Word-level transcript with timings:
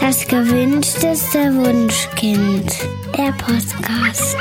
Das 0.00 0.26
gewünschteste 0.26 1.54
Wunschkind. 1.54 2.72
Der 3.16 3.32
Podcast. 3.32 4.36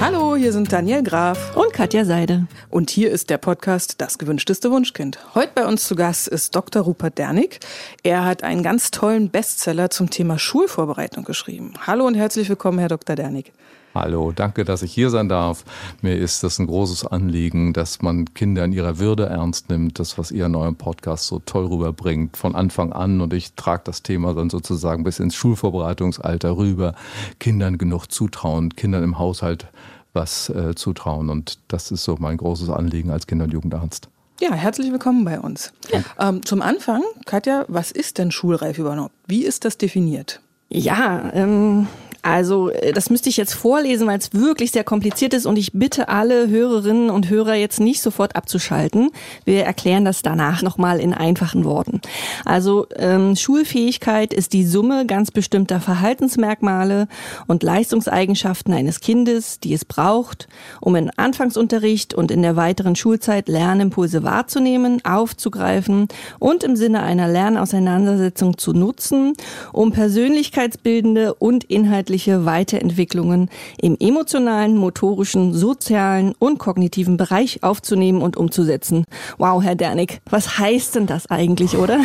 Hallo, 0.00 0.36
hier 0.36 0.52
sind 0.52 0.72
Daniel 0.72 1.02
Graf 1.02 1.56
und 1.56 1.72
Katja 1.72 2.04
Seide. 2.04 2.46
Und 2.70 2.90
hier 2.90 3.10
ist 3.10 3.30
der 3.30 3.38
Podcast 3.38 4.00
Das 4.00 4.18
gewünschteste 4.18 4.70
Wunschkind. 4.70 5.18
Heute 5.34 5.52
bei 5.54 5.66
uns 5.66 5.86
zu 5.86 5.94
Gast 5.94 6.28
ist 6.28 6.54
Dr. 6.54 6.82
Rupert 6.82 7.18
Dernig. 7.18 7.60
Er 8.02 8.24
hat 8.24 8.42
einen 8.42 8.62
ganz 8.62 8.90
tollen 8.90 9.30
Bestseller 9.30 9.90
zum 9.90 10.10
Thema 10.10 10.38
Schulvorbereitung 10.38 11.24
geschrieben. 11.24 11.74
Hallo 11.86 12.06
und 12.06 12.14
herzlich 12.14 12.48
willkommen, 12.48 12.78
Herr 12.78 12.88
Dr. 12.88 13.16
Dernig. 13.16 13.52
Hallo, 13.98 14.30
danke, 14.30 14.66
dass 14.66 14.82
ich 14.82 14.92
hier 14.92 15.08
sein 15.08 15.30
darf. 15.30 15.64
Mir 16.02 16.18
ist 16.18 16.42
das 16.44 16.58
ein 16.58 16.66
großes 16.66 17.06
Anliegen, 17.06 17.72
dass 17.72 18.02
man 18.02 18.26
Kinder 18.34 18.62
in 18.62 18.74
ihrer 18.74 18.98
Würde 18.98 19.24
ernst 19.24 19.70
nimmt, 19.70 19.98
das, 19.98 20.18
was 20.18 20.30
ihr 20.30 20.44
in 20.44 20.54
eurem 20.54 20.76
Podcast 20.76 21.26
so 21.26 21.38
toll 21.38 21.64
rüberbringt, 21.64 22.36
von 22.36 22.54
Anfang 22.54 22.92
an. 22.92 23.22
Und 23.22 23.32
ich 23.32 23.54
trage 23.54 23.84
das 23.86 24.02
Thema 24.02 24.34
dann 24.34 24.50
sozusagen 24.50 25.02
bis 25.02 25.18
ins 25.18 25.34
Schulvorbereitungsalter 25.34 26.58
rüber. 26.58 26.94
Kindern 27.40 27.78
genug 27.78 28.08
zutrauen, 28.12 28.76
Kindern 28.76 29.02
im 29.02 29.18
Haushalt 29.18 29.66
was 30.12 30.50
äh, 30.50 30.74
zutrauen. 30.74 31.30
Und 31.30 31.58
das 31.68 31.90
ist 31.90 32.04
so 32.04 32.16
mein 32.18 32.36
großes 32.36 32.68
Anliegen 32.68 33.10
als 33.10 33.26
Kinder- 33.26 33.44
und 33.44 33.54
Jugendarzt. 33.54 34.08
Ja, 34.42 34.52
herzlich 34.52 34.92
willkommen 34.92 35.24
bei 35.24 35.40
uns. 35.40 35.72
Ähm, 36.20 36.44
zum 36.44 36.60
Anfang, 36.60 37.00
Katja, 37.24 37.64
was 37.68 37.92
ist 37.92 38.18
denn 38.18 38.30
schulreif 38.30 38.78
überhaupt? 38.78 39.14
Wie 39.26 39.46
ist 39.46 39.64
das 39.64 39.78
definiert? 39.78 40.42
Ja, 40.68 41.30
ähm, 41.32 41.86
also 42.26 42.70
äh, 42.70 42.92
das 42.92 43.08
müsste 43.08 43.28
ich 43.28 43.36
jetzt 43.36 43.54
vorlesen, 43.54 44.08
weil 44.08 44.18
es 44.18 44.32
wirklich 44.32 44.72
sehr 44.72 44.82
kompliziert 44.82 45.32
ist 45.32 45.46
und 45.46 45.56
ich 45.56 45.72
bitte 45.72 46.08
alle 46.08 46.48
Hörerinnen 46.48 47.08
und 47.08 47.30
Hörer 47.30 47.54
jetzt 47.54 47.78
nicht 47.78 48.02
sofort 48.02 48.34
abzuschalten. 48.34 49.10
Wir 49.44 49.64
erklären 49.64 50.04
das 50.04 50.22
danach 50.22 50.60
nochmal 50.60 50.98
in 50.98 51.14
einfachen 51.14 51.64
Worten. 51.64 52.00
Also 52.44 52.88
ähm, 52.96 53.36
Schulfähigkeit 53.36 54.34
ist 54.34 54.54
die 54.54 54.66
Summe 54.66 55.06
ganz 55.06 55.30
bestimmter 55.30 55.78
Verhaltensmerkmale 55.78 57.06
und 57.46 57.62
Leistungseigenschaften 57.62 58.74
eines 58.74 58.98
Kindes, 58.98 59.60
die 59.60 59.72
es 59.72 59.84
braucht, 59.84 60.48
um 60.80 60.96
im 60.96 61.10
Anfangsunterricht 61.16 62.12
und 62.12 62.32
in 62.32 62.42
der 62.42 62.56
weiteren 62.56 62.96
Schulzeit 62.96 63.48
Lernimpulse 63.48 64.24
wahrzunehmen, 64.24 65.00
aufzugreifen 65.04 66.08
und 66.40 66.64
im 66.64 66.74
Sinne 66.74 67.04
einer 67.04 67.28
Lernauseinandersetzung 67.28 68.58
zu 68.58 68.72
nutzen, 68.72 69.34
um 69.72 69.92
persönlichkeitsbildende 69.92 71.32
und 71.34 71.62
inhaltliche 71.62 72.15
berufliche 72.16 72.46
Weiterentwicklungen 72.46 73.50
im 73.80 73.96
emotionalen, 74.00 74.76
motorischen, 74.76 75.52
sozialen 75.52 76.34
und 76.38 76.58
kognitiven 76.58 77.16
Bereich 77.18 77.62
aufzunehmen 77.62 78.22
und 78.22 78.36
umzusetzen. 78.36 79.04
Wow, 79.36 79.62
Herr 79.62 79.74
Dernig, 79.74 80.20
was 80.30 80.58
heißt 80.58 80.94
denn 80.94 81.06
das 81.06 81.26
eigentlich, 81.30 81.76
oder? 81.76 82.00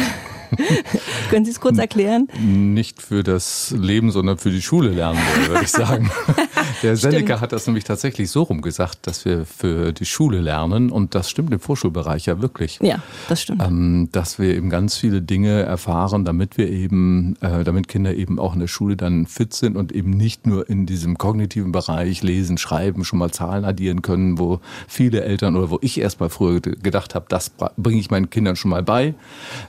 Können 1.29 1.45
Sie 1.45 1.51
es 1.51 1.59
kurz 1.59 1.77
erklären? 1.77 2.27
Nicht 2.39 3.01
für 3.01 3.23
das 3.23 3.73
Leben, 3.77 4.11
sondern 4.11 4.37
für 4.37 4.51
die 4.51 4.61
Schule 4.61 4.89
lernen, 4.89 5.19
würde 5.47 5.63
ich 5.63 5.71
sagen. 5.71 6.11
Der 6.83 6.95
Seneca 6.95 7.41
hat 7.41 7.51
das 7.51 7.67
nämlich 7.67 7.83
tatsächlich 7.83 8.29
so 8.31 8.43
rum 8.43 8.61
gesagt, 8.61 9.07
dass 9.07 9.25
wir 9.25 9.45
für 9.45 9.93
die 9.93 10.05
Schule 10.05 10.39
lernen 10.39 10.91
und 10.91 11.15
das 11.15 11.29
stimmt 11.29 11.53
im 11.53 11.59
Vorschulbereich 11.59 12.25
ja 12.25 12.41
wirklich. 12.41 12.79
Ja, 12.81 13.01
das 13.29 13.41
stimmt. 13.41 13.63
Ähm, 13.63 14.09
dass 14.11 14.39
wir 14.39 14.55
eben 14.55 14.69
ganz 14.69 14.97
viele 14.97 15.21
Dinge 15.21 15.61
erfahren, 15.61 16.25
damit 16.25 16.57
wir 16.57 16.69
eben, 16.69 17.35
äh, 17.41 17.63
damit 17.63 17.87
Kinder 17.87 18.15
eben 18.15 18.39
auch 18.39 18.53
in 18.53 18.59
der 18.59 18.67
Schule 18.67 18.97
dann 18.97 19.27
fit 19.27 19.53
sind 19.53 19.77
und 19.77 19.91
eben 19.91 20.11
nicht 20.11 20.47
nur 20.47 20.69
in 20.69 20.85
diesem 20.85 21.17
kognitiven 21.17 21.71
Bereich 21.71 22.23
lesen, 22.23 22.57
schreiben, 22.57 23.05
schon 23.05 23.19
mal 23.19 23.31
Zahlen 23.31 23.65
addieren 23.65 24.01
können, 24.01 24.39
wo 24.39 24.59
viele 24.87 25.23
Eltern 25.23 25.55
oder 25.55 25.69
wo 25.69 25.79
ich 25.81 25.99
erst 25.99 26.19
mal 26.19 26.29
früher 26.29 26.59
gedacht 26.61 27.15
habe, 27.15 27.25
das 27.29 27.51
bringe 27.77 27.99
ich 27.99 28.09
meinen 28.09 28.29
Kindern 28.29 28.55
schon 28.55 28.71
mal 28.71 28.83
bei, 28.83 29.13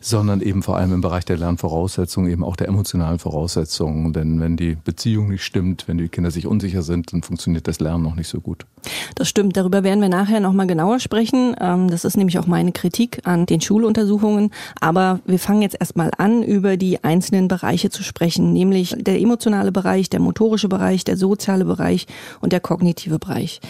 sondern 0.00 0.40
eben 0.40 0.62
vor 0.62 0.71
allem 0.76 0.92
im 0.92 1.00
Bereich 1.00 1.24
der 1.24 1.36
Lernvoraussetzungen, 1.36 2.30
eben 2.30 2.44
auch 2.44 2.56
der 2.56 2.68
emotionalen 2.68 3.18
Voraussetzungen. 3.18 4.12
Denn 4.12 4.40
wenn 4.40 4.56
die 4.56 4.76
Beziehung 4.76 5.28
nicht 5.28 5.44
stimmt, 5.44 5.88
wenn 5.88 5.98
die 5.98 6.08
Kinder 6.08 6.30
sich 6.30 6.46
unsicher 6.46 6.82
sind, 6.82 7.12
dann 7.12 7.22
funktioniert 7.22 7.68
das 7.68 7.80
Lernen 7.80 8.02
noch 8.02 8.14
nicht 8.14 8.28
so 8.28 8.40
gut. 8.40 8.66
Das 9.14 9.28
stimmt. 9.28 9.56
Darüber 9.56 9.84
werden 9.84 10.00
wir 10.00 10.08
nachher 10.08 10.40
nochmal 10.40 10.66
genauer 10.66 11.00
sprechen. 11.00 11.54
Ähm, 11.60 11.88
das 11.88 12.04
ist 12.04 12.16
nämlich 12.16 12.38
auch 12.38 12.46
meine 12.46 12.72
Kritik 12.72 13.20
an 13.24 13.46
den 13.46 13.60
Schuluntersuchungen. 13.60 14.50
Aber 14.80 15.20
wir 15.26 15.38
fangen 15.38 15.62
jetzt 15.62 15.76
erstmal 15.78 16.10
an, 16.18 16.42
über 16.42 16.76
die 16.76 17.02
einzelnen 17.04 17.48
Bereiche 17.48 17.90
zu 17.90 18.02
sprechen, 18.02 18.52
nämlich 18.52 18.94
der 18.98 19.20
emotionale 19.20 19.72
Bereich, 19.72 20.10
der 20.10 20.20
motorische 20.20 20.68
Bereich, 20.68 21.04
der 21.04 21.16
soziale 21.16 21.64
Bereich 21.64 22.06
und 22.40 22.52
der 22.52 22.60
kognitive 22.60 23.18
Bereich. 23.18 23.60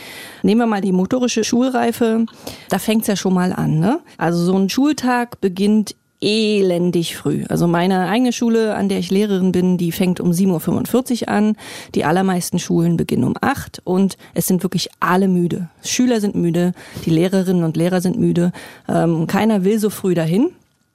Nehmen 0.42 0.60
wir 0.60 0.66
mal 0.66 0.80
die 0.80 0.92
motorische 0.92 1.44
Schulreife. 1.44 2.26
Da 2.68 2.78
fängt 2.78 3.02
es 3.02 3.08
ja 3.08 3.16
schon 3.16 3.34
mal 3.34 3.52
an. 3.52 3.78
Ne? 3.78 4.00
Also 4.16 4.44
so 4.44 4.56
ein 4.56 4.68
Schultag 4.68 5.40
beginnt 5.40 5.94
elendig 6.22 7.16
früh. 7.16 7.44
Also 7.48 7.66
meine 7.66 8.08
eigene 8.08 8.32
Schule, 8.32 8.74
an 8.74 8.88
der 8.88 8.98
ich 8.98 9.10
Lehrerin 9.10 9.52
bin, 9.52 9.76
die 9.76 9.92
fängt 9.92 10.20
um 10.20 10.30
7.45 10.30 11.22
Uhr 11.22 11.28
an. 11.28 11.56
Die 11.94 12.04
allermeisten 12.04 12.58
Schulen 12.58 12.96
beginnen 12.96 13.24
um 13.24 13.34
8 13.40 13.82
und 13.84 14.16
es 14.34 14.46
sind 14.46 14.62
wirklich 14.62 14.88
alle 15.00 15.28
müde. 15.28 15.68
Schüler 15.84 16.20
sind 16.20 16.34
müde, 16.34 16.72
die 17.04 17.10
Lehrerinnen 17.10 17.64
und 17.64 17.76
Lehrer 17.76 18.00
sind 18.00 18.18
müde. 18.18 18.52
Ähm, 18.88 19.26
keiner 19.26 19.64
will 19.64 19.78
so 19.78 19.90
früh 19.90 20.14
dahin. 20.14 20.50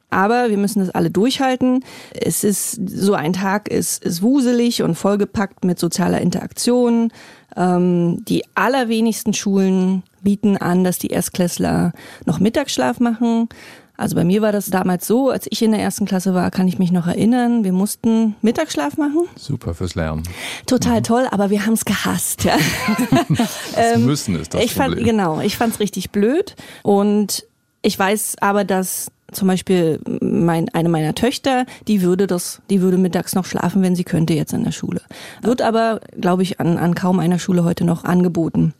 Aber 0.10 0.50
wir 0.50 0.58
müssen 0.58 0.80
das 0.80 0.90
alle 0.92 1.12
durchhalten. 1.12 1.84
Es 2.14 2.46
ist 2.46 2.80
so 2.88 3.14
ein 3.14 3.34
Tag 3.34 3.68
ist, 3.68 4.04
ist 4.06 4.22
wuselig 4.22 4.82
und 4.82 4.96
vollgepackt 4.96 5.66
mit 5.66 5.80
sozialer 5.80 6.22
Interaktion. 6.22 7.12
Ähm, 7.58 8.24
die 8.26 8.44
allerwenigsten 8.56 9.34
Schulen 9.34 10.04
bieten 10.22 10.56
an, 10.56 10.86
dass 10.86 10.98
die 10.98 11.08
Erstklässler 11.08 11.92
noch 12.26 12.40
Mittagsschlaf 12.40 13.02
machen. 13.02 13.50
Also 13.97 14.16
bei 14.16 14.24
mir 14.24 14.44
war 14.44 14.52
das 14.52 14.68
damals 14.68 15.08
so, 15.08 15.31
als 15.31 15.47
ich 15.50 15.62
in 15.63 15.72
der 15.72 15.81
ersten 15.81 16.06
Klasse 16.06 16.35
war, 16.35 16.52
kann 16.52 16.68
ich 16.68 16.78
mich 16.78 16.91
noch 16.91 17.08
erinnern, 17.08 17.63
wir 17.63 17.74
mussten 17.74 18.35
Mittagsschlaf 18.44 18.97
machen. 18.97 19.28
Super 19.35 19.74
fürs 19.74 19.96
Lernen. 19.96 20.22
Total 20.68 21.00
mhm. 21.00 21.03
toll, 21.03 21.28
aber 21.31 21.50
wir 21.50 21.66
haben 21.66 21.74
es 21.74 21.84
gehasst. 21.84 22.44
Ja. 22.44 22.57
das 23.30 23.57
ähm, 23.75 24.06
müssen 24.06 24.36
ist 24.40 24.53
das 24.53 24.63
ich 24.63 24.75
fand, 24.75 24.96
Problem. 24.96 25.18
Genau, 25.18 25.41
ich 25.41 25.57
fand 25.57 25.74
es 25.74 25.80
richtig 25.80 26.12
blöd 26.12 26.56
und 26.84 27.46
ich 27.81 27.97
weiß 27.97 28.36
aber, 28.40 28.63
dass 28.63 29.12
zum 29.31 29.47
Beispiel 29.47 30.00
mein, 30.22 30.69
eine 30.69 30.90
meiner 30.90 31.16
Töchter, 31.16 31.66
die 31.88 32.02
würde 32.02 32.28
das, 32.28 32.62
die 32.69 32.81
würde 32.81 32.97
mittags 32.97 33.36
noch 33.36 33.46
schlafen, 33.46 33.81
wenn 33.81 33.96
sie 33.96 34.03
könnte 34.03 34.34
jetzt 34.34 34.53
in 34.53 34.63
der 34.63 34.72
Schule. 34.72 35.02
Wird 35.41 35.62
aber, 35.62 36.02
glaube 36.19 36.44
ich, 36.44 36.59
an, 36.59 36.78
an 36.78 36.96
kaum 36.96 37.19
einer 37.19 37.40
Schule 37.40 37.63
heute 37.63 37.84
noch 37.84 38.03
angeboten. 38.03 38.74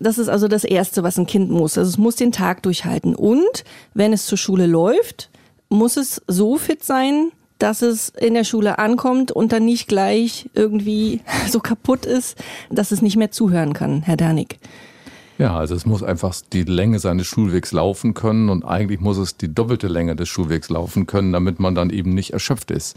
Das 0.00 0.18
ist 0.18 0.28
also 0.28 0.48
das 0.48 0.64
Erste, 0.64 1.02
was 1.02 1.18
ein 1.18 1.26
Kind 1.26 1.50
muss. 1.50 1.76
Also 1.76 1.90
es 1.90 1.98
muss 1.98 2.16
den 2.16 2.32
Tag 2.32 2.62
durchhalten. 2.62 3.14
Und 3.14 3.64
wenn 3.94 4.12
es 4.12 4.26
zur 4.26 4.38
Schule 4.38 4.66
läuft, 4.66 5.30
muss 5.68 5.96
es 5.96 6.22
so 6.26 6.56
fit 6.56 6.82
sein, 6.82 7.30
dass 7.58 7.82
es 7.82 8.08
in 8.08 8.34
der 8.34 8.44
Schule 8.44 8.78
ankommt 8.78 9.30
und 9.30 9.52
dann 9.52 9.66
nicht 9.66 9.86
gleich 9.86 10.48
irgendwie 10.54 11.20
so 11.48 11.60
kaputt 11.60 12.06
ist, 12.06 12.36
dass 12.70 12.90
es 12.90 13.02
nicht 13.02 13.16
mehr 13.16 13.30
zuhören 13.30 13.74
kann, 13.74 14.02
Herr 14.02 14.16
Dernig. 14.16 14.58
Ja, 15.38 15.56
also 15.56 15.74
es 15.74 15.86
muss 15.86 16.02
einfach 16.02 16.34
die 16.52 16.64
Länge 16.64 16.98
seines 16.98 17.26
Schulwegs 17.26 17.72
laufen 17.72 18.12
können 18.12 18.50
und 18.50 18.62
eigentlich 18.62 19.00
muss 19.00 19.16
es 19.16 19.38
die 19.38 19.54
doppelte 19.54 19.88
Länge 19.88 20.14
des 20.14 20.28
Schulwegs 20.28 20.68
laufen 20.68 21.06
können, 21.06 21.32
damit 21.32 21.60
man 21.60 21.74
dann 21.74 21.88
eben 21.88 22.12
nicht 22.12 22.34
erschöpft 22.34 22.70
ist. 22.70 22.94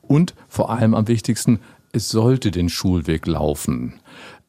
Und 0.00 0.34
vor 0.48 0.70
allem 0.70 0.94
am 0.94 1.08
wichtigsten, 1.08 1.60
es 1.92 2.08
sollte 2.08 2.50
den 2.50 2.70
Schulweg 2.70 3.26
laufen. 3.26 3.94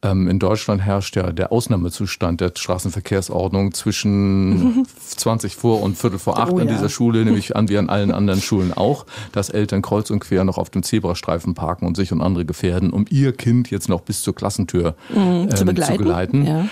Ähm, 0.01 0.27
in 0.27 0.39
Deutschland 0.39 0.81
herrscht 0.81 1.15
ja 1.15 1.31
der 1.31 1.51
Ausnahmezustand 1.51 2.41
der 2.41 2.51
Straßenverkehrsordnung 2.55 3.73
zwischen 3.73 4.85
20 4.99 5.55
vor 5.55 5.81
und 5.81 5.97
Viertel 5.97 6.19
vor 6.19 6.37
acht 6.39 6.53
oh, 6.53 6.59
an 6.59 6.67
ja. 6.67 6.73
dieser 6.73 6.89
Schule, 6.89 7.23
nämlich 7.25 7.55
an 7.55 7.69
wie 7.69 7.77
an 7.77 7.89
allen 7.89 8.11
anderen 8.13 8.41
Schulen 8.41 8.73
auch, 8.73 9.05
dass 9.31 9.49
Eltern 9.49 9.81
kreuz 9.81 10.09
und 10.09 10.19
quer 10.19 10.43
noch 10.43 10.57
auf 10.57 10.69
dem 10.69 10.83
Zebrastreifen 10.83 11.53
parken 11.53 11.85
und 11.85 11.95
sich 11.95 12.11
und 12.11 12.21
andere 12.21 12.45
gefährden, 12.45 12.91
um 12.91 13.05
ihr 13.09 13.33
Kind 13.33 13.71
jetzt 13.71 13.89
noch 13.89 14.01
bis 14.01 14.21
zur 14.21 14.35
Klassentür 14.35 14.95
mhm, 15.09 15.17
ähm, 15.17 15.55
zu 15.55 15.65
begleiten. 15.65 15.97
Zu 15.97 16.03
geleiten. 16.03 16.45
Ja. 16.45 16.65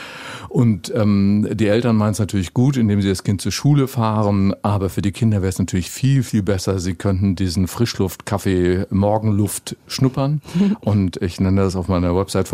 Und 0.54 0.94
ähm, 0.96 1.48
die 1.52 1.66
Eltern 1.66 1.96
meinen 1.96 2.12
es 2.12 2.20
natürlich 2.20 2.54
gut, 2.54 2.78
indem 2.78 3.02
sie 3.02 3.10
das 3.10 3.24
Kind 3.24 3.42
zur 3.42 3.52
Schule 3.52 3.88
fahren, 3.88 4.54
aber 4.62 4.92
für 4.92 5.02
die 5.02 5.12
Kinder 5.12 5.38
wäre 5.38 5.50
es 5.50 5.58
natürlich 5.58 5.90
viel, 5.90 6.22
viel 6.22 6.44
besser, 6.44 6.78
sie 6.78 6.94
könnten 6.94 7.36
diesen 7.36 7.68
Frischluft-Kaffee 7.68 8.86
Morgenluft 8.92 9.76
schnuppern. 9.88 10.44
Und 10.82 11.20
ich 11.24 11.40
nenne 11.40 11.62
das 11.62 11.76
auf 11.76 11.88
meiner 11.88 12.16
Website 12.16 12.48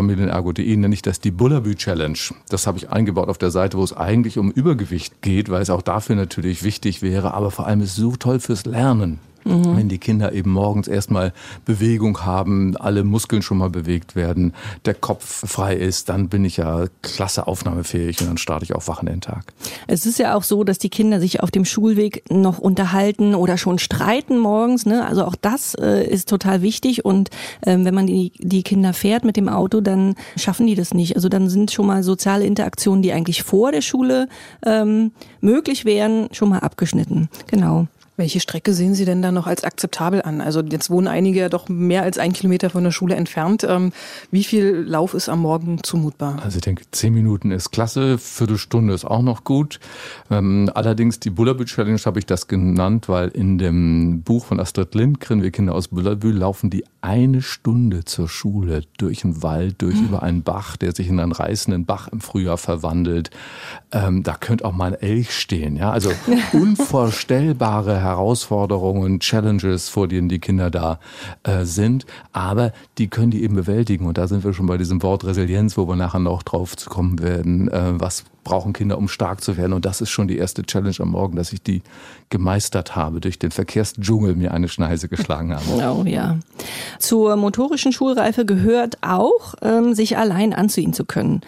familienergo.de, 0.60 0.78
nenne 0.78 0.94
ich 0.94 1.02
das 1.02 1.20
die 1.20 1.32
Bullabü 1.32 1.76
Challenge. 1.76 2.18
Das 2.50 2.68
habe 2.68 2.78
ich 2.78 2.90
eingebaut 2.90 3.30
auf 3.30 3.38
der 3.38 3.52
Seite, 3.52 3.78
wo 3.78 3.84
es 3.84 3.96
eigentlich 3.96 4.38
um 4.38 4.52
Übergewicht 4.52 5.22
geht, 5.22 5.50
weil 5.50 5.62
es 5.62 5.70
auch 5.70 5.82
dafür 5.82 6.16
natürlich 6.16 6.64
wichtig 6.64 7.02
wäre, 7.02 7.34
aber 7.34 7.52
vor 7.52 7.68
allem 7.68 7.82
ist 7.82 7.92
es 7.92 7.96
so 7.96 8.16
toll 8.16 8.40
fürs 8.40 8.66
Lernen. 8.66 9.20
Mhm. 9.46 9.78
Wenn 9.78 9.90
die 9.90 9.98
Kinder 9.98 10.34
eben 10.34 10.52
morgens 10.52 10.88
erstmal 10.88 11.34
Bewegung 11.66 12.26
haben, 12.26 12.76
alle 12.78 13.04
Muskeln 13.04 13.42
schon 13.42 13.58
mal 13.58 13.70
bewegt 13.70 14.16
werden, 14.16 14.54
der 14.86 14.94
Kopf 14.94 15.48
frei 15.48 15.76
ist, 15.76 16.10
dann 16.10 16.30
bin 16.30 16.46
ich 16.46 16.58
ja 16.58 16.86
klasse 17.02 17.48
aufnahmefähig 17.48 18.22
und 18.22 18.28
dann 18.28 18.38
starte 18.38 18.66
ich 18.66 18.76
auch 18.76 18.88
wach 18.88 19.02
in 19.02 19.08
den 19.08 19.22
Tag. 19.22 19.54
Es 19.88 20.06
ist 20.06 20.20
ja 20.20 20.36
auch 20.36 20.44
so, 20.44 20.64
dass 20.64 20.78
die 20.78 20.90
Kinder 20.90 21.20
sich 21.20 21.42
auf 21.42 21.52
dem 21.52 21.66
Schulweg 21.66 22.24
noch 22.32 22.60
unterhalten 22.60 23.36
oder 23.36 23.58
schon 23.58 23.80
streiten 23.80 24.38
morgens. 24.38 24.86
Ne? 24.86 25.06
Also 25.06 25.26
auch 25.26 25.36
das 25.36 25.76
äh, 25.76 26.06
ist 26.06 26.30
total 26.30 26.62
wichtig. 26.62 27.06
Und 27.06 27.30
ähm, 27.66 27.86
wenn 27.86 27.96
man 27.96 28.08
die, 28.08 28.32
die 28.38 28.64
Kinder 28.64 28.94
fährt 28.94 29.24
mit 29.24 29.38
dem 29.38 29.50
Auto, 29.50 29.82
dann 29.82 30.16
schaffen 30.36 30.68
die 30.68 30.76
das 30.76 30.94
nicht. 30.94 31.16
Also 31.16 31.30
dann 31.30 31.50
sind 31.50 31.72
schon 31.72 31.88
mal 31.88 32.04
soziale 32.04 32.46
Interaktionen, 32.46 33.02
die 33.02 33.14
eigentlich 33.14 33.44
vor 33.44 33.72
der 33.72 33.82
Schule 33.82 34.28
ähm, 34.66 35.12
möglich 35.42 35.86
wären, 35.86 36.30
schon 36.32 36.50
mal 36.50 36.60
abgeschnitten. 36.60 37.30
Genau. 37.48 37.88
Welche 38.20 38.42
Strecke 38.42 38.74
sehen 38.74 38.96
Sie 38.96 39.06
denn 39.06 39.22
da 39.22 39.32
noch 39.32 39.48
als 39.48 39.64
akzeptabel 39.64 40.24
an? 40.24 40.42
Also 40.42 40.60
jetzt 40.60 40.90
wohnen 40.90 41.08
einige 41.08 41.40
ja 41.40 41.48
doch 41.48 41.70
mehr 41.70 42.04
als 42.04 42.18
ein 42.18 42.34
Kilometer 42.34 42.70
von 42.70 42.84
der 42.84 42.92
Schule 42.92 43.16
entfernt. 43.16 43.64
Ähm, 43.64 43.94
wie 44.30 44.44
viel 44.44 44.84
Lauf 44.86 45.14
ist 45.14 45.30
am 45.30 45.40
Morgen 45.40 45.82
zumutbar? 45.84 46.38
Also 46.44 46.58
ich 46.58 46.62
denke, 46.64 46.84
zehn 46.92 47.14
Minuten 47.14 47.52
ist 47.52 47.72
klasse, 47.72 48.18
Viertelstunde 48.18 48.94
ist 48.94 49.06
auch 49.06 49.22
noch 49.22 49.46
gut. 49.46 49.80
Ähm, 50.30 50.70
allerdings 50.74 51.22
die 51.22 51.30
Bullerbü 51.30 51.64
Challenge 51.64 52.02
habe 52.04 52.20
ich 52.20 52.26
das 52.26 52.50
genannt, 52.50 53.08
weil 53.08 53.30
in 53.30 53.58
dem 53.58 54.22
Buch 54.24 54.44
von 54.44 54.60
Astrid 54.60 54.96
Lindgren, 54.96 55.42
Wir 55.42 55.52
Kinder 55.52 55.74
aus 55.74 55.88
Bullerbü, 55.88 56.32
laufen 56.32 56.70
die 56.70 56.84
eine 57.00 57.42
Stunde 57.42 58.04
zur 58.04 58.28
Schule 58.28 58.84
durch 58.98 59.24
einen 59.24 59.42
Wald, 59.42 59.82
durch 59.82 59.96
mhm. 59.96 60.08
über 60.08 60.24
einen 60.24 60.44
Bach, 60.44 60.76
der 60.76 60.94
sich 60.94 61.08
in 61.08 61.22
einen 61.22 61.32
reißenden 61.32 61.86
Bach 61.86 62.10
im 62.10 62.20
Frühjahr 62.20 62.58
verwandelt. 62.58 63.30
Ähm, 63.94 64.24
da 64.24 64.36
könnte 64.36 64.66
auch 64.66 64.74
mal 64.74 64.94
ein 64.94 65.02
Elch 65.02 65.34
stehen. 65.34 65.78
Ja, 65.78 65.92
also 65.92 66.12
unvorstellbare 66.52 68.02
Herausforderungen, 68.10 69.20
Challenges, 69.20 69.90
vor 69.90 70.08
denen 70.08 70.30
die 70.30 70.40
Kinder 70.40 70.70
da 70.70 71.00
äh, 71.44 71.64
sind. 71.64 72.06
Aber 72.34 72.74
die 72.98 73.08
können 73.08 73.32
die 73.32 73.44
eben 73.44 73.56
bewältigen. 73.56 74.06
Und 74.06 74.18
da 74.18 74.28
sind 74.28 74.44
wir 74.44 74.54
schon 74.54 74.68
bei 74.68 74.78
diesem 74.78 75.02
Wort 75.04 75.26
Resilienz, 75.26 75.78
wo 75.78 75.88
wir 75.88 75.96
nachher 75.96 76.20
noch 76.20 76.44
drauf 76.44 76.76
zu 76.76 76.90
kommen 76.90 77.20
werden. 77.20 77.70
Äh, 77.70 78.00
was 78.00 78.24
brauchen 78.44 78.74
Kinder, 78.74 78.98
um 78.98 79.08
stark 79.08 79.42
zu 79.42 79.58
werden? 79.58 79.74
Und 79.74 79.86
das 79.86 80.02
ist 80.02 80.10
schon 80.10 80.28
die 80.28 80.38
erste 80.38 80.64
Challenge 80.64 80.96
am 81.00 81.10
Morgen, 81.10 81.36
dass 81.36 81.54
ich 81.54 81.62
die 81.62 81.82
gemeistert 82.30 82.96
habe, 82.96 83.22
durch 83.22 83.38
den 83.38 83.52
Verkehrsdschungel 83.52 84.36
mir 84.36 84.54
eine 84.54 84.68
Schneise 84.68 85.08
geschlagen 85.08 85.54
habe. 85.54 85.66
Oh 85.90 86.04
ja. 86.06 86.38
Zur 87.00 87.36
motorischen 87.36 87.92
Schulreife 87.92 88.46
gehört 88.46 88.98
auch, 89.02 89.56
ähm, 89.62 89.94
sich 89.94 90.18
allein 90.18 90.54
anziehen 90.54 90.94
zu 90.94 91.06
können 91.06 91.42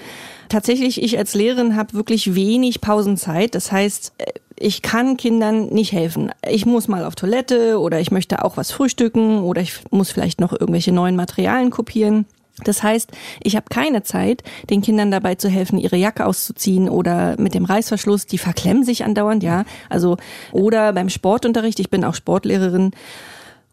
tatsächlich, 0.52 1.02
ich 1.02 1.18
als 1.18 1.34
Lehrerin 1.34 1.76
habe 1.76 1.94
wirklich 1.94 2.36
wenig 2.36 2.82
Pausenzeit. 2.82 3.56
Das 3.56 3.72
heißt, 3.72 4.14
äh, 4.18 4.26
ich 4.62 4.82
kann 4.82 5.18
Kindern 5.18 5.68
nicht 5.68 5.92
helfen. 5.92 6.32
Ich 6.48 6.66
muss 6.66 6.88
mal 6.88 7.04
auf 7.04 7.16
Toilette 7.16 7.80
oder 7.80 8.00
ich 8.00 8.12
möchte 8.12 8.46
auch 8.46 8.58
was 8.58 8.72
frühstücken 8.72 9.42
oder 9.42 9.62
ich 9.62 9.74
muss 9.90 10.12
vielleicht 10.12 10.40
noch 10.40 10.54
irgendwelche 10.54 10.92
neuen 10.92 11.16
Materialien 11.16 11.72
kopieren. 11.72 12.26
Das 12.64 12.84
heißt, 12.84 13.12
ich 13.42 13.56
habe 13.56 13.66
keine 13.70 14.04
Zeit, 14.04 14.44
den 14.70 14.82
Kindern 14.82 15.10
dabei 15.10 15.36
zu 15.36 15.50
helfen, 15.50 15.80
ihre 15.80 15.96
Jacke 15.96 16.26
auszuziehen 16.26 16.90
oder 16.90 17.40
mit 17.40 17.56
dem 17.56 17.66
Reißverschluss, 17.66 18.28
die 18.28 18.38
verklemmen 18.38 18.84
sich 18.84 19.04
andauernd, 19.04 19.42
ja. 19.42 19.66
Also 19.90 20.18
oder 20.52 20.94
beim 20.94 21.10
Sportunterricht, 21.10 21.80
ich 21.80 21.90
bin 21.90 22.04
auch 22.04 22.14
Sportlehrerin. 22.14 22.92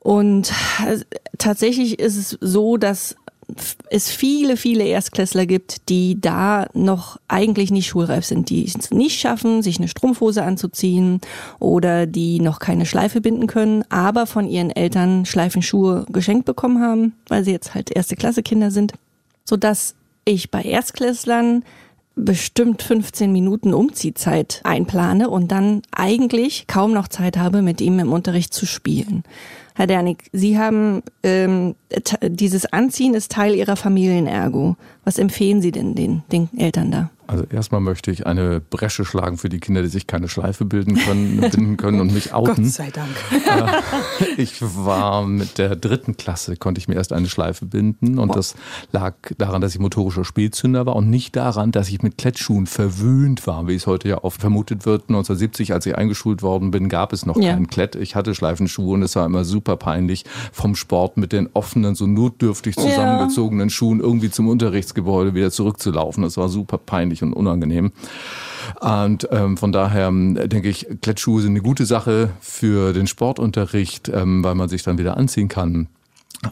Und 0.01 0.53
äh, 0.87 1.01
tatsächlich 1.37 1.99
ist 1.99 2.17
es 2.17 2.39
so, 2.41 2.77
dass 2.77 3.17
es 3.91 4.11
viele, 4.11 4.57
viele 4.57 4.85
Erstklässler 4.85 5.47
gibt, 5.47 5.89
die 5.89 6.21
da 6.21 6.67
noch 6.75 7.19
eigentlich 7.29 7.71
nicht 7.71 7.87
schulreif 7.87 8.25
sind, 8.25 8.51
die 8.51 8.65
es 8.67 8.91
nicht 8.91 9.19
schaffen, 9.19 9.63
sich 9.63 9.79
eine 9.79 9.89
Strumpfhose 9.89 10.43
anzuziehen 10.43 11.21
oder 11.59 12.07
die 12.07 12.41
noch 12.41 12.59
keine 12.59 12.85
Schleife 12.85 13.21
binden 13.21 13.47
können, 13.47 13.85
aber 13.89 14.27
von 14.27 14.49
ihren 14.49 14.71
Eltern 14.71 15.25
Schleifenschuhe 15.25 16.05
geschenkt 16.11 16.45
bekommen 16.45 16.83
haben, 16.83 17.15
weil 17.29 17.45
sie 17.45 17.53
jetzt 17.53 17.75
halt 17.75 17.91
erste 17.91 18.17
Klasse 18.17 18.43
Kinder 18.43 18.71
sind, 18.71 18.93
sodass 19.45 19.95
ich 20.27 20.51
bei 20.51 20.63
Erstklässlern 20.63 21.65
bestimmt 22.19 22.83
15 22.83 23.33
Minuten 23.33 23.73
Umziehzeit 23.73 24.61
einplane 24.65 25.31
und 25.31 25.53
dann 25.53 25.83
eigentlich 25.93 26.67
kaum 26.67 26.93
noch 26.93 27.09
Zeit 27.09 27.37
habe, 27.37 27.63
mit 27.63 27.81
ihm 27.81 27.99
im 27.99 28.13
Unterricht 28.13 28.53
zu 28.53 28.67
spielen. 28.67 29.25
Herr 29.75 29.87
Dernig, 29.87 30.25
Sie 30.33 30.59
haben 30.59 31.03
ähm, 31.23 31.77
dieses 32.23 32.73
Anziehen 32.73 33.15
ist 33.15 33.31
Teil 33.33 33.55
Ihrer 33.55 33.77
Familienergo. 33.77 34.77
Was 35.05 35.19
empfehlen 35.19 35.63
Sie 35.63 35.71
denn 35.71 35.95
den, 35.95 36.23
den 36.33 36.49
Eltern 36.59 36.91
da? 36.91 37.11
Also 37.29 37.45
erstmal 37.45 37.83
möchte 37.83 38.11
ich 38.11 38.27
eine 38.27 38.59
Bresche 38.59 39.05
schlagen 39.05 39.37
für 39.37 39.51
die 39.51 39.61
Kinder, 39.61 39.83
die 39.83 39.89
sich 39.89 40.07
keine 40.07 40.29
Schleife 40.29 40.65
bilden 40.65 40.97
können, 40.97 41.41
binden 41.53 41.77
können 41.77 42.01
und 42.01 42.15
mich 42.15 42.33
outen. 42.33 42.65
Gott 42.65 42.73
sei 42.73 42.91
Dank. 42.91 43.11
Äh, 43.31 44.41
ich 44.41 44.63
war 44.63 45.27
mit 45.27 45.59
der 45.59 45.77
dritten 45.77 46.17
Klasse, 46.17 46.57
konnte 46.57 46.79
ich 46.79 46.89
mir 46.89 46.95
erst 46.95 47.13
eine 47.13 47.29
Schleife 47.29 47.67
binden 47.67 48.19
und 48.19 48.35
das 48.35 48.55
lag 48.93 49.15
daran, 49.37 49.61
dass 49.61 49.75
ich 49.75 49.79
motorischer 49.79 50.25
Spätzünder 50.25 50.87
war 50.87 50.97
und 50.97 51.11
nicht 51.11 51.37
daran, 51.37 51.71
dass 51.71 51.91
ich 51.91 52.03
mit 52.03 52.17
Klettschuhen 52.17 52.67
verwöhnt 52.67 53.47
war, 53.47 53.69
wie 53.69 53.75
es 53.75 53.87
heute 53.87 54.09
ja 54.09 54.25
oft 54.25 54.41
vermutet 54.41 54.87
wird. 54.87 55.03
1970, 55.03 55.75
als 55.75 55.85
ich 55.85 55.99
eingeschult 55.99 56.43
worden 56.43 56.71
bin, 56.71 56.89
gab 56.89 57.13
es 57.13 57.27
noch 57.27 57.37
ja. 57.37 57.53
keinen 57.53 57.67
Klett. 57.67 57.95
Ich 57.95 58.17
hatte 58.17 58.35
Schleifenschuhe 58.35 58.95
und 58.95 59.03
es 59.03 59.17
war 59.17 59.27
immer 59.27 59.45
super 59.45 59.77
peinlich, 59.77 60.25
vom 60.51 60.75
Sport 60.75 61.19
mit 61.19 61.33
den 61.33 61.51
offenen, 61.53 61.95
so 61.95 62.07
notdürftig 62.07 62.75
zusammengezogenen 62.75 63.69
ja. 63.69 63.75
Schuhen 63.75 64.01
irgendwie 64.01 64.31
zum 64.31 64.49
Unterrichtsgebäude 64.49 65.35
wieder 65.35 65.51
zurückzulaufen. 65.51 66.23
Das 66.23 66.39
war 66.39 66.49
super 66.49 66.79
peinlich 66.79 67.18
peinlich 67.19 67.23
und 67.23 67.33
unangenehm. 67.33 67.93
Und 68.81 69.29
ähm, 69.31 69.57
von 69.57 69.73
daher 69.73 70.09
ähm, 70.09 70.35
denke 70.35 70.69
ich, 70.69 70.87
Klettschuhe 71.01 71.43
sind 71.43 71.53
eine 71.53 71.63
gute 71.63 71.87
Sache 71.87 72.31
für 72.41 72.93
den 72.93 73.07
Sportunterricht, 73.07 74.09
ähm, 74.09 74.45
weil 74.45 74.55
man 74.55 74.69
sich 74.69 74.83
dann 74.83 74.99
wieder 74.99 75.17
anziehen 75.17 75.49
kann. 75.49 75.89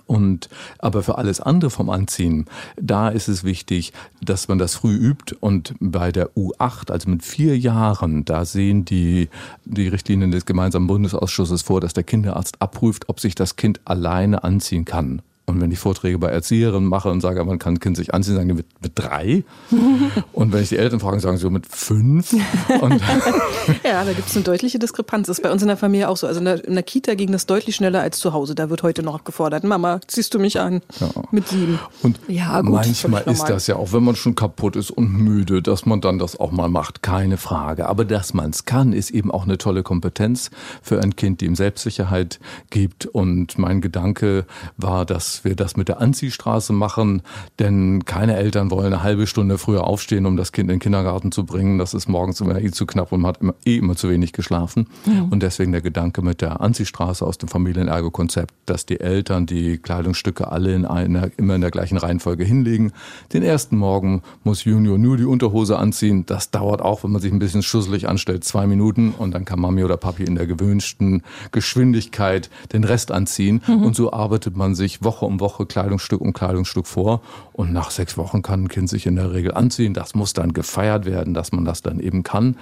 Und 0.06 0.48
aber 0.78 1.04
für 1.04 1.16
alles 1.16 1.40
andere 1.40 1.70
vom 1.70 1.90
Anziehen, 1.90 2.46
da 2.76 3.08
ist 3.08 3.28
es 3.28 3.44
wichtig, 3.44 3.92
dass 4.20 4.48
man 4.48 4.58
das 4.58 4.74
früh 4.74 4.96
übt. 4.96 5.36
Und 5.38 5.74
bei 5.78 6.10
der 6.10 6.30
U8, 6.34 6.90
also 6.90 7.08
mit 7.08 7.22
vier 7.22 7.56
Jahren, 7.56 8.24
da 8.24 8.44
sehen 8.44 8.84
die, 8.84 9.28
die 9.64 9.86
Richtlinien 9.86 10.32
des 10.32 10.44
gemeinsamen 10.44 10.88
Bundesausschusses 10.88 11.62
vor, 11.62 11.80
dass 11.80 11.92
der 11.92 12.02
Kinderarzt 12.02 12.60
abprüft, 12.60 13.08
ob 13.08 13.20
sich 13.20 13.36
das 13.36 13.54
Kind 13.54 13.80
alleine 13.84 14.42
anziehen 14.42 14.84
kann. 14.84 15.22
Und 15.48 15.60
wenn 15.60 15.70
ich 15.70 15.78
Vorträge 15.78 16.18
bei 16.18 16.28
Erzieherinnen 16.28 16.88
mache 16.88 17.08
und 17.08 17.20
sage, 17.20 17.44
man 17.44 17.60
kann 17.60 17.74
ein 17.74 17.80
Kind 17.80 17.96
sich 17.96 18.12
anziehen, 18.12 18.34
sagen 18.34 18.48
die 18.48 18.54
mit, 18.54 18.66
mit 18.82 18.92
drei. 18.96 19.44
und 20.32 20.52
wenn 20.52 20.60
ich 20.60 20.70
die 20.70 20.76
Eltern 20.76 20.98
frage, 20.98 21.20
sagen 21.20 21.36
sie 21.36 21.42
so 21.42 21.50
mit 21.50 21.66
fünf. 21.68 22.32
ja, 22.68 24.04
da 24.04 24.12
gibt 24.12 24.28
es 24.28 24.34
eine 24.34 24.42
deutliche 24.42 24.80
Diskrepanz. 24.80 25.28
Das 25.28 25.38
ist 25.38 25.42
bei 25.44 25.52
uns 25.52 25.62
in 25.62 25.68
der 25.68 25.76
Familie 25.76 26.08
auch 26.08 26.16
so. 26.16 26.26
Also 26.26 26.40
in 26.40 26.46
der, 26.46 26.64
in 26.64 26.74
der, 26.74 26.82
Kita 26.82 27.14
ging 27.14 27.30
das 27.30 27.46
deutlich 27.46 27.76
schneller 27.76 28.00
als 28.00 28.18
zu 28.18 28.32
Hause. 28.32 28.56
Da 28.56 28.70
wird 28.70 28.82
heute 28.82 29.04
noch 29.04 29.22
gefordert, 29.22 29.62
Mama, 29.62 30.00
ziehst 30.08 30.34
du 30.34 30.40
mich 30.40 30.58
an 30.58 30.82
ja. 30.98 31.10
mit 31.30 31.46
sieben. 31.46 31.78
Und 32.02 32.18
ja, 32.26 32.60
gut, 32.62 32.72
manchmal 32.72 33.22
ist 33.22 33.44
das 33.44 33.68
ja 33.68 33.76
auch, 33.76 33.92
wenn 33.92 34.02
man 34.02 34.16
schon 34.16 34.34
kaputt 34.34 34.74
ist 34.74 34.90
und 34.90 35.12
müde, 35.12 35.62
dass 35.62 35.86
man 35.86 36.00
dann 36.00 36.18
das 36.18 36.40
auch 36.40 36.50
mal 36.50 36.68
macht, 36.68 37.04
keine 37.04 37.36
Frage. 37.36 37.88
Aber 37.88 38.04
dass 38.04 38.34
man 38.34 38.50
es 38.50 38.64
kann, 38.64 38.92
ist 38.92 39.10
eben 39.10 39.30
auch 39.30 39.44
eine 39.44 39.58
tolle 39.58 39.84
Kompetenz 39.84 40.50
für 40.82 41.00
ein 41.00 41.14
Kind, 41.14 41.40
die 41.40 41.44
ihm 41.44 41.54
Selbstsicherheit 41.54 42.40
gibt. 42.70 43.06
Und 43.06 43.58
mein 43.58 43.80
Gedanke 43.80 44.44
war, 44.76 45.04
dass 45.04 45.35
wir 45.44 45.54
das 45.54 45.76
mit 45.76 45.88
der 45.88 46.00
Anziehstraße 46.00 46.72
machen, 46.72 47.22
denn 47.58 48.04
keine 48.04 48.36
Eltern 48.36 48.70
wollen 48.70 48.92
eine 48.92 49.02
halbe 49.02 49.26
Stunde 49.26 49.58
früher 49.58 49.84
aufstehen, 49.84 50.26
um 50.26 50.36
das 50.36 50.52
Kind 50.52 50.70
in 50.70 50.76
den 50.76 50.80
Kindergarten 50.80 51.32
zu 51.32 51.44
bringen. 51.44 51.78
Das 51.78 51.94
ist 51.94 52.08
morgens 52.08 52.40
immer 52.40 52.60
eh 52.60 52.70
zu 52.70 52.86
knapp 52.86 53.12
und 53.12 53.20
man 53.20 53.30
hat 53.30 53.40
immer, 53.40 53.54
eh 53.64 53.76
immer 53.76 53.96
zu 53.96 54.08
wenig 54.08 54.32
geschlafen. 54.32 54.86
Ja. 55.06 55.26
Und 55.30 55.42
deswegen 55.42 55.72
der 55.72 55.80
Gedanke 55.80 56.22
mit 56.22 56.40
der 56.40 56.60
Anziehstraße 56.60 57.24
aus 57.24 57.38
dem 57.38 57.48
Familienergo-Konzept, 57.48 58.54
dass 58.66 58.86
die 58.86 59.00
Eltern 59.00 59.46
die 59.46 59.78
Kleidungsstücke 59.78 60.50
alle 60.50 60.74
in 60.74 60.84
einer, 60.84 61.30
immer 61.36 61.54
in 61.54 61.60
der 61.60 61.70
gleichen 61.70 61.98
Reihenfolge 61.98 62.44
hinlegen. 62.44 62.92
Den 63.32 63.42
ersten 63.42 63.76
Morgen 63.76 64.22
muss 64.44 64.64
Junior 64.64 64.98
nur 64.98 65.16
die 65.16 65.24
Unterhose 65.24 65.78
anziehen. 65.78 66.24
Das 66.26 66.50
dauert 66.50 66.82
auch, 66.82 67.04
wenn 67.04 67.12
man 67.12 67.20
sich 67.20 67.32
ein 67.32 67.38
bisschen 67.38 67.62
schusselig 67.62 68.08
anstellt, 68.08 68.44
zwei 68.44 68.66
Minuten 68.66 69.12
und 69.16 69.32
dann 69.32 69.44
kann 69.44 69.60
Mami 69.60 69.84
oder 69.84 69.96
Papi 69.96 70.24
in 70.24 70.34
der 70.34 70.46
gewünschten 70.46 71.22
Geschwindigkeit 71.52 72.50
den 72.72 72.84
Rest 72.84 73.12
anziehen. 73.12 73.62
Mhm. 73.66 73.82
Und 73.82 73.96
so 73.96 74.12
arbeitet 74.12 74.56
man 74.56 74.74
sich 74.74 75.02
Woche 75.02 75.25
um 75.26 75.40
Woche 75.40 75.66
Kleidungsstück 75.66 76.20
um 76.20 76.32
Kleidungsstück 76.32 76.86
vor. 76.86 77.20
Und 77.56 77.72
nach 77.72 77.90
sechs 77.90 78.18
Wochen 78.18 78.42
kann 78.42 78.64
ein 78.64 78.68
Kind 78.68 78.90
sich 78.90 79.06
in 79.06 79.16
der 79.16 79.32
Regel 79.32 79.54
anziehen. 79.54 79.94
Das 79.94 80.14
muss 80.14 80.34
dann 80.34 80.52
gefeiert 80.52 81.06
werden, 81.06 81.32
dass 81.32 81.52
man 81.52 81.64
das 81.64 81.80
dann 81.80 82.00
eben 82.00 82.22
kann. 82.22 82.58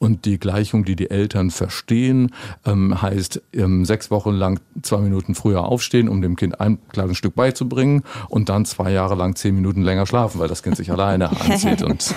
Und 0.00 0.24
die 0.24 0.40
Gleichung, 0.40 0.84
die 0.84 0.96
die 0.96 1.10
Eltern 1.10 1.52
verstehen, 1.52 2.32
ähm, 2.66 3.00
heißt 3.00 3.40
ähm, 3.52 3.84
sechs 3.84 4.10
Wochen 4.10 4.32
lang 4.32 4.58
zwei 4.82 4.98
Minuten 4.98 5.36
früher 5.36 5.64
aufstehen, 5.64 6.08
um 6.08 6.22
dem 6.22 6.34
Kind 6.34 6.60
ein 6.60 6.78
Kleidungsstück 6.88 7.36
beizubringen 7.36 8.02
und 8.28 8.48
dann 8.48 8.64
zwei 8.64 8.90
Jahre 8.90 9.14
lang 9.14 9.36
zehn 9.36 9.54
Minuten 9.54 9.82
länger 9.82 10.06
schlafen, 10.06 10.40
weil 10.40 10.48
das 10.48 10.64
Kind 10.64 10.76
sich 10.76 10.90
alleine 10.90 11.30
anzieht. 11.40 11.82
Und 11.82 12.12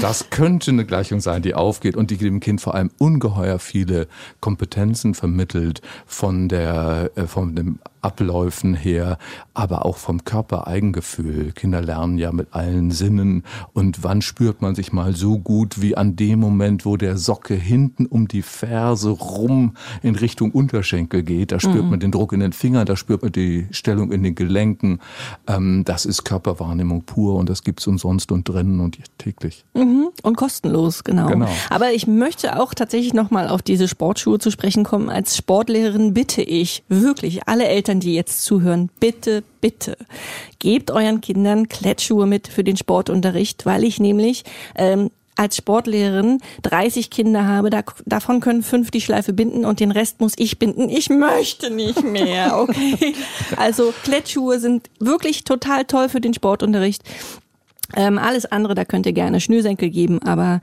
das 0.00 0.30
könnte 0.30 0.70
eine 0.70 0.86
Gleichung 0.86 1.20
sein, 1.20 1.42
die 1.42 1.54
aufgeht 1.54 1.94
und 1.94 2.10
die 2.10 2.16
dem 2.16 2.40
Kind 2.40 2.62
vor 2.62 2.74
allem 2.74 2.90
ungeheuer 2.96 3.58
viele 3.58 4.08
Kompetenzen 4.40 5.12
vermittelt 5.12 5.82
von 6.06 6.48
der, 6.48 7.10
äh, 7.16 7.26
von 7.26 7.54
dem 7.54 7.80
Abläufen 8.06 8.74
her, 8.74 9.18
aber 9.52 9.84
auch 9.84 9.96
vom 9.96 10.22
Körpereigengefühl. 10.22 11.50
Kinder 11.66 11.82
lernen 11.82 12.16
ja 12.16 12.30
mit 12.30 12.54
allen 12.54 12.92
Sinnen 12.92 13.42
und 13.72 14.04
wann 14.04 14.22
spürt 14.22 14.62
man 14.62 14.76
sich 14.76 14.92
mal 14.92 15.16
so 15.16 15.36
gut 15.36 15.82
wie 15.82 15.96
an 15.96 16.14
dem 16.14 16.38
Moment, 16.38 16.86
wo 16.86 16.96
der 16.96 17.16
Socke 17.16 17.54
hinten 17.54 18.06
um 18.06 18.28
die 18.28 18.42
Ferse 18.42 19.10
rum 19.10 19.72
in 20.00 20.14
Richtung 20.14 20.52
Unterschenkel 20.52 21.24
geht. 21.24 21.50
Da 21.50 21.58
spürt 21.58 21.82
mhm. 21.82 21.90
man 21.90 21.98
den 21.98 22.12
Druck 22.12 22.32
in 22.32 22.38
den 22.38 22.52
Fingern, 22.52 22.86
da 22.86 22.94
spürt 22.94 23.22
man 23.22 23.32
die 23.32 23.66
Stellung 23.72 24.12
in 24.12 24.22
den 24.22 24.36
Gelenken. 24.36 25.00
Ähm, 25.48 25.82
das 25.84 26.06
ist 26.06 26.22
Körperwahrnehmung 26.22 27.02
pur 27.02 27.34
und 27.34 27.50
das 27.50 27.64
gibt's 27.64 27.84
umsonst 27.88 28.30
und 28.30 28.48
drinnen 28.48 28.78
und 28.78 28.96
täglich. 29.18 29.64
Mhm. 29.74 30.10
Und 30.22 30.36
kostenlos, 30.36 31.02
genau. 31.02 31.26
genau. 31.26 31.48
Aber 31.68 31.90
ich 31.90 32.06
möchte 32.06 32.60
auch 32.60 32.74
tatsächlich 32.74 33.12
nochmal 33.12 33.48
auf 33.48 33.60
diese 33.60 33.88
Sportschuhe 33.88 34.38
zu 34.38 34.52
sprechen 34.52 34.84
kommen. 34.84 35.10
Als 35.10 35.36
Sportlehrerin 35.36 36.14
bitte 36.14 36.42
ich 36.42 36.84
wirklich 36.88 37.48
alle 37.48 37.66
Eltern, 37.66 37.98
die 37.98 38.14
jetzt 38.14 38.44
zuhören, 38.44 38.88
bitte, 39.00 39.42
bitte, 39.66 39.96
gebt 40.60 40.92
euren 40.92 41.20
Kindern 41.20 41.68
Klettschuhe 41.68 42.24
mit 42.24 42.46
für 42.46 42.62
den 42.62 42.76
Sportunterricht, 42.76 43.66
weil 43.66 43.82
ich 43.82 43.98
nämlich 43.98 44.44
ähm, 44.76 45.10
als 45.34 45.56
Sportlehrerin 45.56 46.38
30 46.62 47.10
Kinder 47.10 47.48
habe, 47.48 47.68
da, 47.68 47.82
davon 48.04 48.38
können 48.38 48.62
fünf 48.62 48.92
die 48.92 49.00
Schleife 49.00 49.32
binden 49.32 49.64
und 49.64 49.80
den 49.80 49.90
Rest 49.90 50.20
muss 50.20 50.34
ich 50.36 50.60
binden. 50.60 50.88
Ich 50.88 51.10
möchte 51.10 51.70
nicht 51.70 52.04
mehr, 52.04 52.56
okay? 52.60 53.16
Also 53.56 53.92
Klettschuhe 54.04 54.60
sind 54.60 54.88
wirklich 55.00 55.42
total 55.42 55.84
toll 55.84 56.08
für 56.08 56.20
den 56.20 56.32
Sportunterricht. 56.32 57.02
Ähm, 57.96 58.18
alles 58.18 58.46
andere, 58.46 58.76
da 58.76 58.84
könnt 58.84 59.04
ihr 59.06 59.14
gerne 59.14 59.40
Schnürsenkel 59.40 59.90
geben, 59.90 60.22
aber 60.22 60.60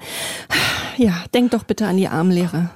ja, 0.95 1.25
denkt 1.33 1.53
doch 1.53 1.65
bitte 1.65 1.87
an 1.87 1.97
die 1.97 2.07
Armlehrer. 2.07 2.71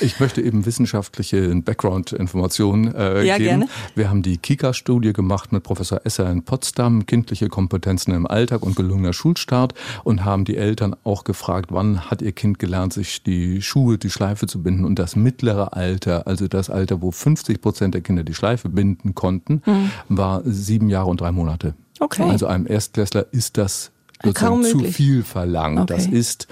Ich 0.00 0.20
möchte 0.20 0.40
eben 0.40 0.66
wissenschaftliche 0.66 1.54
Background-Informationen 1.54 2.94
äh, 2.94 3.22
ja, 3.24 3.36
geben. 3.36 3.48
Gerne. 3.48 3.68
Wir 3.94 4.10
haben 4.10 4.22
die 4.22 4.38
Kika-Studie 4.38 5.12
gemacht 5.12 5.52
mit 5.52 5.62
Professor 5.62 6.00
Esser 6.04 6.30
in 6.30 6.42
Potsdam, 6.42 7.06
kindliche 7.06 7.48
Kompetenzen 7.48 8.12
im 8.14 8.26
Alltag 8.26 8.62
und 8.62 8.76
gelungener 8.76 9.12
Schulstart 9.12 9.74
und 10.04 10.24
haben 10.24 10.44
die 10.44 10.56
Eltern 10.56 10.96
auch 11.04 11.24
gefragt, 11.24 11.70
wann 11.70 12.10
hat 12.10 12.22
ihr 12.22 12.32
Kind 12.32 12.58
gelernt, 12.58 12.92
sich 12.92 13.22
die 13.22 13.62
Schuhe, 13.62 13.98
die 13.98 14.10
Schleife 14.10 14.46
zu 14.46 14.62
binden 14.62 14.84
und 14.84 14.98
das 14.98 15.16
mittlere 15.16 15.74
Alter, 15.74 16.26
also 16.26 16.48
das 16.48 16.70
Alter, 16.70 17.02
wo 17.02 17.10
50 17.10 17.60
Prozent 17.60 17.94
der 17.94 18.00
Kinder 18.00 18.24
die 18.24 18.34
Schleife 18.34 18.68
binden 18.68 19.14
konnten, 19.14 19.62
mhm. 19.66 19.90
war 20.08 20.42
sieben 20.44 20.88
Jahre 20.88 21.10
und 21.10 21.20
drei 21.20 21.32
Monate. 21.32 21.74
Okay. 22.00 22.22
Also 22.22 22.46
einem 22.46 22.66
Erstklässler 22.66 23.26
ist 23.32 23.58
das 23.58 23.92
sozusagen 24.22 24.64
zu 24.64 24.80
viel 24.80 25.22
verlangt. 25.22 25.80
Okay. 25.80 25.94
Das 25.94 26.06
ist 26.06 26.48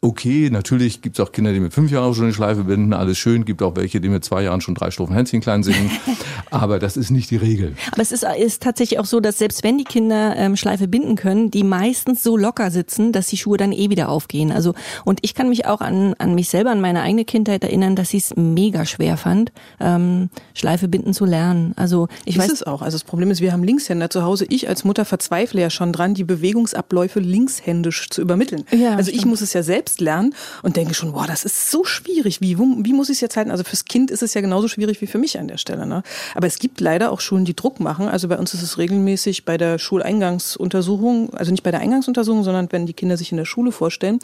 okay, 0.00 0.48
natürlich 0.50 1.02
gibt 1.02 1.18
es 1.18 1.24
auch 1.24 1.32
Kinder, 1.32 1.52
die 1.52 1.58
mit 1.58 1.74
fünf 1.74 1.90
Jahren 1.90 2.14
schon 2.14 2.24
eine 2.24 2.32
Schleife 2.32 2.64
binden, 2.64 2.92
alles 2.92 3.18
schön. 3.18 3.44
Gibt 3.44 3.62
auch 3.62 3.74
welche, 3.74 4.00
die 4.00 4.08
mit 4.08 4.24
zwei 4.24 4.42
Jahren 4.42 4.60
schon 4.60 4.76
drei 4.76 4.92
Strophen 4.92 5.14
Hänschen 5.14 5.40
klein 5.40 5.64
singen. 5.64 5.90
Aber 6.50 6.78
das 6.78 6.96
ist 6.96 7.10
nicht 7.10 7.30
die 7.32 7.36
Regel. 7.36 7.74
Aber 7.90 8.02
es 8.02 8.12
ist, 8.12 8.24
ist 8.38 8.62
tatsächlich 8.62 9.00
auch 9.00 9.04
so, 9.04 9.18
dass 9.18 9.38
selbst 9.38 9.64
wenn 9.64 9.76
die 9.76 9.84
Kinder 9.84 10.36
ähm, 10.36 10.56
Schleife 10.56 10.86
binden 10.86 11.16
können, 11.16 11.50
die 11.50 11.64
meistens 11.64 12.22
so 12.22 12.36
locker 12.36 12.70
sitzen, 12.70 13.10
dass 13.10 13.26
die 13.26 13.36
Schuhe 13.36 13.56
dann 13.56 13.72
eh 13.72 13.90
wieder 13.90 14.08
aufgehen. 14.08 14.52
Also 14.52 14.74
und 15.04 15.18
ich 15.22 15.34
kann 15.34 15.48
mich 15.48 15.66
auch 15.66 15.80
an, 15.80 16.14
an 16.18 16.36
mich 16.36 16.48
selber, 16.48 16.70
an 16.70 16.80
meine 16.80 17.02
eigene 17.02 17.24
Kindheit 17.24 17.64
erinnern, 17.64 17.96
dass 17.96 18.14
ich 18.14 18.24
es 18.24 18.36
mega 18.36 18.86
schwer 18.86 19.16
fand, 19.16 19.50
ähm, 19.80 20.30
Schleife 20.54 20.86
binden 20.86 21.12
zu 21.12 21.24
lernen. 21.24 21.72
Also 21.74 22.06
ich 22.24 22.36
ist 22.36 22.42
weiß 22.44 22.52
es 22.52 22.62
auch. 22.62 22.82
Also 22.82 22.94
das 22.94 23.04
Problem 23.04 23.32
ist, 23.32 23.40
wir 23.40 23.52
haben 23.52 23.64
Linkshänder 23.64 24.10
zu 24.10 24.22
Hause. 24.22 24.46
Ich 24.48 24.68
als 24.68 24.84
Mutter 24.84 25.04
verzweifle 25.04 25.60
ja 25.60 25.70
schon 25.70 25.92
dran, 25.92 26.14
die 26.14 26.24
Bewegungsabläufe 26.24 27.18
linkshändisch 27.18 28.10
zu 28.10 28.22
übermitteln. 28.22 28.64
Ja, 28.70 28.94
also 28.94 29.10
ich 29.10 29.26
muss 29.26 29.40
es 29.40 29.52
ja 29.52 29.64
selbst 29.64 29.87
selbst 29.88 30.00
lernen 30.00 30.34
und 30.62 30.76
denke 30.76 30.94
schon, 30.94 31.12
boah, 31.12 31.26
das 31.26 31.44
ist 31.44 31.70
so 31.70 31.84
schwierig. 31.84 32.40
Wie, 32.40 32.58
wie 32.58 32.92
muss 32.92 33.08
ich 33.08 33.16
es 33.16 33.20
jetzt 33.20 33.36
halten? 33.36 33.50
Also 33.50 33.64
fürs 33.64 33.84
Kind 33.84 34.10
ist 34.10 34.22
es 34.22 34.34
ja 34.34 34.40
genauso 34.40 34.68
schwierig 34.68 35.00
wie 35.00 35.06
für 35.06 35.18
mich 35.18 35.38
an 35.38 35.48
der 35.48 35.58
Stelle. 35.58 35.86
Ne? 35.86 36.02
Aber 36.34 36.46
es 36.46 36.58
gibt 36.58 36.80
leider 36.80 37.10
auch 37.10 37.20
Schulen, 37.20 37.44
die 37.44 37.56
Druck 37.56 37.80
machen. 37.80 38.08
Also 38.08 38.28
bei 38.28 38.38
uns 38.38 38.54
ist 38.54 38.62
es 38.62 38.78
regelmäßig 38.78 39.44
bei 39.44 39.56
der 39.56 39.78
Schuleingangsuntersuchung, 39.78 41.34
also 41.34 41.50
nicht 41.50 41.62
bei 41.62 41.70
der 41.70 41.80
Eingangsuntersuchung, 41.80 42.44
sondern 42.44 42.70
wenn 42.70 42.86
die 42.86 42.94
Kinder 42.94 43.16
sich 43.16 43.32
in 43.32 43.38
der 43.38 43.44
Schule 43.44 43.72
vorstellen, 43.72 44.18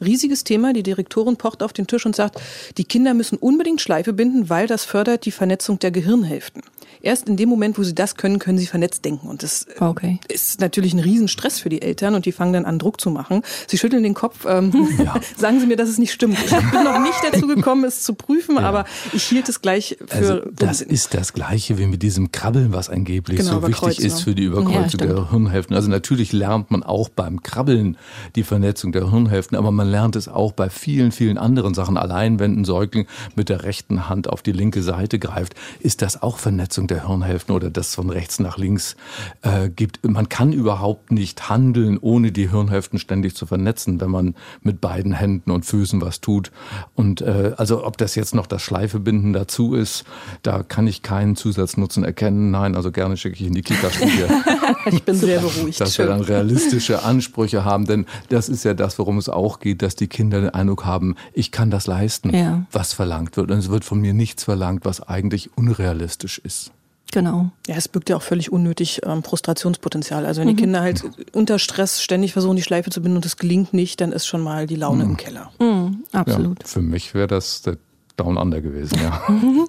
riesiges 0.00 0.44
Thema. 0.44 0.72
Die 0.72 0.82
Direktorin 0.82 1.36
pocht 1.36 1.62
auf 1.62 1.72
den 1.72 1.86
Tisch 1.86 2.06
und 2.06 2.16
sagt, 2.16 2.40
die 2.76 2.84
Kinder 2.84 3.14
müssen 3.14 3.36
unbedingt 3.36 3.80
Schleife 3.80 4.12
binden, 4.12 4.48
weil 4.48 4.66
das 4.66 4.84
fördert 4.84 5.24
die 5.24 5.30
Vernetzung 5.30 5.78
der 5.78 5.90
Gehirnhälften. 5.90 6.62
Erst 7.04 7.28
in 7.28 7.36
dem 7.36 7.50
Moment, 7.50 7.76
wo 7.76 7.82
sie 7.82 7.94
das 7.94 8.16
können, 8.16 8.38
können 8.38 8.56
sie 8.56 8.66
vernetzt 8.66 9.04
denken. 9.04 9.28
Und 9.28 9.42
das 9.42 9.66
okay. 9.78 10.20
ist 10.28 10.60
natürlich 10.60 10.94
ein 10.94 11.00
Riesenstress 11.00 11.60
für 11.60 11.68
die 11.68 11.82
Eltern 11.82 12.14
und 12.14 12.24
die 12.24 12.32
fangen 12.32 12.54
dann 12.54 12.64
an, 12.64 12.78
Druck 12.78 12.98
zu 12.98 13.10
machen. 13.10 13.42
Sie 13.66 13.76
schütteln 13.76 14.02
den 14.02 14.14
Kopf. 14.14 14.46
Ähm, 14.48 14.72
ja. 15.04 15.14
sagen 15.36 15.60
Sie 15.60 15.66
mir, 15.66 15.76
dass 15.76 15.88
es 15.88 15.98
nicht 15.98 16.12
stimmt. 16.12 16.38
Ich 16.44 16.50
bin 16.50 16.84
noch 16.84 17.00
nicht 17.00 17.18
dazu 17.30 17.46
gekommen, 17.46 17.84
es 17.84 18.02
zu 18.02 18.14
prüfen, 18.14 18.56
ja. 18.60 18.62
aber 18.62 18.84
ich 19.12 19.24
hielt 19.24 19.48
es 19.48 19.60
gleich 19.60 19.96
für. 20.06 20.16
Also 20.16 20.40
das 20.52 20.80
ist 20.80 21.14
das 21.14 21.32
Gleiche 21.32 21.78
wie 21.78 21.86
mit 21.86 22.02
diesem 22.02 22.32
Krabbeln, 22.32 22.72
was 22.72 22.88
angeblich 22.88 23.38
genau, 23.38 23.60
so 23.60 23.68
wichtig 23.68 24.00
ist 24.00 24.22
für 24.22 24.34
die 24.34 24.44
Überkreuzung 24.44 25.00
ja, 25.00 25.06
der 25.06 25.30
Hirnhälften. 25.30 25.74
Also 25.74 25.88
natürlich 25.88 26.32
lernt 26.32 26.70
man 26.70 26.82
auch 26.82 27.08
beim 27.08 27.42
Krabbeln 27.42 27.96
die 28.36 28.42
Vernetzung 28.42 28.92
der 28.92 29.10
Hirnhälften, 29.10 29.56
aber 29.56 29.70
man 29.70 29.88
lernt 29.88 30.16
es 30.16 30.28
auch 30.28 30.52
bei 30.52 30.70
vielen, 30.70 31.12
vielen 31.12 31.38
anderen 31.38 31.74
Sachen. 31.74 31.96
Allein 31.96 32.38
wenn 32.38 32.60
ein 32.60 32.64
Säugling 32.64 33.06
mit 33.34 33.48
der 33.48 33.64
rechten 33.64 34.08
Hand 34.08 34.28
auf 34.28 34.42
die 34.42 34.52
linke 34.52 34.82
Seite 34.82 35.18
greift, 35.18 35.54
ist 35.80 36.02
das 36.02 36.22
auch 36.22 36.38
Vernetzung 36.38 36.86
der 36.86 37.06
Hirnhälften 37.06 37.54
oder 37.54 37.70
das 37.70 37.94
von 37.94 38.10
rechts 38.10 38.38
nach 38.38 38.58
links 38.58 38.96
äh, 39.42 39.68
gibt. 39.68 40.06
Man 40.06 40.28
kann 40.28 40.52
überhaupt 40.52 41.10
nicht 41.10 41.48
handeln, 41.48 41.98
ohne 42.00 42.32
die 42.32 42.50
Hirnhälften 42.50 42.98
ständig 42.98 43.34
zu 43.34 43.46
vernetzen, 43.46 44.00
wenn 44.00 44.10
man 44.10 44.34
mit 44.62 44.80
beiden 44.80 44.93
Händen 45.02 45.50
und 45.50 45.64
Füßen 45.64 46.00
was 46.00 46.20
tut. 46.20 46.50
Und 46.94 47.20
äh, 47.20 47.52
also 47.56 47.84
ob 47.84 47.98
das 47.98 48.14
jetzt 48.14 48.34
noch 48.34 48.46
das 48.46 48.62
Schleifebinden 48.62 49.32
dazu 49.32 49.74
ist, 49.74 50.04
da 50.42 50.62
kann 50.62 50.86
ich 50.86 51.02
keinen 51.02 51.36
Zusatznutzen 51.36 52.04
erkennen. 52.04 52.50
Nein, 52.50 52.76
also 52.76 52.92
gerne 52.92 53.16
schicke 53.16 53.36
ich 53.36 53.46
in 53.46 53.54
die 53.54 53.62
Kita-Studie. 53.62 54.24
ich 54.86 55.02
bin 55.02 55.14
sehr 55.14 55.40
beruhigt. 55.40 55.80
Dass 55.80 55.98
wir 55.98 56.06
dann 56.06 56.20
realistische 56.20 57.02
Ansprüche 57.02 57.64
haben, 57.64 57.86
denn 57.86 58.06
das 58.28 58.48
ist 58.48 58.64
ja 58.64 58.74
das, 58.74 58.98
worum 58.98 59.18
es 59.18 59.28
auch 59.28 59.60
geht, 59.60 59.82
dass 59.82 59.96
die 59.96 60.08
Kinder 60.08 60.40
den 60.40 60.50
Eindruck 60.50 60.84
haben, 60.84 61.16
ich 61.32 61.50
kann 61.50 61.70
das 61.70 61.86
leisten, 61.86 62.34
ja. 62.34 62.66
was 62.70 62.92
verlangt 62.92 63.36
wird. 63.36 63.50
Und 63.50 63.58
es 63.58 63.70
wird 63.70 63.84
von 63.84 64.00
mir 64.00 64.14
nichts 64.14 64.44
verlangt, 64.44 64.84
was 64.84 65.00
eigentlich 65.00 65.50
unrealistisch 65.56 66.38
ist. 66.38 66.72
Genau. 67.14 67.50
Ja, 67.68 67.76
es 67.76 67.86
birgt 67.86 68.10
ja 68.10 68.16
auch 68.16 68.22
völlig 68.22 68.50
unnötig 68.50 69.00
ähm, 69.06 69.22
Frustrationspotenzial. 69.22 70.26
Also 70.26 70.40
wenn 70.40 70.48
mhm. 70.48 70.56
die 70.56 70.62
Kinder 70.62 70.80
halt 70.80 71.04
unter 71.32 71.60
Stress 71.60 72.02
ständig 72.02 72.32
versuchen, 72.32 72.56
die 72.56 72.62
Schleife 72.62 72.90
zu 72.90 73.00
binden 73.00 73.18
und 73.18 73.24
es 73.24 73.36
gelingt 73.36 73.72
nicht, 73.72 74.00
dann 74.00 74.10
ist 74.10 74.26
schon 74.26 74.40
mal 74.40 74.66
die 74.66 74.74
Laune 74.74 75.04
mhm. 75.04 75.10
im 75.10 75.16
Keller. 75.16 75.52
Mhm, 75.60 76.02
absolut. 76.10 76.64
Ja, 76.64 76.68
für 76.68 76.82
mich 76.82 77.14
wäre 77.14 77.28
das 77.28 77.62
der 77.62 77.76
Down 78.16 78.36
Under 78.36 78.60
gewesen, 78.60 78.98
ja. 79.00 79.22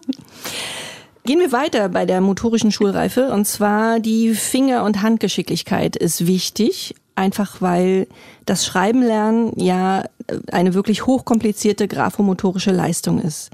Gehen 1.24 1.40
wir 1.40 1.52
weiter 1.52 1.90
bei 1.90 2.08
der 2.08 2.20
motorischen 2.20 2.72
Schulreife. 2.72 3.32
Und 3.32 3.46
zwar 3.46 4.00
die 4.00 4.34
Finger- 4.34 4.84
und 4.84 5.04
Handgeschicklichkeit 5.04 5.96
ist 5.96 6.26
wichtig 6.26 6.96
einfach 7.16 7.62
weil 7.62 8.08
das 8.46 8.66
Schreiben 8.66 9.02
lernen 9.02 9.54
ja 9.56 10.04
eine 10.52 10.74
wirklich 10.74 11.06
hochkomplizierte 11.06 11.88
graphomotorische 11.88 12.72
Leistung 12.72 13.22
ist. 13.22 13.52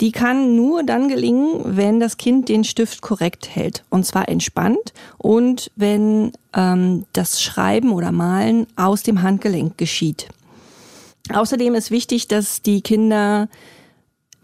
Die 0.00 0.12
kann 0.12 0.56
nur 0.56 0.82
dann 0.82 1.08
gelingen, 1.08 1.60
wenn 1.64 2.00
das 2.00 2.16
Kind 2.16 2.48
den 2.48 2.64
Stift 2.64 3.02
korrekt 3.02 3.54
hält 3.54 3.84
und 3.90 4.06
zwar 4.06 4.28
entspannt 4.28 4.92
und 5.18 5.70
wenn 5.76 6.32
ähm, 6.54 7.04
das 7.12 7.42
Schreiben 7.42 7.92
oder 7.92 8.12
Malen 8.12 8.66
aus 8.76 9.02
dem 9.02 9.22
Handgelenk 9.22 9.76
geschieht. 9.78 10.28
Außerdem 11.32 11.74
ist 11.74 11.90
wichtig, 11.90 12.28
dass 12.28 12.60
die 12.60 12.82
Kinder 12.82 13.48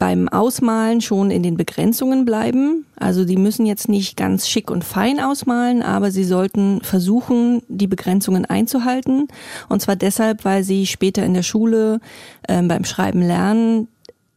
beim 0.01 0.29
Ausmalen 0.31 1.03
schon 1.03 1.31
in 1.31 1.43
den 1.43 1.59
Begrenzungen 1.59 2.25
bleiben. 2.25 2.87
Also 2.97 3.25
die 3.27 3.37
müssen 3.37 3.67
jetzt 3.67 3.89
nicht 3.89 4.17
ganz 4.17 4.49
schick 4.49 4.71
und 4.71 4.83
fein 4.83 5.21
ausmalen, 5.21 5.83
aber 5.83 6.11
sie 6.11 6.25
sollten 6.25 6.81
versuchen, 6.81 7.63
die 7.69 7.87
Begrenzungen 7.87 8.47
einzuhalten. 8.47 9.29
Und 9.69 9.83
zwar 9.83 9.97
deshalb, 9.97 10.47
weil 10.47 10.65
sie 10.65 10.87
später 10.87 11.23
in 11.23 11.35
der 11.35 11.43
Schule 11.43 12.01
ähm, 12.49 12.67
beim 12.67 12.85
Schreiben 12.85 13.21
lernen 13.21 13.89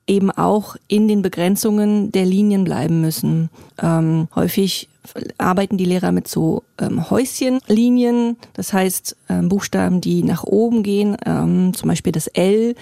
eben 0.05 0.31
auch 0.31 0.75
in 0.89 1.07
den 1.07 1.21
Begrenzungen 1.21 2.11
der 2.11 2.25
Linien 2.25 2.65
bleiben 2.65 2.99
müssen. 2.99 3.49
Ähm, 3.81 4.27
häufig 4.35 4.89
arbeiten 5.37 5.77
die 5.77 5.85
Lehrer 5.85 6.11
mit 6.11 6.27
so 6.27 6.63
ähm, 6.79 7.09
Häuschenlinien, 7.09 8.37
das 8.53 8.73
heißt 8.73 9.15
ähm, 9.29 9.49
Buchstaben, 9.49 10.01
die 10.01 10.23
nach 10.23 10.43
oben 10.43 10.83
gehen, 10.83 11.17
ähm, 11.25 11.73
zum 11.73 11.89
Beispiel 11.89 12.11
das 12.11 12.27
L 12.27 12.75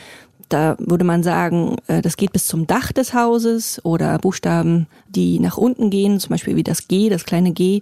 da 0.53 0.75
würde 0.79 1.03
man 1.03 1.23
sagen, 1.23 1.77
äh, 1.87 2.01
das 2.01 2.17
geht 2.17 2.33
bis 2.33 2.47
zum 2.47 2.67
Dach 2.67 2.91
des 2.91 3.13
Hauses 3.13 3.83
oder 3.85 4.17
Buchstaben, 4.19 4.87
die 5.07 5.39
nach 5.39 5.57
unten 5.57 5.89
gehen, 5.89 6.19
zum 6.19 6.29
Beispiel 6.31 6.55
wie 6.55 6.63
das 6.63 6.87
G, 6.87 7.09
das 7.09 7.25
kleine 7.25 7.51
G, 7.51 7.81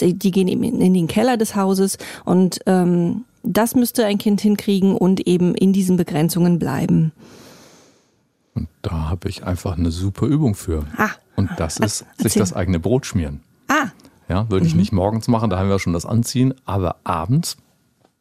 die, 0.00 0.14
die 0.14 0.30
gehen 0.30 0.48
eben 0.48 0.62
in 0.62 0.94
den 0.94 1.06
Keller 1.06 1.36
des 1.36 1.54
Hauses 1.54 1.98
und 2.24 2.60
ähm, 2.66 3.24
das 3.42 3.74
müsste 3.74 4.04
ein 4.06 4.18
Kind 4.18 4.40
hinkriegen 4.40 4.96
und 4.96 5.26
eben 5.26 5.54
in 5.54 5.72
diesen 5.72 5.96
Begrenzungen 5.96 6.58
bleiben. 6.58 7.12
Und 8.54 8.68
da 8.82 9.10
habe 9.10 9.28
ich 9.28 9.44
einfach 9.44 9.76
eine 9.76 9.90
super 9.90 10.26
Übung 10.26 10.54
für. 10.54 10.84
Ah, 10.96 11.10
und 11.36 11.50
das 11.58 11.78
ist 11.78 12.02
Erzähl. 12.02 12.30
sich 12.30 12.34
das 12.34 12.52
eigene 12.54 12.80
Brot 12.80 13.06
schmieren. 13.06 13.40
Ah. 13.68 13.88
Ja, 14.28 14.50
würde 14.50 14.66
ich 14.66 14.74
mhm. 14.74 14.80
nicht 14.80 14.92
morgens 14.92 15.28
machen, 15.28 15.50
da 15.50 15.58
haben 15.58 15.68
wir 15.68 15.78
schon 15.78 15.92
das 15.92 16.06
Anziehen, 16.06 16.54
aber 16.64 16.96
abends 17.04 17.56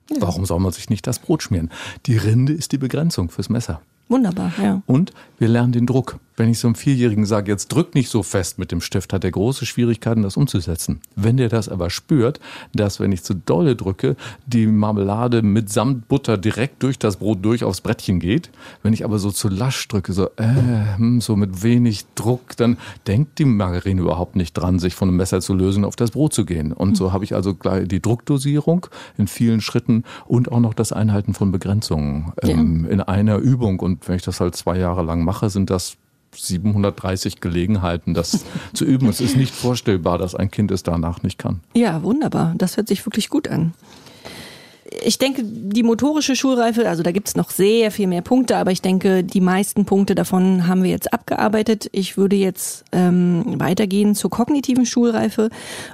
ja. 0.09 0.17
Warum 0.19 0.45
soll 0.45 0.59
man 0.59 0.71
sich 0.71 0.89
nicht 0.89 1.07
das 1.07 1.19
Brot 1.19 1.43
schmieren? 1.43 1.71
Die 2.05 2.17
Rinde 2.17 2.53
ist 2.53 2.71
die 2.71 2.77
Begrenzung 2.77 3.29
fürs 3.29 3.49
Messer. 3.49 3.81
Wunderbar, 4.07 4.51
ja. 4.61 4.81
Und 4.85 5.13
wir 5.39 5.47
lernen 5.47 5.71
den 5.71 5.87
Druck. 5.87 6.19
Wenn 6.37 6.49
ich 6.49 6.59
so 6.59 6.67
einem 6.67 6.75
Vierjährigen 6.75 7.25
sage, 7.25 7.51
jetzt 7.51 7.69
drück 7.69 7.95
nicht 7.95 8.09
so 8.09 8.23
fest 8.23 8.59
mit 8.59 8.71
dem 8.71 8.81
Stift, 8.81 9.13
hat 9.13 9.23
er 9.23 9.31
große 9.31 9.65
Schwierigkeiten, 9.65 10.21
das 10.21 10.35
umzusetzen. 10.37 10.99
Wenn 11.15 11.37
der 11.37 11.49
das 11.49 11.69
aber 11.69 11.89
spürt, 11.89 12.39
dass 12.73 12.99
wenn 12.99 13.11
ich 13.11 13.23
zu 13.23 13.33
dolle 13.33 13.75
drücke, 13.75 14.15
die 14.45 14.67
Marmelade 14.67 15.41
mitsamt 15.41 16.07
Butter 16.07 16.37
direkt 16.37 16.83
durch 16.83 16.99
das 16.99 17.17
Brot 17.17 17.39
durch 17.43 17.63
aufs 17.63 17.81
Brettchen 17.81 18.19
geht, 18.19 18.49
wenn 18.83 18.93
ich 18.93 19.05
aber 19.05 19.19
so 19.19 19.31
zu 19.31 19.47
lasch 19.47 19.87
drücke, 19.87 20.13
so, 20.13 20.27
äh, 20.35 20.97
hm, 20.97 21.21
so 21.21 21.35
mit 21.35 21.63
wenig 21.63 22.05
Druck, 22.15 22.57
dann 22.57 22.77
denkt 23.07 23.39
die 23.39 23.45
Margarine 23.45 24.01
überhaupt 24.01 24.35
nicht 24.35 24.53
dran, 24.53 24.79
sich 24.79 24.95
von 24.95 25.07
einem 25.07 25.17
Messer 25.17 25.41
zu 25.41 25.53
lösen, 25.53 25.85
auf 25.85 25.95
das 25.95 26.11
Brot 26.11 26.33
zu 26.33 26.45
gehen. 26.45 26.73
Und 26.73 26.97
so 26.97 27.13
habe 27.13 27.23
ich 27.23 27.33
also 27.33 27.53
gleich 27.55 27.87
die 27.87 28.01
Druckdosierung 28.01 28.87
in 29.17 29.27
vielen 29.27 29.61
Schritten 29.61 30.03
und 30.25 30.51
auch 30.51 30.59
noch 30.59 30.73
das 30.73 30.91
Einhalten 30.91 31.33
von 31.33 31.51
Begrenzungen 31.51 32.33
ähm, 32.41 32.85
ja. 32.85 32.91
in 32.91 33.01
einer 33.01 33.37
Übung. 33.37 33.79
Und 33.79 34.07
wenn 34.07 34.15
ich 34.15 34.23
das 34.23 34.39
halt 34.39 34.55
zwei 34.55 34.77
Jahre 34.77 35.03
lang 35.03 35.23
mache, 35.23 35.49
sind 35.49 35.69
das 35.69 35.97
730 36.37 37.41
Gelegenheiten, 37.41 38.13
das 38.13 38.45
zu 38.73 38.85
üben. 38.85 39.09
Es 39.09 39.21
ist 39.21 39.35
nicht 39.35 39.53
vorstellbar, 39.53 40.17
dass 40.17 40.35
ein 40.35 40.51
Kind 40.51 40.71
es 40.71 40.83
danach 40.83 41.23
nicht 41.23 41.37
kann. 41.37 41.61
Ja, 41.73 42.03
wunderbar. 42.03 42.53
Das 42.57 42.77
hört 42.77 42.87
sich 42.87 43.05
wirklich 43.05 43.29
gut 43.29 43.47
an. 43.47 43.73
Ich 45.03 45.17
denke, 45.17 45.41
die 45.43 45.81
motorische 45.83 46.35
Schulreife, 46.35 46.87
also 46.87 47.01
da 47.01 47.11
gibt 47.11 47.27
es 47.27 47.35
noch 47.35 47.49
sehr 47.49 47.89
viel 47.89 48.07
mehr 48.07 48.21
Punkte, 48.21 48.55
aber 48.57 48.71
ich 48.71 48.81
denke, 48.81 49.23
die 49.23 49.41
meisten 49.41 49.85
Punkte 49.85 50.13
davon 50.13 50.67
haben 50.67 50.83
wir 50.83 50.91
jetzt 50.91 51.11
abgearbeitet. 51.11 51.89
Ich 51.91 52.17
würde 52.17 52.35
jetzt 52.35 52.85
ähm, 52.91 53.59
weitergehen 53.59 54.13
zur 54.13 54.29
kognitiven 54.29 54.85
Schulreife. 54.85 55.49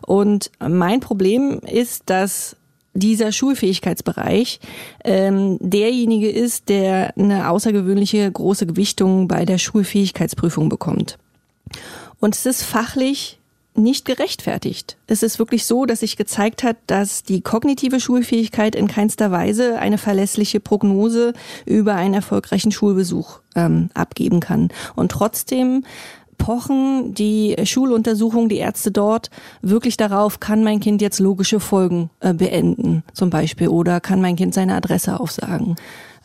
Und 0.06 0.52
mein 0.60 1.00
Problem 1.00 1.62
ist, 1.62 2.04
dass 2.10 2.58
dieser 2.94 3.32
Schulfähigkeitsbereich 3.32 4.60
ähm, 5.04 5.58
derjenige 5.60 6.30
ist, 6.30 6.70
der 6.70 7.14
eine 7.18 7.50
außergewöhnliche 7.50 8.30
große 8.30 8.66
Gewichtung 8.66 9.28
bei 9.28 9.46
der 9.46 9.58
Schulfähigkeitsprüfung 9.58 10.70
bekommt. 10.70 11.18
Und 12.20 12.36
es 12.36 12.46
ist 12.46 12.64
fachlich 12.64 13.40
nicht 13.74 14.06
gerechtfertigt. 14.06 14.98
Es 15.08 15.24
ist 15.24 15.40
wirklich 15.40 15.66
so, 15.66 15.86
dass 15.86 16.02
sich 16.02 16.18
gezeigt 16.18 16.64
hat, 16.64 16.76
dass 16.88 17.24
die 17.24 17.42
kognitive 17.42 18.02
Schulfähigkeit 18.02 18.76
in 18.76 18.88
keinster 18.88 19.32
Weise 19.32 19.80
eine 19.80 19.98
verlässliche 19.98 20.60
Prognose 20.60 21.34
über 21.66 21.96
einen 21.96 22.14
erfolgreichen 22.14 22.72
Schulbesuch 22.72 23.40
ähm, 23.56 23.90
abgeben 23.94 24.42
kann. 24.42 24.70
Und 24.96 25.12
trotzdem 25.12 25.86
pochen 26.42 27.14
die 27.14 27.56
Schuluntersuchungen, 27.64 28.50
die 28.50 28.58
Ärzte 28.58 28.92
dort 28.92 29.30
wirklich 29.62 29.96
darauf, 29.96 30.40
kann 30.40 30.64
mein 30.64 30.80
Kind 30.80 31.02
jetzt 31.02 31.20
logische 31.20 31.60
Folgen 31.60 32.10
äh, 32.20 32.34
beenden, 32.34 33.04
zum 33.14 33.30
Beispiel, 33.30 33.68
oder 33.68 34.00
kann 34.02 34.22
mein 34.22 34.36
Kind 34.36 34.56
seine 34.56 34.74
Adresse 34.74 35.20
aufsagen. 35.20 35.76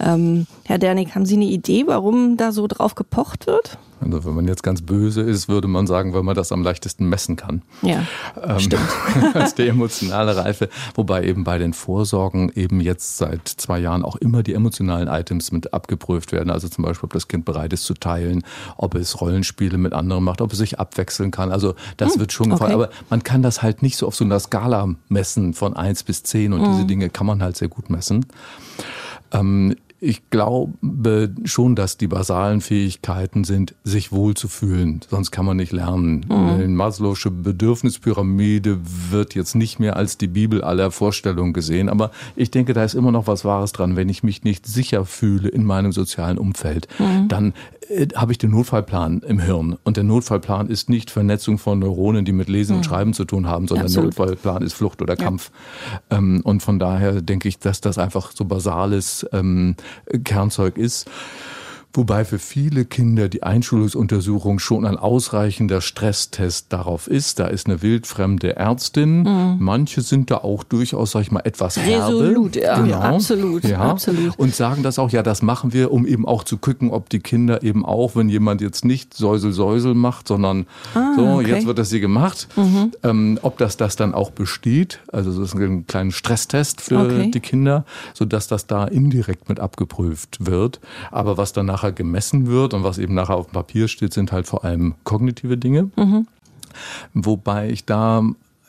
Ähm, 0.01 0.47
Herr 0.65 0.79
Dernig, 0.79 1.15
haben 1.15 1.27
Sie 1.27 1.37
eine 1.37 1.45
Idee, 1.45 1.87
warum 1.87 2.39
da 2.39 2.51
so 2.51 2.67
drauf 2.67 2.95
gepocht 2.95 3.47
wird? 3.47 3.79
Also 4.01 4.25
wenn 4.25 4.35
man 4.35 4.47
jetzt 4.47 4.63
ganz 4.63 4.83
böse 4.83 5.23
ist, 5.23 5.49
würde 5.49 5.69
man 5.69 5.87
sagen, 5.87 6.13
weil 6.13 6.23
man 6.23 6.35
das 6.35 6.53
am 6.53 6.63
leichtesten 6.63 7.09
messen 7.09 7.37
kann. 7.37 7.63
Ja, 7.83 8.05
ähm, 8.43 8.61
stimmt. 8.61 8.89
als 9.35 9.55
die 9.55 9.67
emotionale 9.67 10.37
Reife. 10.37 10.69
Wobei 10.95 11.25
eben 11.25 11.45
bei 11.45 11.59
den 11.59 11.73
Vorsorgen 11.73 12.53
eben 12.55 12.81
jetzt 12.81 13.17
seit 13.17 13.49
zwei 13.49 13.79
Jahren 13.79 14.05
auch 14.05 14.17
immer 14.17 14.43
die 14.43 14.55
emotionalen 14.55 15.09
Items 15.09 15.51
mit 15.51 15.73
abgeprüft 15.73 16.33
werden. 16.33 16.51
Also 16.51 16.69
zum 16.69 16.85
Beispiel, 16.85 17.07
ob 17.07 17.13
das 17.13 17.29
Kind 17.29 17.45
bereit 17.45 17.73
ist 17.73 17.85
zu 17.85 17.95
teilen, 17.95 18.45
ob 18.77 18.95
es 18.95 19.21
Rollenspiele 19.21 19.79
mit 19.79 19.93
anderen 19.93 20.25
macht, 20.25 20.41
ob 20.41 20.53
es 20.53 20.59
sich 20.59 20.79
abwechseln 20.79 21.31
kann. 21.31 21.51
Also 21.51 21.75
das 21.97 22.15
hm, 22.15 22.21
wird 22.21 22.33
schon 22.33 22.51
gefallen. 22.51 22.75
Okay. 22.75 22.85
Aber 22.85 22.93
man 23.09 23.23
kann 23.23 23.43
das 23.43 23.63
halt 23.63 23.83
nicht 23.83 23.97
so 23.97 24.07
auf 24.07 24.15
so 24.15 24.25
einer 24.25 24.39
Skala 24.39 24.95
messen 25.09 25.55
von 25.55 25.75
eins 25.75 26.03
bis 26.03 26.23
zehn 26.23 26.53
und 26.53 26.65
hm. 26.65 26.73
diese 26.73 26.85
Dinge 26.87 27.09
kann 27.09 27.27
man 27.27 27.43
halt 27.43 27.57
sehr 27.57 27.69
gut 27.69 27.91
messen. 27.91 28.27
Ähm, 29.33 29.75
ich 29.99 30.29
glaube 30.31 31.31
schon, 31.45 31.75
dass 31.75 31.97
die 31.97 32.07
basalen 32.07 32.61
Fähigkeiten 32.61 33.45
sind, 33.45 33.75
sich 33.83 34.13
wohlzufühlen. 34.13 35.01
Sonst 35.09 35.31
kann 35.31 35.47
man 35.47 35.57
nicht 35.57 35.73
lernen. 35.73 36.27
Mhm. 36.29 36.33
Eine 36.33 36.67
Maslow'sche 36.69 37.31
Bedürfnispyramide 37.31 38.79
wird 39.11 39.35
jetzt 39.35 39.55
nicht 39.55 39.79
mehr 39.81 39.97
als 39.97 40.19
die 40.19 40.27
Bibel 40.27 40.63
aller 40.63 40.91
Vorstellungen 40.91 41.55
gesehen. 41.55 41.89
Aber 41.89 42.11
ich 42.35 42.51
denke, 42.51 42.75
da 42.75 42.85
ist 42.85 42.95
immer 42.95 43.11
noch 43.11 43.27
was 43.27 43.45
Wahres 43.45 43.73
dran. 43.73 43.97
Wenn 43.97 44.09
ich 44.09 44.23
mich 44.23 44.45
nicht 44.45 44.67
sicher 44.67 45.07
fühle 45.07 45.49
in 45.49 45.65
meinem 45.65 45.93
sozialen 45.93 46.37
Umfeld, 46.37 46.89
mhm. 46.99 47.29
dann 47.29 47.55
äh, 47.89 48.09
habe 48.15 48.33
ich 48.33 48.39
den 48.39 48.51
Notfallplan 48.51 49.21
im 49.21 49.39
Hirn. 49.39 49.77
Und 49.85 49.97
der 49.97 50.05
Notfallplan 50.05 50.69
ist 50.69 50.89
nicht 50.89 51.11
Vernetzung 51.11 51.59
von 51.59 51.79
Neuronen, 51.79 52.25
die 52.25 52.33
mit 52.33 52.49
Lesen 52.49 52.73
mhm. 52.73 52.79
und 52.79 52.85
Schreiben 52.85 53.13
zu 53.15 53.25
tun 53.25 53.47
haben, 53.47 53.69
sondern 53.69 53.93
der 53.93 54.03
Notfallplan 54.03 54.63
ist 54.63 54.75
Flucht 54.75 55.03
oder 55.03 55.17
Kampf. 55.17 55.51
Ähm, 56.11 56.41
und 56.45 56.63
von 56.63 56.79
daher 56.79 57.23
denke 57.23 57.49
ich, 57.49 57.59
dass 57.59 57.81
das 57.81 57.99
einfach 57.99 58.33
so 58.33 58.45
basales 58.45 59.27
ähm, 59.33 59.77
Kernzeug 60.25 60.79
ist. 60.79 61.09
Wobei 61.97 62.27
für 62.27 62.39
viele 62.39 62.85
Kinder 62.85 63.31
die 63.31 63.43
Einschulungsuntersuchung 63.43 64.59
schon 64.59 64.85
ein 64.85 64.99
ausreichender 64.99 65.81
Stresstest 65.81 66.71
darauf 66.71 67.07
ist. 67.07 67.39
Da 67.39 67.47
ist 67.47 67.67
eine 67.67 67.81
wildfremde 67.81 68.55
Ärztin. 68.57 69.23
Mhm. 69.23 69.57
Manche 69.61 70.03
sind 70.03 70.31
da 70.31 70.39
auch 70.39 70.63
durchaus, 70.63 71.13
sag 71.13 71.23
ich 71.23 71.31
mal, 71.31 71.41
etwas 71.41 71.79
herbe. 71.79 72.19
Resolut, 72.19 72.57
ja. 72.57 72.81
Genau. 72.81 72.99
Absolut, 72.99 73.65
ja. 73.65 73.81
absolut. 73.81 74.39
Und 74.39 74.55
sagen 74.55 74.83
das 74.83 74.99
auch, 74.99 75.11
ja, 75.11 75.23
das 75.23 75.41
machen 75.41 75.73
wir, 75.73 75.91
um 75.91 76.07
eben 76.07 76.27
auch 76.27 76.45
zu 76.45 76.59
gucken, 76.59 76.91
ob 76.91 77.09
die 77.09 77.21
Kinder 77.21 77.63
eben 77.63 77.87
auch, 77.87 78.15
wenn 78.15 78.29
jemand 78.29 78.61
jetzt 78.61 78.85
nicht 78.85 79.15
Säusel, 79.15 79.53
Säusel 79.53 79.95
macht, 79.95 80.29
sondern 80.29 80.67
ah, 80.95 81.15
so, 81.17 81.27
okay. 81.27 81.49
jetzt 81.49 81.67
wird 81.67 81.79
das 81.79 81.89
sie 81.89 82.01
gemacht, 82.01 82.49
mhm. 82.57 82.93
ähm, 83.05 83.39
ob 83.41 83.57
das 83.57 83.79
das 83.79 83.97
dann 83.97 84.13
auch 84.13 84.33
besteht. 84.33 85.01
Also 85.11 85.31
das 85.31 85.55
ist 85.55 85.55
ein 85.55 85.87
kleiner 85.87 86.13
Stresstest 86.13 86.83
für 86.83 86.99
okay. 86.99 87.31
die 87.31 87.41
Kinder, 87.41 87.87
sodass 88.13 88.49
das 88.49 88.67
da 88.67 88.85
indirekt 88.85 89.49
mit 89.49 89.61
abgeprüft 89.61 90.45
wird. 90.45 90.81
Aber 91.11 91.39
was 91.39 91.55
dann 91.55 91.65
nachher 91.65 91.86
nachher 91.87 91.93
gemessen 91.93 92.47
wird 92.47 92.75
und 92.75 92.85
was 92.85 92.99
eben 92.99 93.15
nachher 93.15 93.37
auf 93.37 93.47
dem 93.47 93.53
Papier 93.53 93.89
steht, 93.89 94.13
sind 94.13 94.33
halt 94.33 94.47
vor 94.47 94.65
allem 94.65 94.95
kognitive 95.05 95.57
Dinge. 95.57 95.91
Mhm. 95.97 96.27
Wobei 97.15 97.71
ich 97.71 97.85
da 97.85 98.23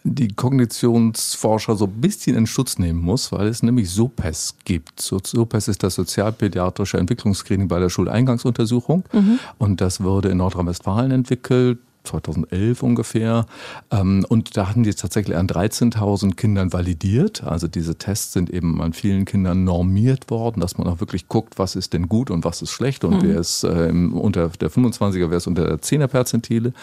die 0.03 0.29
Kognitionsforscher 0.29 1.75
so 1.75 1.85
ein 1.85 1.99
bisschen 1.99 2.37
in 2.37 2.47
Schutz 2.47 2.79
nehmen 2.79 3.01
muss, 3.01 3.33
weil 3.33 3.47
es 3.47 3.61
nämlich 3.61 3.89
SOPES 3.89 4.55
gibt. 4.63 5.01
SOPES 5.01 5.67
ist 5.67 5.83
das 5.83 5.95
sozialpädiatrische 5.95 6.97
Entwicklungsscreening 6.97 7.67
bei 7.67 7.79
der 7.79 7.89
Schuleingangsuntersuchung 7.89 9.03
mhm. 9.11 9.39
und 9.57 9.81
das 9.81 10.01
wurde 10.01 10.29
in 10.29 10.37
Nordrhein-Westfalen 10.37 11.11
entwickelt 11.11 11.79
2011 12.07 12.83
ungefähr. 12.83 13.45
Ähm, 13.91 14.25
und 14.27 14.57
da 14.57 14.67
hatten 14.69 14.83
die 14.83 14.93
tatsächlich 14.93 15.37
an 15.37 15.47
13.000 15.47 16.35
Kindern 16.35 16.73
validiert. 16.73 17.43
Also 17.43 17.67
diese 17.67 17.95
Tests 17.95 18.33
sind 18.33 18.49
eben 18.49 18.81
an 18.81 18.93
vielen 18.93 19.25
Kindern 19.25 19.63
normiert 19.63 20.29
worden, 20.29 20.59
dass 20.59 20.77
man 20.77 20.87
auch 20.87 20.99
wirklich 20.99 21.27
guckt, 21.27 21.59
was 21.59 21.75
ist 21.75 21.93
denn 21.93 22.07
gut 22.07 22.31
und 22.31 22.45
was 22.45 22.61
ist 22.61 22.71
schlecht 22.71 23.03
und 23.03 23.17
mhm. 23.17 23.27
wer 23.27 23.39
ist 23.39 23.63
äh, 23.63 23.91
unter 23.91 24.49
der 24.49 24.71
25er, 24.71 25.29
wer 25.29 25.37
ist 25.37 25.47
unter 25.47 25.65
der 25.65 25.77
10er 25.79 26.07
Perzentile. 26.07 26.73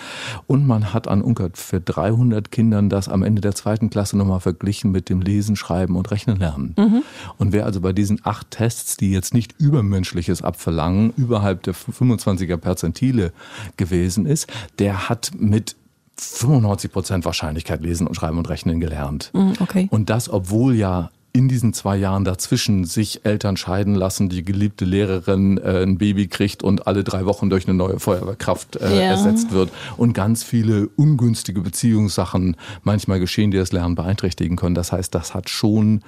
Und 0.47 0.67
man 0.67 0.93
hat 0.93 1.09
an 1.09 1.23
ungefähr 1.23 1.81
300 1.81 2.51
Kindern 2.51 2.89
das 2.89 3.09
am 3.09 3.23
Ende 3.23 3.41
der 3.41 3.55
zweiten 3.55 3.91
Klasse 3.91 4.17
nochmal 4.17 4.41
verglichen 4.41 4.91
mit 4.91 5.09
dem 5.09 5.21
Lesen, 5.21 5.57
Schreiben 5.57 5.97
und 5.97 6.11
Rechnen 6.11 6.39
lernen. 6.39 6.75
Mhm. 6.79 7.03
Und 7.39 7.53
wer 7.53 7.65
also 7.65 7.81
bei 7.81 7.93
diesen 7.93 8.21
acht 8.25 8.51
Tests, 8.51 8.97
die 8.97 9.11
jetzt 9.11 9.35
nicht 9.35 9.55
übermenschliches 9.59 10.43
abverlangen, 10.43 11.13
überhalb 11.17 11.63
der 11.63 11.75
25er 11.75 12.57
Perzentile 12.57 13.33
gewesen 13.77 14.27
ist, 14.27 14.49
der 14.79 15.09
hat 15.09 15.14
hat 15.15 15.31
mit 15.39 15.77
95 16.17 16.93
Prozent 16.93 17.25
Wahrscheinlichkeit 17.25 17.83
lesen 17.83 18.07
und 18.07 18.15
schreiben 18.15 18.39
und 18.39 18.49
rechnen 18.49 18.81
gelernt. 18.81 19.31
Mm, 19.33 19.53
okay. 19.61 19.89
Und 19.91 20.11
das, 20.11 20.29
obwohl 20.29 20.75
ja 20.75 21.11
in 21.33 21.49
diesen 21.49 21.73
zwei 21.73 21.97
Jahren 21.97 22.25
dazwischen 22.25 22.85
sich 22.85 23.25
Eltern 23.25 23.57
scheiden 23.57 23.97
lassen, 23.97 24.29
die 24.29 24.45
geliebte 24.45 24.85
Lehrerin 24.85 25.59
äh, 25.59 25.83
ein 25.83 25.99
Baby 25.99 26.29
kriegt 26.29 26.63
und 26.63 26.87
alle 26.87 27.03
drei 27.03 27.27
Wochen 27.27 27.51
durch 27.51 27.67
eine 27.67 27.77
neue 27.77 27.99
Feuerwehrkraft 27.99 28.77
äh, 28.77 28.95
ja. 28.95 29.11
ersetzt 29.11 29.51
wird 29.51 29.71
und 29.97 30.13
ganz 30.13 30.45
viele 30.45 30.87
ungünstige 30.95 31.61
Beziehungssachen 31.61 32.57
manchmal 32.85 33.19
geschehen, 33.19 33.51
die 33.51 33.57
das 33.57 33.73
Lernen 33.73 33.97
beeinträchtigen 33.97 34.57
können. 34.57 34.77
Das 34.77 34.93
heißt, 34.93 35.13
das 35.13 35.35
hat 35.35 35.51
schon 35.51 36.03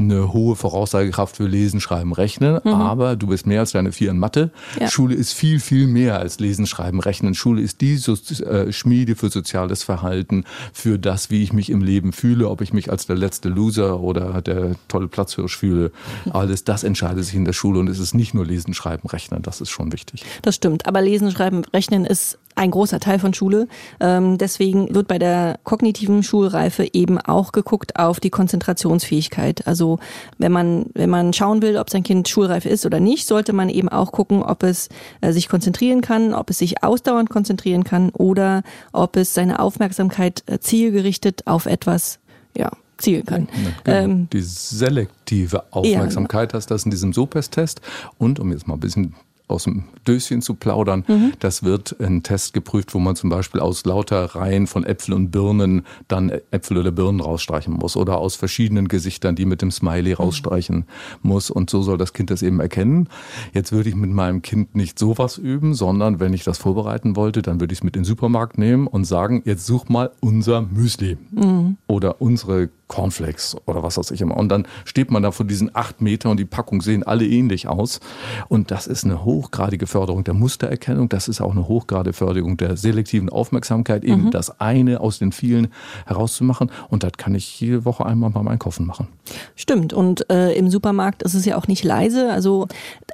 eine 0.00 0.32
hohe 0.32 0.56
Voraussagekraft 0.56 1.36
für 1.36 1.46
Lesen, 1.46 1.80
Schreiben, 1.80 2.12
Rechnen, 2.12 2.60
mhm. 2.64 2.70
aber 2.70 3.16
du 3.16 3.28
bist 3.28 3.46
mehr 3.46 3.60
als 3.60 3.72
deine 3.72 3.92
Vier 3.92 4.10
in 4.10 4.18
Mathe. 4.18 4.50
Ja. 4.80 4.88
Schule 4.88 5.14
ist 5.14 5.32
viel, 5.32 5.60
viel 5.60 5.86
mehr 5.86 6.18
als 6.18 6.40
Lesen, 6.40 6.66
Schreiben, 6.66 7.00
Rechnen. 7.00 7.34
Schule 7.34 7.62
ist 7.62 7.80
die 7.80 7.96
so 7.96 8.14
äh, 8.44 8.72
Schmiede 8.72 9.14
für 9.14 9.30
soziales 9.30 9.82
Verhalten, 9.82 10.44
für 10.72 10.98
das, 10.98 11.30
wie 11.30 11.42
ich 11.42 11.52
mich 11.52 11.70
im 11.70 11.82
Leben 11.82 12.12
fühle, 12.12 12.48
ob 12.48 12.60
ich 12.60 12.72
mich 12.72 12.90
als 12.90 13.06
der 13.06 13.16
letzte 13.16 13.48
Loser 13.48 14.00
oder 14.00 14.42
der 14.42 14.76
tolle 14.88 15.08
Platzhirsch 15.08 15.56
fühle. 15.56 15.92
Alles 16.30 16.64
das 16.64 16.84
entscheidet 16.84 17.24
sich 17.24 17.34
in 17.34 17.44
der 17.44 17.52
Schule 17.52 17.78
und 17.78 17.88
es 17.88 17.98
ist 17.98 18.14
nicht 18.14 18.34
nur 18.34 18.46
Lesen, 18.46 18.74
Schreiben, 18.74 19.08
Rechnen. 19.08 19.42
Das 19.42 19.60
ist 19.60 19.70
schon 19.70 19.92
wichtig. 19.92 20.24
Das 20.42 20.54
stimmt. 20.54 20.86
Aber 20.86 21.02
Lesen, 21.02 21.30
Schreiben, 21.30 21.62
Rechnen 21.72 22.04
ist 22.04 22.38
ein 22.54 22.70
großer 22.70 23.00
Teil 23.00 23.18
von 23.18 23.32
Schule. 23.32 23.68
Ähm, 24.00 24.38
deswegen 24.38 24.94
wird 24.94 25.08
bei 25.08 25.18
der 25.18 25.58
kognitiven 25.64 26.22
Schulreife 26.22 26.88
eben 26.92 27.18
auch 27.18 27.52
geguckt 27.52 27.96
auf 27.96 28.20
die 28.20 28.30
Konzentrationsfähigkeit. 28.30 29.66
Also 29.66 29.98
wenn 30.38 30.52
man, 30.52 30.86
wenn 30.94 31.10
man 31.10 31.32
schauen 31.32 31.62
will, 31.62 31.76
ob 31.76 31.90
sein 31.90 32.02
Kind 32.02 32.28
schulreif 32.28 32.66
ist 32.66 32.84
oder 32.86 33.00
nicht, 33.00 33.26
sollte 33.26 33.52
man 33.52 33.68
eben 33.68 33.88
auch 33.88 34.12
gucken, 34.12 34.42
ob 34.42 34.62
es 34.62 34.88
äh, 35.20 35.32
sich 35.32 35.48
konzentrieren 35.48 36.00
kann, 36.00 36.34
ob 36.34 36.50
es 36.50 36.58
sich 36.58 36.82
ausdauernd 36.82 37.30
konzentrieren 37.30 37.84
kann 37.84 38.10
oder 38.10 38.62
ob 38.92 39.16
es 39.16 39.34
seine 39.34 39.60
Aufmerksamkeit 39.60 40.42
äh, 40.46 40.58
zielgerichtet 40.58 41.46
auf 41.46 41.66
etwas 41.66 42.18
ja, 42.56 42.70
zielen 42.98 43.24
kann. 43.24 43.48
Ja, 43.52 43.70
genau. 43.84 43.96
ähm, 43.98 44.28
die 44.32 44.42
selektive 44.42 45.64
Aufmerksamkeit 45.72 46.40
ja, 46.40 46.46
genau. 46.46 46.56
heißt 46.58 46.70
das 46.70 46.84
in 46.84 46.90
diesem 46.90 47.12
SOPES-Test. 47.12 47.80
Und 48.18 48.40
um 48.40 48.52
jetzt 48.52 48.68
mal 48.68 48.74
ein 48.74 48.80
bisschen 48.80 49.14
aus 49.50 49.64
dem 49.64 49.84
Döschen 50.06 50.42
zu 50.42 50.54
plaudern. 50.54 51.04
Mhm. 51.06 51.32
Das 51.38 51.62
wird 51.62 51.92
in 51.92 52.22
Test 52.22 52.52
geprüft, 52.52 52.94
wo 52.94 52.98
man 52.98 53.16
zum 53.16 53.30
Beispiel 53.30 53.60
aus 53.60 53.84
lauter 53.84 54.24
Reihen 54.34 54.66
von 54.66 54.84
Äpfel 54.84 55.14
und 55.14 55.30
Birnen 55.30 55.86
dann 56.08 56.30
Äpfel 56.50 56.78
oder 56.78 56.90
Birnen 56.90 57.20
rausstreichen 57.20 57.74
muss 57.74 57.96
oder 57.96 58.18
aus 58.18 58.36
verschiedenen 58.36 58.88
Gesichtern, 58.88 59.36
die 59.36 59.44
mit 59.44 59.62
dem 59.62 59.70
Smiley 59.70 60.14
rausstreichen 60.14 60.76
mhm. 60.76 60.84
muss. 61.22 61.50
Und 61.50 61.70
so 61.70 61.82
soll 61.82 61.98
das 61.98 62.12
Kind 62.12 62.30
das 62.30 62.42
eben 62.42 62.60
erkennen. 62.60 63.08
Jetzt 63.52 63.72
würde 63.72 63.88
ich 63.88 63.94
mit 63.94 64.10
meinem 64.10 64.42
Kind 64.42 64.74
nicht 64.74 64.98
sowas 64.98 65.38
üben, 65.38 65.74
sondern 65.74 66.20
wenn 66.20 66.32
ich 66.32 66.44
das 66.44 66.58
vorbereiten 66.58 67.16
wollte, 67.16 67.42
dann 67.42 67.60
würde 67.60 67.72
ich 67.72 67.80
es 67.80 67.84
mit 67.84 67.96
in 67.96 68.02
den 68.02 68.06
Supermarkt 68.06 68.58
nehmen 68.58 68.86
und 68.86 69.04
sagen, 69.04 69.42
jetzt 69.44 69.66
such 69.66 69.88
mal 69.88 70.10
unser 70.20 70.62
Müsli 70.62 71.18
mhm. 71.30 71.76
oder 71.86 72.20
unsere 72.20 72.70
Cornflakes 72.90 73.56
oder 73.66 73.82
was 73.82 73.96
weiß 73.96 74.10
ich 74.10 74.20
immer. 74.20 74.36
Und 74.36 74.48
dann 74.48 74.66
steht 74.84 75.12
man 75.12 75.22
da 75.22 75.30
vor 75.30 75.46
diesen 75.46 75.74
acht 75.74 76.02
Meter 76.02 76.28
und 76.28 76.40
die 76.40 76.44
Packungen 76.44 76.80
sehen 76.80 77.04
alle 77.04 77.24
ähnlich 77.24 77.68
aus. 77.68 78.00
Und 78.48 78.72
das 78.72 78.88
ist 78.88 79.04
eine 79.04 79.24
hochgradige 79.24 79.86
Förderung 79.86 80.24
der 80.24 80.34
Mustererkennung. 80.34 81.08
Das 81.08 81.28
ist 81.28 81.40
auch 81.40 81.52
eine 81.52 81.68
hochgradige 81.68 82.12
Förderung 82.12 82.56
der 82.56 82.76
selektiven 82.76 83.28
Aufmerksamkeit, 83.28 84.02
eben 84.02 84.24
mhm. 84.24 84.30
das 84.32 84.60
eine 84.60 85.00
aus 85.00 85.20
den 85.20 85.30
vielen 85.30 85.68
herauszumachen. 86.04 86.70
Und 86.88 87.04
das 87.04 87.12
kann 87.16 87.34
ich 87.36 87.60
jede 87.60 87.84
Woche 87.84 88.04
einmal 88.04 88.30
beim 88.30 88.48
Einkaufen 88.48 88.86
machen. 88.86 89.06
Stimmt. 89.54 89.92
Und 89.92 90.28
äh, 90.28 90.52
im 90.54 90.68
Supermarkt 90.68 91.22
ist 91.22 91.34
es 91.34 91.44
ja 91.44 91.56
auch 91.56 91.68
nicht 91.68 91.84
leise. 91.84 92.32
Also 92.32 92.66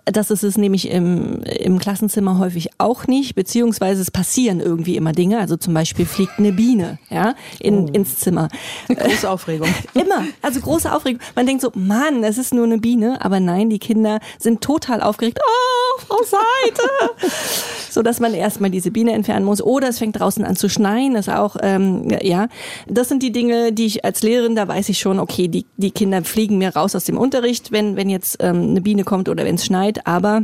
das 0.07 0.31
ist 0.31 0.43
es 0.43 0.57
nämlich 0.57 0.91
im, 0.91 1.43
im 1.43 1.79
Klassenzimmer 1.79 2.39
häufig 2.39 2.71
auch 2.79 3.07
nicht, 3.07 3.35
beziehungsweise 3.35 4.01
es 4.01 4.11
passieren 4.11 4.61
irgendwie 4.61 4.97
immer 4.97 5.13
Dinge. 5.13 5.39
Also 5.39 5.59
zum 5.59 5.75
Beispiel 5.75 6.07
fliegt 6.07 6.39
eine 6.39 6.53
Biene 6.53 6.99
ja, 7.11 7.35
in, 7.61 7.91
oh. 7.91 7.93
ins 7.93 8.17
Zimmer. 8.17 8.49
Große 8.89 9.29
Aufregung. 9.29 9.66
Aufregung. 9.67 9.91
Immer. 10.03 10.25
Also 10.43 10.61
große 10.61 10.93
Aufregung. 10.93 11.21
Man 11.35 11.47
denkt 11.47 11.63
so, 11.63 11.71
Mann, 11.75 12.25
es 12.25 12.39
ist 12.39 12.55
nur 12.55 12.65
eine 12.65 12.79
Biene. 12.79 13.19
Aber 13.25 13.41
nein, 13.41 13.71
die 13.71 13.79
Kinder 13.79 14.21
sind 14.39 14.61
total 14.61 15.03
aufgeregt. 15.03 15.39
Oh, 15.43 16.01
Frau 16.01 16.23
Seite. 16.23 17.31
so 17.91 18.03
dass 18.03 18.21
man 18.21 18.35
erstmal 18.35 18.71
diese 18.71 18.91
Biene 18.91 19.13
entfernen 19.13 19.45
muss. 19.45 19.63
Oder 19.63 19.89
es 19.89 19.99
fängt 19.99 20.19
draußen 20.19 20.45
an 20.45 20.57
zu 20.57 20.69
schneien. 20.69 21.15
Das 21.15 21.29
auch, 21.29 21.57
ähm, 21.63 22.09
ja. 22.23 22.49
Das 22.87 23.09
sind 23.09 23.23
die 23.23 23.33
Dinge, 23.33 23.73
die 23.73 23.87
ich 23.87 24.05
als 24.05 24.23
Lehrerin, 24.23 24.55
da 24.55 24.69
weiß 24.69 24.89
ich 24.89 24.99
schon, 24.99 25.19
okay, 25.19 25.49
die, 25.49 25.67
die 25.77 25.91
Kinder 25.91 26.23
fliegen 26.25 26.59
mir 26.59 26.75
raus 26.75 26.95
aus 26.95 27.05
dem 27.05 27.19
Unterricht, 27.19 27.73
wenn, 27.73 27.97
wenn 27.97 28.11
jetzt 28.11 28.39
ähm, 28.41 28.71
eine 28.71 28.81
Biene 28.81 29.05
kommt 29.05 29.29
oder 29.29 29.45
wenn 29.45 29.57
es 29.57 29.65
schneit. 29.65 30.07
Aber 30.07 30.43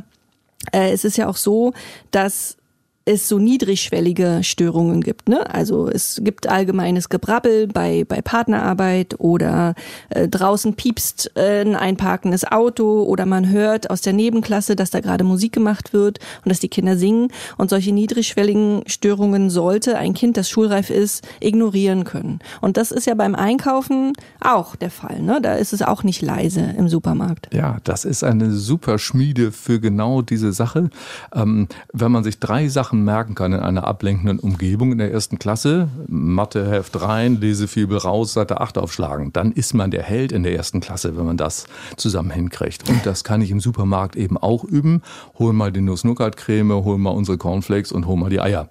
äh, 0.72 0.92
es 0.92 1.04
ist 1.04 1.16
ja 1.16 1.28
auch 1.28 1.36
so, 1.36 1.72
dass 2.10 2.56
es 3.04 3.28
so 3.28 3.38
niedrigschwellige 3.38 4.40
Störungen 4.42 5.00
gibt. 5.00 5.28
Ne? 5.28 5.52
Also 5.52 5.88
es 5.88 6.20
gibt 6.22 6.48
allgemeines 6.48 7.08
Gebrabbel 7.08 7.66
bei, 7.66 8.04
bei 8.06 8.22
Partnerarbeit 8.22 9.18
oder 9.18 9.74
äh, 10.10 10.28
draußen 10.28 10.74
piepst 10.74 11.32
äh, 11.34 11.62
ein 11.62 11.74
einparkendes 11.74 12.44
Auto 12.44 13.02
oder 13.02 13.26
man 13.26 13.50
hört 13.50 13.90
aus 13.90 14.02
der 14.02 14.12
Nebenklasse, 14.12 14.76
dass 14.76 14.90
da 14.90 15.00
gerade 15.00 15.24
Musik 15.24 15.52
gemacht 15.52 15.92
wird 15.92 16.20
und 16.44 16.50
dass 16.50 16.60
die 16.60 16.68
Kinder 16.68 16.96
singen. 16.96 17.28
Und 17.58 17.70
solche 17.70 17.92
niedrigschwelligen 17.92 18.84
Störungen 18.86 19.50
sollte 19.50 19.98
ein 19.98 20.14
Kind, 20.14 20.36
das 20.36 20.48
schulreif 20.48 20.90
ist, 20.90 21.26
ignorieren 21.40 22.04
können. 22.04 22.38
Und 22.60 22.76
das 22.76 22.92
ist 22.92 23.06
ja 23.06 23.14
beim 23.14 23.34
Einkaufen 23.34 24.12
auch 24.40 24.76
der 24.76 24.90
Fall. 24.90 25.20
Ne? 25.20 25.40
Da 25.42 25.54
ist 25.54 25.72
es 25.72 25.82
auch 25.82 26.04
nicht 26.04 26.22
leise 26.22 26.74
im 26.78 26.88
Supermarkt. 26.88 27.48
Ja, 27.52 27.78
das 27.82 28.04
ist 28.04 28.22
eine 28.22 28.52
super 28.52 28.98
Schmiede 28.98 29.50
für 29.50 29.80
genau 29.80 30.22
diese 30.22 30.52
Sache. 30.52 30.90
Ähm, 31.34 31.66
wenn 31.92 32.12
man 32.12 32.22
sich 32.22 32.38
drei 32.38 32.68
Sachen 32.68 32.91
Sachen 32.92 33.04
merken 33.04 33.34
kann 33.34 33.54
in 33.54 33.60
einer 33.60 33.86
ablenkenden 33.86 34.38
Umgebung 34.38 34.92
in 34.92 34.98
der 34.98 35.10
ersten 35.10 35.38
Klasse, 35.38 35.88
Matheheft 36.08 37.00
rein, 37.00 37.40
Lesefibel 37.40 37.96
raus, 37.96 38.34
Seite 38.34 38.60
8 38.60 38.76
aufschlagen, 38.76 39.32
dann 39.32 39.50
ist 39.50 39.72
man 39.72 39.90
der 39.90 40.02
Held 40.02 40.30
in 40.30 40.42
der 40.42 40.54
ersten 40.54 40.80
Klasse, 40.80 41.16
wenn 41.16 41.24
man 41.24 41.38
das 41.38 41.66
zusammen 41.96 42.30
hinkriegt. 42.30 42.90
Und 42.90 43.06
das 43.06 43.24
kann 43.24 43.40
ich 43.40 43.50
im 43.50 43.60
Supermarkt 43.60 44.14
eben 44.14 44.36
auch 44.36 44.62
üben. 44.62 45.00
Hol 45.38 45.54
mal 45.54 45.72
die 45.72 45.80
Nuss-Nougat-Creme, 45.80 46.84
hol 46.84 46.98
mal 46.98 47.10
unsere 47.12 47.38
Cornflakes 47.38 47.92
und 47.92 48.06
hol 48.06 48.18
mal 48.18 48.28
die 48.28 48.42
Eier. 48.42 48.68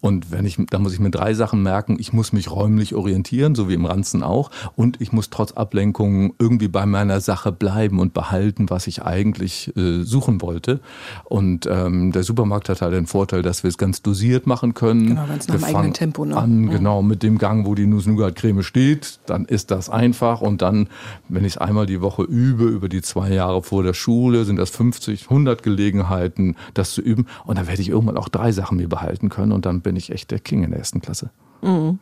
Und 0.00 0.30
wenn 0.30 0.46
ich, 0.46 0.58
da 0.70 0.78
muss 0.78 0.92
ich 0.92 1.00
mir 1.00 1.10
drei 1.10 1.34
Sachen 1.34 1.62
merken. 1.62 1.96
Ich 1.98 2.12
muss 2.12 2.32
mich 2.32 2.50
räumlich 2.50 2.94
orientieren, 2.94 3.54
so 3.54 3.68
wie 3.68 3.74
im 3.74 3.84
Ranzen 3.84 4.22
auch. 4.22 4.50
Und 4.76 5.00
ich 5.00 5.12
muss 5.12 5.30
trotz 5.30 5.52
Ablenkungen 5.52 6.32
irgendwie 6.38 6.68
bei 6.68 6.86
meiner 6.86 7.20
Sache 7.20 7.50
bleiben 7.50 7.98
und 7.98 8.14
behalten, 8.14 8.70
was 8.70 8.86
ich 8.86 9.02
eigentlich 9.02 9.76
äh, 9.76 10.02
suchen 10.02 10.40
wollte. 10.40 10.80
Und 11.24 11.66
ähm, 11.66 12.12
der 12.12 12.22
Supermarkt 12.22 12.68
hat 12.68 12.80
halt 12.80 12.92
den 12.92 13.06
Vorteil, 13.06 13.42
dass 13.42 13.64
wir 13.64 13.68
es 13.68 13.78
ganz 13.78 14.00
dosiert 14.02 14.46
machen 14.46 14.74
können. 14.74 15.08
Genau, 15.08 15.26
ganz 15.26 15.48
nach 15.48 15.56
dem 15.56 15.64
eigenen 15.64 15.94
Tempo. 15.94 16.24
Ne? 16.24 16.36
An, 16.36 16.62
mhm. 16.62 16.70
Genau, 16.70 17.02
mit 17.02 17.22
dem 17.24 17.38
Gang, 17.38 17.66
wo 17.66 17.74
die 17.74 17.86
Nuss-Nougat-Creme 17.86 18.62
steht, 18.62 19.18
dann 19.26 19.46
ist 19.46 19.72
das 19.72 19.90
einfach. 19.90 20.40
Und 20.40 20.62
dann, 20.62 20.88
wenn 21.28 21.44
ich 21.44 21.54
es 21.54 21.58
einmal 21.58 21.86
die 21.86 22.00
Woche 22.00 22.22
übe, 22.22 22.64
über 22.64 22.88
die 22.88 23.02
zwei 23.02 23.32
Jahre 23.32 23.62
vor 23.62 23.82
der 23.82 23.94
Schule, 23.94 24.44
sind 24.44 24.56
das 24.56 24.70
50, 24.70 25.24
100 25.24 25.62
Gelegenheiten, 25.62 26.54
das 26.74 26.92
zu 26.92 27.00
üben. 27.00 27.26
Und 27.44 27.58
dann 27.58 27.66
werde 27.66 27.82
ich 27.82 27.88
irgendwann 27.88 28.16
auch 28.16 28.28
drei 28.28 28.52
Sachen 28.52 28.76
mir 28.76 28.88
behalten 28.88 29.28
können. 29.28 29.50
Und 29.50 29.66
dann 29.66 29.82
bin 29.88 29.96
ich 29.96 30.10
echt 30.10 30.30
der 30.30 30.38
King 30.38 30.64
in 30.64 30.70
der 30.70 30.80
ersten 30.80 31.00
Klasse. 31.00 31.30
Mhm. 31.62 31.98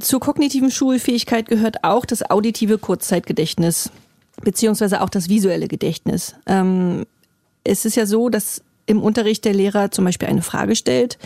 Zur 0.00 0.18
kognitiven 0.18 0.72
Schulfähigkeit 0.72 1.46
gehört 1.46 1.84
auch 1.84 2.04
das 2.04 2.28
auditive 2.28 2.78
Kurzzeitgedächtnis, 2.78 3.92
beziehungsweise 4.42 5.00
auch 5.02 5.08
das 5.08 5.28
visuelle 5.28 5.68
Gedächtnis. 5.68 6.34
Ähm, 6.46 7.06
es 7.62 7.84
ist 7.84 7.94
ja 7.94 8.06
so, 8.06 8.28
dass 8.28 8.60
im 8.86 9.02
Unterricht 9.02 9.44
der 9.44 9.52
Lehrer 9.52 9.90
zum 9.90 10.04
Beispiel 10.04 10.28
eine 10.28 10.42
Frage 10.42 10.76
stellt 10.76 11.18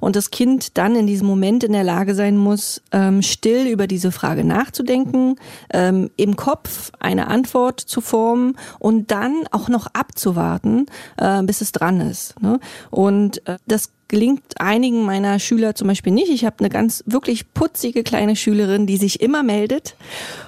und 0.00 0.16
das 0.16 0.30
Kind 0.30 0.78
dann 0.78 0.94
in 0.94 1.06
diesem 1.06 1.26
Moment 1.26 1.64
in 1.64 1.72
der 1.72 1.84
Lage 1.84 2.14
sein 2.14 2.36
muss, 2.36 2.80
ähm, 2.92 3.22
still 3.22 3.66
über 3.66 3.86
diese 3.86 4.12
Frage 4.12 4.44
nachzudenken, 4.44 5.36
ähm, 5.72 6.10
im 6.16 6.36
Kopf 6.36 6.92
eine 7.00 7.26
Antwort 7.26 7.80
zu 7.80 8.00
formen 8.00 8.56
und 8.78 9.10
dann 9.10 9.44
auch 9.50 9.68
noch 9.68 9.88
abzuwarten, 9.92 10.86
äh, 11.16 11.42
bis 11.42 11.60
es 11.60 11.72
dran 11.72 12.00
ist. 12.00 12.40
Ne? 12.40 12.60
Und 12.90 13.46
äh, 13.48 13.56
das 13.66 13.90
gelingt 14.06 14.58
einigen 14.58 15.04
meiner 15.04 15.38
Schüler 15.38 15.74
zum 15.74 15.88
Beispiel 15.88 16.12
nicht. 16.12 16.30
Ich 16.30 16.44
habe 16.46 16.60
eine 16.60 16.70
ganz 16.70 17.04
wirklich 17.06 17.52
putzige 17.52 18.02
kleine 18.02 18.36
Schülerin, 18.36 18.86
die 18.86 18.96
sich 18.96 19.20
immer 19.20 19.42
meldet 19.42 19.96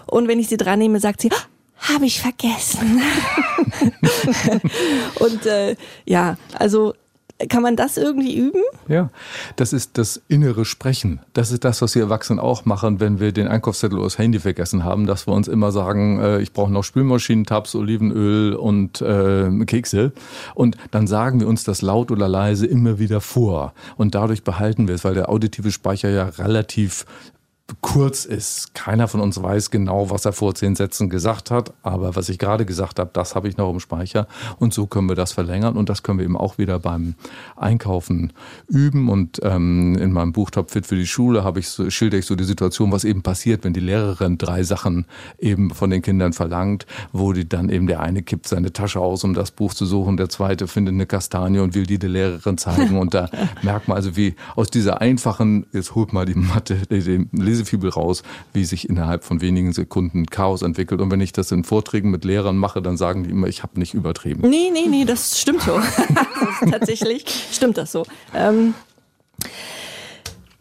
und 0.06 0.28
wenn 0.28 0.38
ich 0.38 0.48
sie 0.48 0.56
dran 0.56 0.78
nehme, 0.78 1.00
sagt 1.00 1.20
sie, 1.20 1.30
habe 1.80 2.06
ich 2.06 2.20
vergessen. 2.20 3.02
und 5.16 5.46
äh, 5.46 5.76
ja, 6.04 6.36
also 6.58 6.94
kann 7.48 7.62
man 7.62 7.76
das 7.76 7.96
irgendwie 7.96 8.36
üben? 8.36 8.62
Ja, 8.88 9.10
das 9.56 9.72
ist 9.72 9.96
das 9.96 10.20
innere 10.28 10.64
Sprechen. 10.64 11.20
Das 11.32 11.52
ist 11.52 11.64
das, 11.64 11.80
was 11.80 11.94
wir 11.94 12.02
Erwachsenen 12.02 12.38
auch 12.38 12.64
machen, 12.64 13.00
wenn 13.00 13.20
wir 13.20 13.32
den 13.32 13.48
Einkaufszettel 13.48 13.96
oder 13.96 14.06
das 14.06 14.18
Handy 14.18 14.38
vergessen 14.40 14.84
haben, 14.84 15.06
dass 15.06 15.26
wir 15.26 15.32
uns 15.32 15.48
immer 15.48 15.72
sagen, 15.72 16.20
äh, 16.20 16.40
ich 16.40 16.52
brauche 16.52 16.72
noch 16.72 16.84
Spülmaschinen, 16.84 17.46
Tabs, 17.46 17.74
Olivenöl 17.74 18.54
und 18.54 19.00
äh, 19.00 19.48
Kekse. 19.64 20.12
Und 20.54 20.76
dann 20.90 21.06
sagen 21.06 21.40
wir 21.40 21.48
uns 21.48 21.64
das 21.64 21.82
laut 21.82 22.10
oder 22.10 22.28
leise 22.28 22.66
immer 22.66 22.98
wieder 22.98 23.20
vor. 23.20 23.72
Und 23.96 24.14
dadurch 24.14 24.44
behalten 24.44 24.88
wir 24.88 24.94
es, 24.94 25.04
weil 25.04 25.14
der 25.14 25.30
auditive 25.30 25.70
Speicher 25.72 26.10
ja 26.10 26.26
relativ 26.26 27.06
kurz 27.80 28.24
ist. 28.24 28.74
Keiner 28.74 29.08
von 29.08 29.20
uns 29.20 29.42
weiß 29.42 29.70
genau, 29.70 30.10
was 30.10 30.24
er 30.24 30.32
vor 30.32 30.54
zehn 30.54 30.74
Sätzen 30.74 31.10
gesagt 31.10 31.50
hat, 31.50 31.72
aber 31.82 32.16
was 32.16 32.28
ich 32.28 32.38
gerade 32.38 32.64
gesagt 32.64 32.98
habe, 32.98 33.10
das 33.12 33.34
habe 33.34 33.48
ich 33.48 33.56
noch 33.56 33.70
im 33.70 33.80
Speicher 33.80 34.26
und 34.58 34.74
so 34.74 34.86
können 34.86 35.08
wir 35.08 35.16
das 35.16 35.32
verlängern 35.32 35.76
und 35.76 35.88
das 35.88 36.02
können 36.02 36.18
wir 36.18 36.24
eben 36.24 36.36
auch 36.36 36.58
wieder 36.58 36.78
beim 36.78 37.14
Einkaufen 37.56 38.32
üben 38.66 39.08
und 39.08 39.40
ähm, 39.42 39.96
in 39.96 40.12
meinem 40.12 40.32
Buch 40.32 40.50
Top 40.50 40.70
Fit 40.70 40.86
für 40.86 40.96
die 40.96 41.06
Schule 41.06 41.44
habe 41.44 41.60
ich 41.60 41.68
so, 41.68 41.90
schilder 41.90 42.18
ich 42.18 42.26
so 42.26 42.36
die 42.36 42.44
Situation, 42.44 42.92
was 42.92 43.04
eben 43.04 43.22
passiert, 43.22 43.64
wenn 43.64 43.72
die 43.72 43.80
Lehrerin 43.80 44.38
drei 44.38 44.62
Sachen 44.62 45.06
eben 45.38 45.70
von 45.70 45.90
den 45.90 46.02
Kindern 46.02 46.32
verlangt, 46.32 46.86
wo 47.12 47.32
die 47.32 47.48
dann 47.48 47.68
eben 47.68 47.86
der 47.86 48.00
eine 48.00 48.22
kippt 48.22 48.48
seine 48.48 48.72
Tasche 48.72 49.00
aus, 49.00 49.24
um 49.24 49.34
das 49.34 49.50
Buch 49.50 49.74
zu 49.74 49.86
suchen, 49.86 50.16
der 50.16 50.28
zweite 50.28 50.66
findet 50.66 50.94
eine 50.94 51.06
Kastanie 51.06 51.60
und 51.60 51.74
will 51.74 51.86
die 51.86 51.98
der 51.98 52.10
Lehrerin 52.10 52.58
zeigen 52.58 52.98
und 52.98 53.14
da 53.14 53.28
merkt 53.62 53.88
man 53.88 53.96
also, 53.96 54.16
wie 54.16 54.34
aus 54.56 54.70
dieser 54.70 55.00
einfachen, 55.00 55.66
jetzt 55.72 55.94
holt 55.94 56.12
mal 56.12 56.26
die 56.26 56.34
Mathe, 56.34 56.76
die 56.90 57.26
Lese 57.32 57.59
Lesefibel 57.60 57.90
raus, 57.90 58.22
wie 58.52 58.64
sich 58.64 58.88
innerhalb 58.88 59.24
von 59.24 59.40
wenigen 59.40 59.72
Sekunden 59.72 60.26
Chaos 60.26 60.62
entwickelt. 60.62 61.00
Und 61.00 61.10
wenn 61.10 61.20
ich 61.20 61.32
das 61.32 61.52
in 61.52 61.64
Vorträgen 61.64 62.10
mit 62.10 62.24
Lehrern 62.24 62.56
mache, 62.56 62.82
dann 62.82 62.96
sagen 62.96 63.24
die 63.24 63.30
immer, 63.30 63.46
ich 63.46 63.62
habe 63.62 63.78
nicht 63.78 63.94
übertrieben. 63.94 64.48
Nee, 64.48 64.70
nee, 64.72 64.86
nee, 64.88 65.04
das 65.04 65.40
stimmt 65.40 65.62
so. 65.62 65.80
Tatsächlich 66.70 67.24
stimmt 67.52 67.76
das 67.76 67.92
so. 67.92 68.06
Ähm 68.34 68.74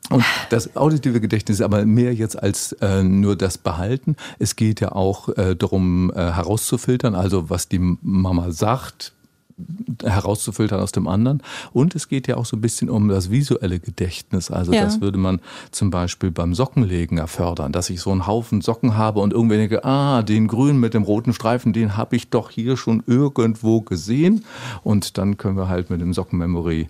und 0.09 0.23
das 0.49 0.75
auditive 0.75 1.21
Gedächtnis 1.21 1.59
ist 1.59 1.63
aber 1.63 1.85
mehr 1.85 2.13
jetzt 2.13 2.41
als 2.41 2.71
äh, 2.81 3.03
nur 3.03 3.35
das 3.35 3.59
Behalten. 3.59 4.15
Es 4.39 4.55
geht 4.55 4.81
ja 4.81 4.91
auch 4.91 5.29
äh, 5.37 5.55
darum, 5.55 6.11
äh, 6.15 6.31
herauszufiltern, 6.31 7.13
also 7.13 7.49
was 7.51 7.67
die 7.67 7.79
Mama 7.79 8.51
sagt, 8.51 9.13
herauszufiltern 10.03 10.79
aus 10.79 10.91
dem 10.91 11.07
anderen. 11.07 11.41
Und 11.73 11.95
es 11.95 12.07
geht 12.07 12.27
ja 12.27 12.37
auch 12.37 12.45
so 12.45 12.57
ein 12.57 12.61
bisschen 12.61 12.89
um 12.89 13.09
das 13.09 13.31
visuelle 13.31 13.79
Gedächtnis. 13.79 14.51
Also 14.51 14.73
ja. 14.73 14.83
das 14.83 15.01
würde 15.01 15.17
man 15.17 15.41
zum 15.71 15.89
Beispiel 15.91 16.31
beim 16.31 16.53
Sockenlegen 16.53 17.17
erfördern, 17.17 17.71
dass 17.71 17.89
ich 17.89 18.01
so 18.01 18.11
einen 18.11 18.27
Haufen 18.27 18.61
Socken 18.61 18.97
habe 18.97 19.19
und 19.19 19.33
irgendwie 19.33 19.57
denke, 19.57 19.83
ah, 19.83 20.21
den 20.21 20.47
grünen 20.47 20.79
mit 20.79 20.93
dem 20.93 21.03
roten 21.03 21.33
Streifen, 21.33 21.73
den 21.73 21.97
habe 21.97 22.15
ich 22.15 22.29
doch 22.29 22.49
hier 22.49 22.77
schon 22.77 23.03
irgendwo 23.07 23.81
gesehen. 23.81 24.45
Und 24.83 25.17
dann 25.17 25.37
können 25.37 25.57
wir 25.57 25.67
halt 25.67 25.89
mit 25.89 26.01
dem 26.01 26.13
Sockenmemory 26.13 26.89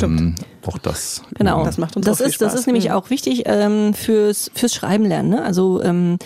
ähm, 0.00 0.34
auch 0.66 0.78
das. 0.78 1.22
Genau, 1.34 1.64
das 1.64 1.78
macht 1.78 1.96
uns 1.96 2.06
das 2.06 2.20
auch 2.20 2.26
ist, 2.26 2.34
Spaß. 2.34 2.52
Das 2.52 2.60
ist 2.60 2.66
nämlich 2.66 2.86
mhm. 2.86 2.92
auch 2.92 3.10
wichtig 3.10 3.42
ähm, 3.46 3.94
fürs, 3.94 4.50
fürs 4.54 4.74
Schreiben 4.74 5.04
lernen. 5.04 5.30
Ne? 5.30 5.42
Also 5.42 5.82
ähm, 5.82 6.18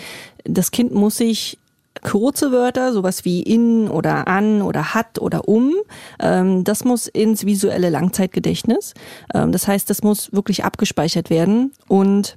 das 0.43 0.71
Kind 0.71 0.93
muss 0.93 1.17
sich 1.17 1.57
kurze 2.05 2.51
Wörter, 2.51 2.93
sowas 2.93 3.25
wie 3.25 3.41
in 3.41 3.89
oder 3.89 4.27
an 4.27 4.61
oder 4.61 4.93
hat 4.93 5.19
oder 5.19 5.47
um. 5.47 5.73
Ähm, 6.19 6.63
das 6.63 6.85
muss 6.85 7.07
ins 7.07 7.45
visuelle 7.45 7.89
Langzeitgedächtnis. 7.89 8.93
Ähm, 9.33 9.51
das 9.51 9.67
heißt, 9.67 9.89
das 9.89 10.03
muss 10.03 10.31
wirklich 10.31 10.63
abgespeichert 10.63 11.29
werden 11.29 11.73
und 11.87 12.35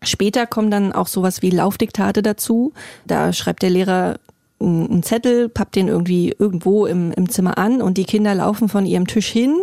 Später 0.00 0.46
kommen 0.46 0.70
dann 0.70 0.92
auch 0.92 1.08
sowas 1.08 1.42
wie 1.42 1.50
Laufdiktate 1.50 2.22
dazu. 2.22 2.72
Da 3.08 3.32
schreibt 3.32 3.62
der 3.64 3.70
Lehrer 3.70 4.20
einen 4.60 5.02
Zettel, 5.02 5.48
pappt 5.48 5.74
den 5.76 5.88
irgendwie 5.88 6.34
irgendwo 6.38 6.86
im, 6.86 7.10
im 7.12 7.28
Zimmer 7.28 7.58
an 7.58 7.82
und 7.82 7.98
die 7.98 8.04
Kinder 8.04 8.34
laufen 8.34 8.68
von 8.68 8.86
ihrem 8.86 9.08
Tisch 9.08 9.28
hin, 9.28 9.56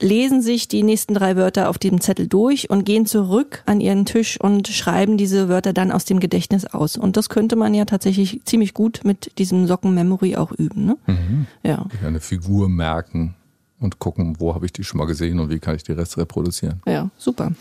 lesen 0.00 0.42
sich 0.42 0.68
die 0.68 0.82
nächsten 0.82 1.14
drei 1.14 1.36
Wörter 1.36 1.68
auf 1.68 1.78
dem 1.78 2.00
Zettel 2.00 2.26
durch 2.26 2.70
und 2.70 2.84
gehen 2.84 3.06
zurück 3.06 3.62
an 3.66 3.80
ihren 3.80 4.04
Tisch 4.06 4.40
und 4.40 4.68
schreiben 4.68 5.16
diese 5.16 5.48
Wörter 5.48 5.72
dann 5.72 5.92
aus 5.92 6.04
dem 6.04 6.20
Gedächtnis 6.20 6.66
aus. 6.66 6.96
Und 6.96 7.16
das 7.16 7.28
könnte 7.28 7.56
man 7.56 7.74
ja 7.74 7.84
tatsächlich 7.84 8.40
ziemlich 8.44 8.74
gut 8.74 9.00
mit 9.04 9.38
diesem 9.38 9.66
Socken-Memory 9.66 10.36
auch 10.36 10.52
üben. 10.52 10.86
Ne? 10.86 10.96
Mhm. 11.06 11.46
Ja. 11.62 11.86
Eine 12.04 12.20
Figur 12.20 12.68
merken 12.68 13.34
und 13.80 13.98
gucken, 13.98 14.36
wo 14.38 14.54
habe 14.54 14.66
ich 14.66 14.72
die 14.72 14.84
schon 14.84 14.98
mal 14.98 15.06
gesehen 15.06 15.40
und 15.40 15.50
wie 15.50 15.58
kann 15.58 15.74
ich 15.74 15.82
die 15.82 15.92
Rest 15.92 16.18
reproduzieren. 16.18 16.82
Ja, 16.86 17.08
super. 17.16 17.52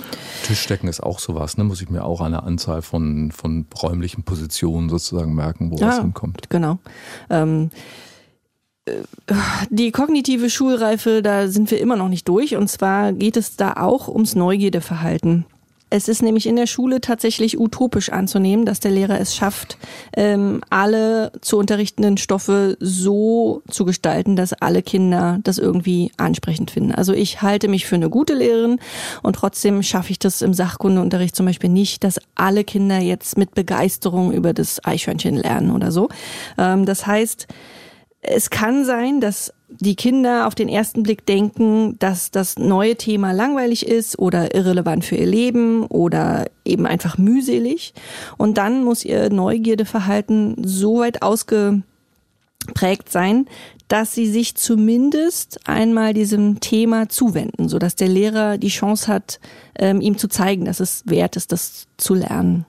Tischdecken 0.44 0.90
ist 0.90 1.02
auch 1.02 1.20
sowas, 1.20 1.58
ne? 1.58 1.64
Muss 1.64 1.82
ich 1.82 1.90
mir 1.90 2.04
auch 2.04 2.20
eine 2.22 2.44
Anzahl 2.44 2.82
von, 2.82 3.32
von 3.32 3.66
räumlichen 3.82 4.24
Positionen 4.24 4.90
sozusagen 4.90 5.34
merken, 5.34 5.72
wo 5.72 5.78
ja, 5.78 5.88
was 5.88 6.00
hinkommt. 6.00 6.50
Genau. 6.50 6.78
Ähm, 7.30 7.72
äh, 7.72 8.09
die 9.70 9.92
kognitive 9.92 10.50
Schulreife, 10.50 11.22
da 11.22 11.48
sind 11.48 11.72
wir 11.72 11.80
immer 11.80 11.96
noch 11.96 12.10
nicht 12.10 12.28
durch. 12.28 12.56
Und 12.56 12.70
zwar 12.70 13.14
geht 13.14 13.38
es 13.38 13.56
da 13.56 13.74
auch 13.74 14.08
ums 14.08 14.36
Neugierdeverhalten. 14.36 15.46
Es 15.92 16.08
ist 16.08 16.22
nämlich 16.22 16.46
in 16.46 16.56
der 16.56 16.68
Schule 16.68 17.02
tatsächlich 17.02 17.60
utopisch 17.60 18.10
anzunehmen, 18.12 18.66
dass 18.66 18.80
der 18.80 18.92
Lehrer 18.92 19.20
es 19.20 19.36
schafft, 19.36 19.78
ähm, 20.16 20.62
alle 20.70 21.32
zu 21.42 21.58
unterrichtenden 21.58 22.18
Stoffe 22.18 22.78
so 22.80 23.64
zu 23.70 23.86
gestalten, 23.86 24.36
dass 24.36 24.54
alle 24.54 24.84
Kinder 24.84 25.40
das 25.44 25.58
irgendwie 25.58 26.12
ansprechend 26.18 26.70
finden. 26.70 26.92
Also 26.92 27.14
ich 27.14 27.42
halte 27.42 27.68
mich 27.68 27.88
für 27.88 27.96
eine 27.96 28.10
gute 28.10 28.36
Lehrerin 28.36 28.80
und 29.24 29.36
trotzdem 29.36 29.82
schaffe 29.82 30.12
ich 30.12 30.20
das 30.20 30.44
im 30.44 30.54
Sachkundeunterricht 30.54 31.36
zum 31.36 31.48
Beispiel 31.48 31.72
nicht, 31.72 32.04
dass 32.04 32.20
alle 32.36 32.64
Kinder 32.64 33.00
jetzt 33.00 33.38
mit 33.38 33.56
Begeisterung 33.56 34.32
über 34.32 34.54
das 34.54 34.86
Eichhörnchen 34.86 35.38
lernen 35.38 35.72
oder 35.72 35.92
so. 35.92 36.10
Ähm, 36.60 36.86
das 36.86 37.08
heißt, 37.08 37.48
es 38.22 38.50
kann 38.50 38.84
sein, 38.86 39.22
dass 39.22 39.54
die 39.70 39.96
Kinder 39.96 40.48
auf 40.48 40.56
den 40.56 40.68
ersten 40.68 41.04
Blick 41.04 41.26
denken, 41.26 41.98
dass 42.00 42.32
das 42.32 42.58
neue 42.58 42.96
Thema 42.96 43.32
langweilig 43.32 43.88
ist 43.88 44.18
oder 44.20 44.54
irrelevant 44.56 45.06
für 45.06 45.16
ihr 45.16 45.28
Leben 45.28 45.86
oder 45.86 46.48
eben 46.66 46.86
einfach 46.86 47.18
mühselig. 47.18 47.94
Und 48.38 48.58
dann 48.58 48.84
muss 48.84 49.06
ihr 49.06 49.30
Neugierdeverhalten 49.30 50.56
so 50.64 51.00
weit 51.00 51.22
ausgeprägt 51.22 51.84
sein, 53.10 53.46
dass 53.88 54.14
sie 54.14 54.28
sich 54.28 54.56
zumindest 54.56 55.68
einmal 55.68 56.14
diesem 56.14 56.60
Thema 56.60 57.10
zuwenden, 57.10 57.70
sodass 57.70 57.96
der 57.96 58.10
Lehrer 58.10 58.58
die 58.58 58.70
Chance 58.70 59.08
hat, 59.08 59.40
ähm, 59.78 60.02
ihm 60.02 60.18
zu 60.18 60.28
zeigen, 60.28 60.66
dass 60.66 60.80
es 60.80 61.04
wert 61.06 61.36
ist, 61.36 61.52
das 61.52 61.88
zu 61.98 62.16
lernen. 62.16 62.66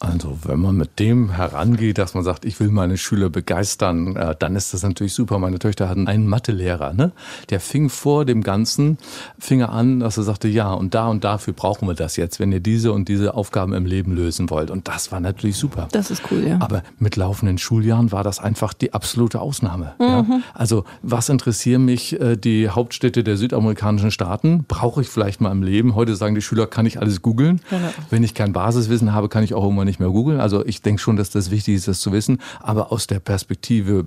Also 0.00 0.38
wenn 0.44 0.60
man 0.60 0.76
mit 0.76 1.00
dem 1.00 1.30
herangeht, 1.30 1.98
dass 1.98 2.14
man 2.14 2.22
sagt, 2.22 2.44
ich 2.44 2.60
will 2.60 2.68
meine 2.68 2.96
Schüler 2.96 3.30
begeistern, 3.30 4.14
äh, 4.14 4.36
dann 4.38 4.54
ist 4.54 4.72
das 4.72 4.84
natürlich 4.84 5.12
super. 5.12 5.40
Meine 5.40 5.58
Töchter 5.58 5.88
hatten 5.88 6.06
einen 6.06 6.28
Mathelehrer, 6.28 6.92
ne? 6.92 7.10
der 7.50 7.58
fing 7.58 7.88
vor 7.88 8.24
dem 8.24 8.44
Ganzen, 8.44 8.98
fing 9.40 9.58
er 9.58 9.72
an, 9.72 9.98
dass 9.98 10.16
er 10.16 10.22
sagte, 10.22 10.46
ja, 10.46 10.72
und 10.72 10.94
da 10.94 11.08
und 11.08 11.24
dafür 11.24 11.52
brauchen 11.52 11.88
wir 11.88 11.94
das 11.94 12.14
jetzt, 12.14 12.38
wenn 12.38 12.52
ihr 12.52 12.60
diese 12.60 12.92
und 12.92 13.08
diese 13.08 13.34
Aufgaben 13.34 13.72
im 13.72 13.86
Leben 13.86 14.14
lösen 14.14 14.50
wollt. 14.50 14.70
Und 14.70 14.86
das 14.86 15.10
war 15.10 15.18
natürlich 15.18 15.56
super. 15.56 15.88
Das 15.90 16.12
ist 16.12 16.22
cool, 16.30 16.46
ja. 16.46 16.58
Aber 16.60 16.84
mit 17.00 17.16
laufenden 17.16 17.58
Schuljahren 17.58 18.12
war 18.12 18.22
das 18.22 18.38
einfach 18.38 18.74
die 18.74 18.94
absolute 18.94 19.40
Ausnahme. 19.40 19.94
Mhm. 19.98 20.04
Ja? 20.06 20.40
Also 20.54 20.84
was 21.02 21.28
interessieren 21.28 21.84
mich 21.84 22.20
äh, 22.20 22.36
die 22.36 22.68
Hauptstädte 22.68 23.24
der 23.24 23.36
südamerikanischen 23.36 24.12
Staaten? 24.12 24.64
Brauche 24.68 25.00
ich 25.00 25.08
vielleicht 25.08 25.40
mal 25.40 25.50
im 25.50 25.64
Leben? 25.64 25.96
Heute 25.96 26.14
sagen 26.14 26.36
die 26.36 26.42
Schüler, 26.42 26.68
kann 26.68 26.86
ich 26.86 27.00
alles 27.00 27.20
googeln. 27.20 27.60
Ja. 27.72 27.78
Wenn 28.10 28.22
ich 28.22 28.34
kein 28.34 28.52
Basiswissen 28.52 29.12
habe, 29.12 29.28
kann 29.28 29.42
ich 29.42 29.54
auch 29.54 29.64
irgendwann 29.64 29.87
nicht 29.88 30.00
mehr 30.00 30.10
googeln. 30.10 30.40
Also 30.40 30.64
ich 30.64 30.82
denke 30.82 31.00
schon, 31.00 31.16
dass 31.16 31.30
das 31.30 31.50
wichtig 31.50 31.74
ist, 31.74 31.88
das 31.88 32.00
zu 32.00 32.12
wissen. 32.12 32.38
Aber 32.60 32.92
aus 32.92 33.06
der 33.06 33.20
Perspektive 33.20 34.06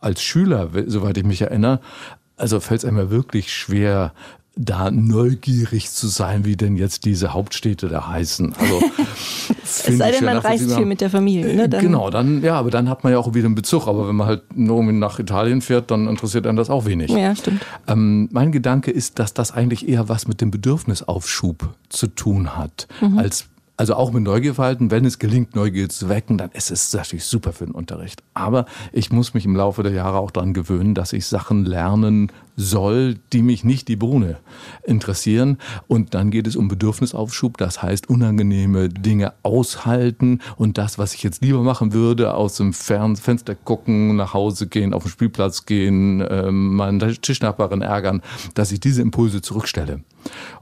als 0.00 0.22
Schüler, 0.22 0.68
soweit 0.86 1.16
ich 1.16 1.24
mich 1.24 1.42
erinnere, 1.42 1.80
also 2.36 2.60
fällt 2.60 2.80
es 2.80 2.84
einem 2.84 3.10
wirklich 3.10 3.52
schwer, 3.52 4.12
da 4.54 4.90
neugierig 4.90 5.90
zu 5.90 6.08
sein, 6.08 6.44
wie 6.44 6.56
denn 6.56 6.76
jetzt 6.76 7.06
diese 7.06 7.32
Hauptstädte 7.32 7.88
da 7.88 8.08
heißen. 8.08 8.54
Also, 8.58 8.80
es 9.62 9.84
sei 9.84 10.10
denn, 10.10 10.24
man 10.24 10.36
reist 10.36 10.70
viel 10.74 10.84
mit 10.84 11.00
der 11.00 11.08
Familie. 11.08 11.56
Ne? 11.56 11.68
Dann 11.68 11.80
genau, 11.80 12.10
dann, 12.10 12.42
ja, 12.42 12.56
aber 12.56 12.70
dann 12.70 12.88
hat 12.88 13.02
man 13.02 13.14
ja 13.14 13.18
auch 13.18 13.32
wieder 13.32 13.46
einen 13.46 13.54
Bezug. 13.54 13.86
Aber 13.86 14.08
wenn 14.08 14.16
man 14.16 14.26
halt 14.26 14.56
nur 14.56 14.82
nach 14.84 15.18
Italien 15.18 15.62
fährt, 15.62 15.90
dann 15.90 16.06
interessiert 16.06 16.46
einen 16.46 16.58
das 16.58 16.68
auch 16.68 16.84
wenig. 16.84 17.10
Ja, 17.10 17.34
stimmt. 17.34 17.62
Ähm, 17.86 18.28
mein 18.30 18.52
Gedanke 18.52 18.90
ist, 18.90 19.18
dass 19.18 19.32
das 19.32 19.52
eigentlich 19.52 19.88
eher 19.88 20.10
was 20.10 20.28
mit 20.28 20.42
dem 20.42 20.50
Bedürfnisaufschub 20.50 21.70
zu 21.88 22.08
tun 22.08 22.56
hat, 22.56 22.88
mhm. 23.00 23.18
als 23.18 23.46
also 23.76 23.94
auch 23.94 24.12
mit 24.12 24.22
Neugierverhalten, 24.22 24.90
wenn 24.90 25.04
es 25.04 25.18
gelingt, 25.18 25.56
Neugier 25.56 25.88
zu 25.88 26.08
wecken, 26.08 26.38
dann 26.38 26.50
ist 26.52 26.70
es 26.70 26.92
natürlich 26.92 27.24
super 27.24 27.52
für 27.52 27.64
den 27.64 27.74
Unterricht. 27.74 28.22
Aber 28.34 28.66
ich 28.92 29.10
muss 29.10 29.34
mich 29.34 29.44
im 29.44 29.56
Laufe 29.56 29.82
der 29.82 29.92
Jahre 29.92 30.18
auch 30.18 30.30
daran 30.30 30.52
gewöhnen, 30.52 30.94
dass 30.94 31.12
ich 31.12 31.26
Sachen 31.26 31.64
lernen 31.64 32.30
soll, 32.56 33.16
die 33.32 33.42
mich 33.42 33.64
nicht 33.64 33.88
die 33.88 33.96
Bohne 33.96 34.38
interessieren. 34.84 35.58
Und 35.88 36.14
dann 36.14 36.30
geht 36.30 36.46
es 36.46 36.54
um 36.54 36.68
Bedürfnisaufschub, 36.68 37.56
das 37.56 37.82
heißt 37.82 38.10
unangenehme 38.10 38.90
Dinge 38.90 39.32
aushalten 39.42 40.40
und 40.56 40.76
das, 40.76 40.98
was 40.98 41.14
ich 41.14 41.22
jetzt 41.22 41.42
lieber 41.42 41.62
machen 41.62 41.94
würde, 41.94 42.34
aus 42.34 42.56
dem 42.56 42.74
Fern 42.74 43.16
Fenster 43.16 43.54
gucken, 43.54 44.16
nach 44.16 44.34
Hause 44.34 44.66
gehen, 44.66 44.92
auf 44.92 45.04
den 45.04 45.10
Spielplatz 45.10 45.64
gehen, 45.64 46.20
äh, 46.20 46.50
meine 46.50 47.16
Tischnachbarin 47.16 47.80
ärgern, 47.80 48.22
dass 48.54 48.70
ich 48.70 48.80
diese 48.80 49.00
Impulse 49.00 49.40
zurückstelle. 49.40 50.00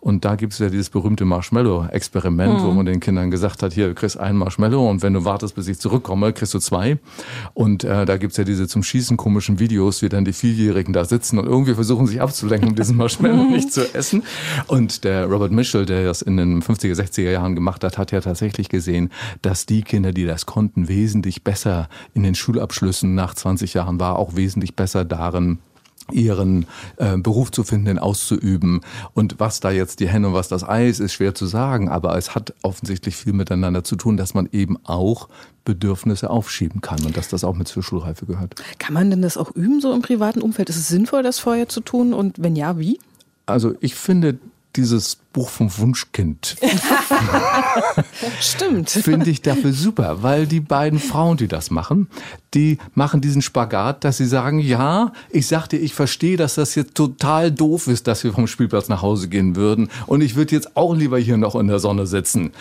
Und 0.00 0.24
da 0.24 0.36
gibt 0.36 0.52
es 0.52 0.58
ja 0.58 0.68
dieses 0.68 0.90
berühmte 0.90 1.24
Marshmallow-Experiment, 1.24 2.60
mhm. 2.60 2.64
wo 2.64 2.70
man 2.72 2.86
den 2.86 3.00
Kindern 3.00 3.30
gesagt 3.30 3.62
hat, 3.62 3.72
hier, 3.72 3.88
du 3.88 3.94
kriegst 3.94 4.18
einen 4.18 4.38
Marshmallow 4.38 4.88
und 4.88 5.02
wenn 5.02 5.12
du 5.12 5.24
wartest, 5.24 5.54
bis 5.54 5.68
ich 5.68 5.78
zurückkomme, 5.78 6.32
kriegst 6.32 6.54
du 6.54 6.58
zwei. 6.58 6.98
Und 7.54 7.84
äh, 7.84 8.06
da 8.06 8.14
es 8.14 8.36
ja 8.36 8.44
diese 8.44 8.66
zum 8.68 8.82
Schießen 8.82 9.16
komischen 9.16 9.58
Videos, 9.58 10.02
wie 10.02 10.08
dann 10.08 10.24
die 10.24 10.32
Vierjährigen 10.32 10.92
da 10.92 11.04
sitzen 11.04 11.38
und 11.38 11.46
irgendwie 11.46 11.74
versuchen, 11.74 12.06
sich 12.06 12.20
abzulenken, 12.20 12.70
um 12.70 12.74
diesen 12.74 12.96
Marshmallow 12.96 13.44
nicht 13.50 13.72
zu 13.72 13.94
essen. 13.94 14.22
Und 14.66 15.04
der 15.04 15.26
Robert 15.26 15.52
Mischel, 15.52 15.86
der 15.86 16.04
das 16.04 16.22
in 16.22 16.36
den 16.36 16.62
50er, 16.62 16.94
60er 16.94 17.30
Jahren 17.30 17.54
gemacht 17.54 17.84
hat, 17.84 17.98
hat 17.98 18.12
ja 18.12 18.20
tatsächlich 18.20 18.68
gesehen, 18.68 19.10
dass 19.42 19.66
die 19.66 19.82
Kinder, 19.82 20.12
die 20.12 20.26
das 20.26 20.46
konnten, 20.46 20.88
wesentlich 20.88 21.44
besser 21.44 21.88
in 22.14 22.22
den 22.22 22.34
Schulabschlüssen 22.34 23.14
nach 23.14 23.34
20 23.34 23.74
Jahren 23.74 24.00
war, 24.00 24.18
auch 24.18 24.36
wesentlich 24.36 24.76
besser 24.76 25.04
darin, 25.04 25.58
ihren 26.12 26.66
äh, 26.96 27.16
Beruf 27.16 27.50
zu 27.50 27.64
finden, 27.64 27.86
den 27.86 27.98
auszuüben. 27.98 28.80
Und 29.14 29.38
was 29.38 29.60
da 29.60 29.70
jetzt 29.70 30.00
die 30.00 30.08
Henne 30.08 30.28
und 30.28 30.34
was 30.34 30.48
das 30.48 30.68
Ei 30.68 30.88
ist, 30.88 31.00
ist 31.00 31.12
schwer 31.12 31.34
zu 31.34 31.46
sagen, 31.46 31.88
aber 31.88 32.16
es 32.16 32.34
hat 32.34 32.54
offensichtlich 32.62 33.16
viel 33.16 33.32
miteinander 33.32 33.84
zu 33.84 33.96
tun, 33.96 34.16
dass 34.16 34.34
man 34.34 34.48
eben 34.52 34.78
auch 34.84 35.28
Bedürfnisse 35.64 36.30
aufschieben 36.30 36.80
kann 36.80 37.04
und 37.04 37.16
dass 37.16 37.28
das 37.28 37.44
auch 37.44 37.54
mit 37.54 37.68
zur 37.68 37.82
Schulreife 37.82 38.26
gehört. 38.26 38.54
Kann 38.78 38.94
man 38.94 39.10
denn 39.10 39.22
das 39.22 39.36
auch 39.36 39.54
üben, 39.54 39.80
so 39.80 39.92
im 39.92 40.02
privaten 40.02 40.40
Umfeld? 40.40 40.68
Ist 40.70 40.76
es 40.76 40.88
sinnvoll, 40.88 41.22
das 41.22 41.38
vorher 41.38 41.68
zu 41.68 41.80
tun? 41.80 42.12
Und 42.12 42.42
wenn 42.42 42.56
ja, 42.56 42.78
wie? 42.78 42.98
Also 43.46 43.74
ich 43.80 43.94
finde, 43.94 44.38
dieses 44.76 45.16
Buch 45.32 45.48
vom 45.48 45.76
Wunschkind. 45.78 46.56
Stimmt. 48.40 48.90
Finde 48.90 49.30
ich 49.30 49.42
dafür 49.42 49.72
super, 49.72 50.22
weil 50.22 50.46
die 50.46 50.60
beiden 50.60 50.98
Frauen, 50.98 51.36
die 51.36 51.48
das 51.48 51.70
machen, 51.70 52.08
die 52.54 52.78
machen 52.94 53.20
diesen 53.20 53.42
Spagat, 53.42 54.04
dass 54.04 54.16
sie 54.16 54.26
sagen, 54.26 54.58
ja, 54.58 55.12
ich 55.30 55.46
sagte, 55.46 55.76
ich 55.76 55.94
verstehe, 55.94 56.36
dass 56.36 56.54
das 56.54 56.74
jetzt 56.74 56.94
total 56.94 57.50
doof 57.52 57.86
ist, 57.86 58.06
dass 58.06 58.24
wir 58.24 58.32
vom 58.32 58.46
Spielplatz 58.46 58.88
nach 58.88 59.02
Hause 59.02 59.28
gehen 59.28 59.56
würden 59.56 59.88
und 60.06 60.20
ich 60.20 60.36
würde 60.36 60.54
jetzt 60.54 60.76
auch 60.76 60.94
lieber 60.94 61.18
hier 61.18 61.36
noch 61.36 61.54
in 61.54 61.68
der 61.68 61.78
Sonne 61.78 62.06
sitzen. 62.06 62.52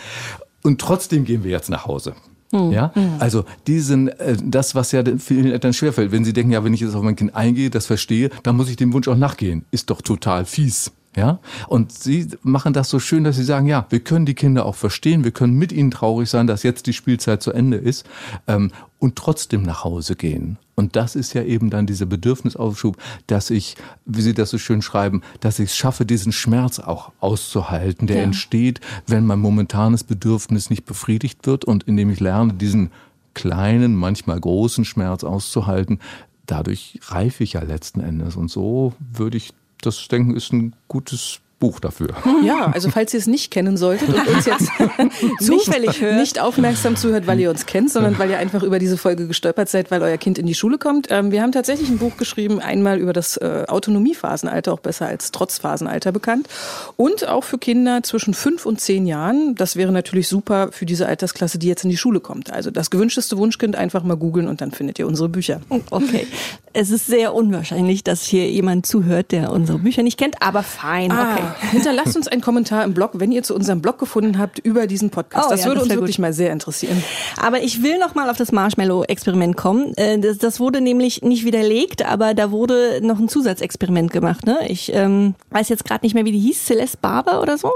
Und 0.61 0.81
trotzdem 0.81 1.25
gehen 1.25 1.43
wir 1.43 1.51
jetzt 1.51 1.69
nach 1.69 1.85
Hause. 1.85 2.15
Hm. 2.51 2.71
Ja, 2.71 2.91
hm. 2.95 3.13
also 3.19 3.45
diesen, 3.67 4.07
äh, 4.07 4.35
das, 4.43 4.73
was 4.73 4.91
ja 4.91 5.03
vielen 5.17 5.51
Eltern 5.51 5.73
schwerfällt, 5.73 6.11
wenn 6.11 6.25
sie 6.25 6.33
denken, 6.33 6.51
ja, 6.51 6.63
wenn 6.63 6.73
ich 6.73 6.79
jetzt 6.79 6.95
auf 6.95 7.03
mein 7.03 7.15
Kind 7.15 7.35
eingehe, 7.35 7.69
das 7.69 7.85
verstehe, 7.85 8.31
dann 8.43 8.57
muss 8.57 8.69
ich 8.69 8.75
dem 8.75 8.91
Wunsch 8.93 9.07
auch 9.07 9.15
nachgehen. 9.15 9.65
Ist 9.71 9.89
doch 9.91 10.01
total 10.01 10.45
fies. 10.45 10.91
Ja, 11.19 11.39
und 11.67 11.91
sie 11.91 12.27
machen 12.43 12.71
das 12.71 12.89
so 12.89 12.99
schön, 12.99 13.25
dass 13.25 13.36
sie 13.36 13.43
sagen, 13.43 13.67
ja, 13.67 13.86
wir 13.89 13.99
können 13.99 14.25
die 14.25 14.36
Kinder 14.36 14.65
auch 14.65 14.75
verstehen, 14.75 15.25
wir 15.25 15.32
können 15.32 15.53
mit 15.53 15.71
ihnen 15.71 15.91
traurig 15.91 16.29
sein, 16.29 16.47
dass 16.47 16.63
jetzt 16.63 16.88
die 16.88 16.93
Spielzeit 16.93 17.43
zu 17.43 17.51
Ende 17.51 17.75
ist 17.75 18.05
ähm, 18.47 18.71
und 18.99 19.17
trotzdem 19.17 19.63
nach 19.63 19.84
Hause 19.84 20.15
gehen. 20.15 20.58
Und 20.75 20.95
das 20.95 21.15
ist 21.15 21.34
ja 21.34 21.43
eben 21.43 21.69
dann 21.69 21.88
dieser 21.88 22.05
Bedürfnisaufschub, 22.05 22.95
dass 23.27 23.49
ich, 23.49 23.75
wie 24.05 24.21
Sie 24.21 24.34
das 24.34 24.49
so 24.49 24.58
schön 24.58 24.82
schreiben, 24.82 25.23
dass 25.41 25.60
ich 25.60 25.71
es 25.71 25.75
schaffe, 25.75 26.05
diesen 26.05 26.32
Schmerz 26.32 26.79
auch 26.79 27.12
auszuhalten, 27.19 28.08
der 28.08 28.17
ja. 28.17 28.23
entsteht, 28.23 28.79
wenn 29.05 29.25
mein 29.25 29.39
momentanes 29.39 30.05
Bedürfnis 30.05 30.69
nicht 30.69 30.86
befriedigt 30.86 31.45
wird 31.45 31.65
und 31.65 31.84
indem 31.84 32.10
ich 32.12 32.21
lerne, 32.21 32.53
diesen 32.53 32.91
kleinen, 33.34 33.93
manchmal 33.93 34.39
großen 34.39 34.86
Schmerz 34.86 35.25
auszuhalten, 35.25 35.99
dadurch 36.45 36.99
reife 37.08 37.43
ich 37.43 37.53
ja 37.53 37.62
letzten 37.62 37.99
Endes. 37.99 38.36
Und 38.36 38.49
so 38.49 38.93
würde 38.99 39.38
ich 39.38 39.53
das 39.81 40.07
denken 40.07 40.35
ist 40.35 40.51
ein 40.51 40.75
gutes 40.87 41.41
Buch 41.59 41.79
dafür. 41.79 42.09
Ja, 42.43 42.71
also 42.71 42.89
falls 42.89 43.13
ihr 43.13 43.19
es 43.19 43.27
nicht 43.27 43.51
kennen 43.51 43.75
solltet 43.77 44.09
und 44.09 44.27
uns 44.27 44.45
jetzt 44.45 44.69
Zufällig 45.39 45.87
nicht, 45.89 46.01
hört. 46.01 46.15
nicht 46.15 46.39
aufmerksam 46.39 46.95
zuhört, 46.95 47.27
weil 47.27 47.39
ihr 47.39 47.49
uns 47.49 47.65
kennt, 47.65 47.91
sondern 47.91 48.17
weil 48.17 48.29
ihr 48.29 48.37
einfach 48.37 48.63
über 48.63 48.79
diese 48.79 48.97
Folge 48.97 49.27
gestolpert 49.27 49.67
seid, 49.69 49.91
weil 49.91 50.01
euer 50.01 50.17
Kind 50.17 50.37
in 50.37 50.45
die 50.45 50.53
Schule 50.55 50.77
kommt. 50.77 51.07
Ähm, 51.09 51.31
wir 51.31 51.41
haben 51.41 51.51
tatsächlich 51.51 51.89
ein 51.89 51.97
Buch 51.97 52.15
geschrieben, 52.17 52.59
einmal 52.61 52.97
über 52.99 53.11
das 53.13 53.35
äh, 53.37 53.65
Autonomiephasenalter, 53.67 54.71
auch 54.73 54.79
besser 54.79 55.07
als 55.07 55.31
Trotzphasenalter 55.31 56.11
bekannt. 56.11 56.47
Und 56.95 57.27
auch 57.27 57.43
für 57.43 57.57
Kinder 57.57 58.03
zwischen 58.03 58.33
fünf 58.33 58.65
und 58.65 58.79
zehn 58.79 59.05
Jahren. 59.05 59.55
Das 59.55 59.75
wäre 59.75 59.91
natürlich 59.91 60.27
super 60.27 60.69
für 60.71 60.85
diese 60.85 61.07
Altersklasse, 61.07 61.59
die 61.59 61.67
jetzt 61.67 61.83
in 61.83 61.89
die 61.89 61.97
Schule 61.97 62.19
kommt. 62.21 62.51
Also 62.53 62.71
das 62.71 62.89
gewünschteste 62.89 63.37
Wunschkind 63.37 63.75
einfach 63.75 64.03
mal 64.03 64.15
googeln 64.15 64.47
und 64.47 64.61
dann 64.61 64.71
findet 64.71 64.99
ihr 64.99 65.07
unsere 65.07 65.29
Bücher. 65.29 65.59
Okay. 65.89 66.25
Es 66.71 66.89
ist 66.91 67.07
sehr 67.07 67.33
unwahrscheinlich, 67.33 68.03
dass 68.03 68.23
hier 68.23 68.49
jemand 68.49 68.85
zuhört, 68.85 69.31
der 69.31 69.51
unsere 69.51 69.79
Bücher 69.79 70.03
nicht 70.03 70.17
kennt, 70.17 70.41
aber 70.41 70.63
fein. 70.63 71.11
Ah, 71.11 71.33
Okay. 71.33 71.43
Hinterlasst 71.71 72.15
uns 72.15 72.27
einen 72.27 72.41
Kommentar 72.41 72.83
im 72.83 72.93
Blog, 72.93 73.12
wenn 73.15 73.31
ihr 73.31 73.43
zu 73.43 73.55
unserem 73.55 73.81
Blog 73.81 73.97
gefunden 73.99 74.38
habt 74.38 74.59
über 74.59 74.88
diesen 74.88 75.09
Podcast. 75.09 75.47
Oh 75.47 75.51
das 75.51 75.62
ja, 75.62 75.67
würde 75.67 75.79
das 75.81 75.88
uns 75.89 75.95
wirklich 75.95 76.17
gut. 76.17 76.21
mal 76.23 76.33
sehr 76.33 76.51
interessieren. 76.51 77.03
Aber 77.41 77.62
ich 77.62 77.83
will 77.83 77.97
noch 77.99 78.15
mal 78.15 78.29
auf 78.29 78.38
das 78.38 78.51
Marshmallow-Experiment 78.51 79.55
kommen. 79.57 79.93
Äh, 79.97 80.19
Das, 80.19 80.38
das 80.38 80.59
wurde 80.59 80.81
nämlich 80.81 81.21
nicht 81.21 81.45
widerlegt, 81.45 82.05
aber 82.05 82.33
da 82.33 82.51
wurde 82.51 82.99
noch 83.03 83.19
ein 83.19 83.29
Zusatzexperiment 83.29 84.12
gemacht. 84.12 84.45
Ne? 84.45 84.57
Ich 84.67 84.91
ähm, 84.93 85.35
weiß 85.51 85.69
jetzt 85.69 85.85
gerade 85.85 86.05
nicht 86.05 86.13
mehr, 86.13 86.25
wie 86.25 86.31
die 86.31 86.39
hieß. 86.39 86.65
Celeste 86.65 86.97
Barber 87.01 87.41
oder 87.41 87.57
so? 87.57 87.71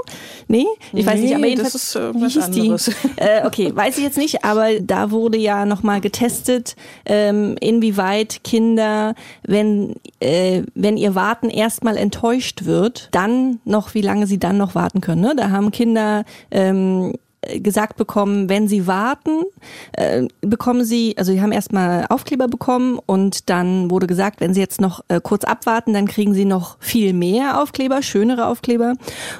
Nee, 0.48 0.66
ich 0.92 1.06
weiß 1.06 1.14
Nee, 1.20 1.20
nicht. 1.26 1.34
Aber 1.34 1.42
das 1.42 1.50
jedenfalls, 1.50 1.74
ist 1.74 1.94
irgendwas 1.96 2.34
wie 2.34 2.38
hieß 2.40 2.44
anderes. 2.44 2.84
die? 2.86 2.94
Äh, 3.16 3.46
okay, 3.46 3.74
weiß 3.74 3.96
ich 3.98 4.04
jetzt 4.04 4.18
nicht. 4.18 4.44
Aber 4.44 4.80
da 4.80 5.10
wurde 5.10 5.38
ja 5.38 5.64
noch 5.66 5.82
mal 5.82 6.00
getestet, 6.00 6.74
ähm, 7.06 7.56
inwieweit 7.60 8.42
Kinder, 8.44 9.14
wenn 9.42 9.94
äh, 10.20 10.62
wenn 10.74 10.96
ihr 10.96 11.14
Warten 11.14 11.48
erstmal 11.50 11.96
enttäuscht 11.96 12.64
wird, 12.64 13.08
dann 13.12 13.60
noch, 13.64 13.94
wie 13.94 14.02
lange 14.02 14.26
sie 14.26 14.38
dann 14.38 14.56
noch 14.56 14.74
warten 14.74 15.00
können. 15.00 15.22
Ne? 15.22 15.34
Da 15.36 15.50
haben 15.50 15.70
Kinder 15.70 16.24
ähm, 16.50 17.14
gesagt 17.60 17.96
bekommen, 17.96 18.48
wenn 18.48 18.68
sie 18.68 18.86
warten, 18.86 19.42
äh, 19.92 20.26
bekommen 20.40 20.84
sie, 20.84 21.14
also 21.16 21.32
sie 21.32 21.42
haben 21.42 21.52
erstmal 21.52 22.06
Aufkleber 22.08 22.48
bekommen 22.48 22.98
und 23.04 23.50
dann 23.50 23.90
wurde 23.90 24.06
gesagt, 24.06 24.40
wenn 24.40 24.54
sie 24.54 24.60
jetzt 24.60 24.80
noch 24.80 25.04
äh, 25.08 25.20
kurz 25.22 25.44
abwarten, 25.44 25.92
dann 25.92 26.06
kriegen 26.06 26.34
sie 26.34 26.44
noch 26.44 26.76
viel 26.80 27.12
mehr 27.12 27.60
Aufkleber, 27.62 28.02
schönere 28.02 28.46
Aufkleber. 28.46 28.94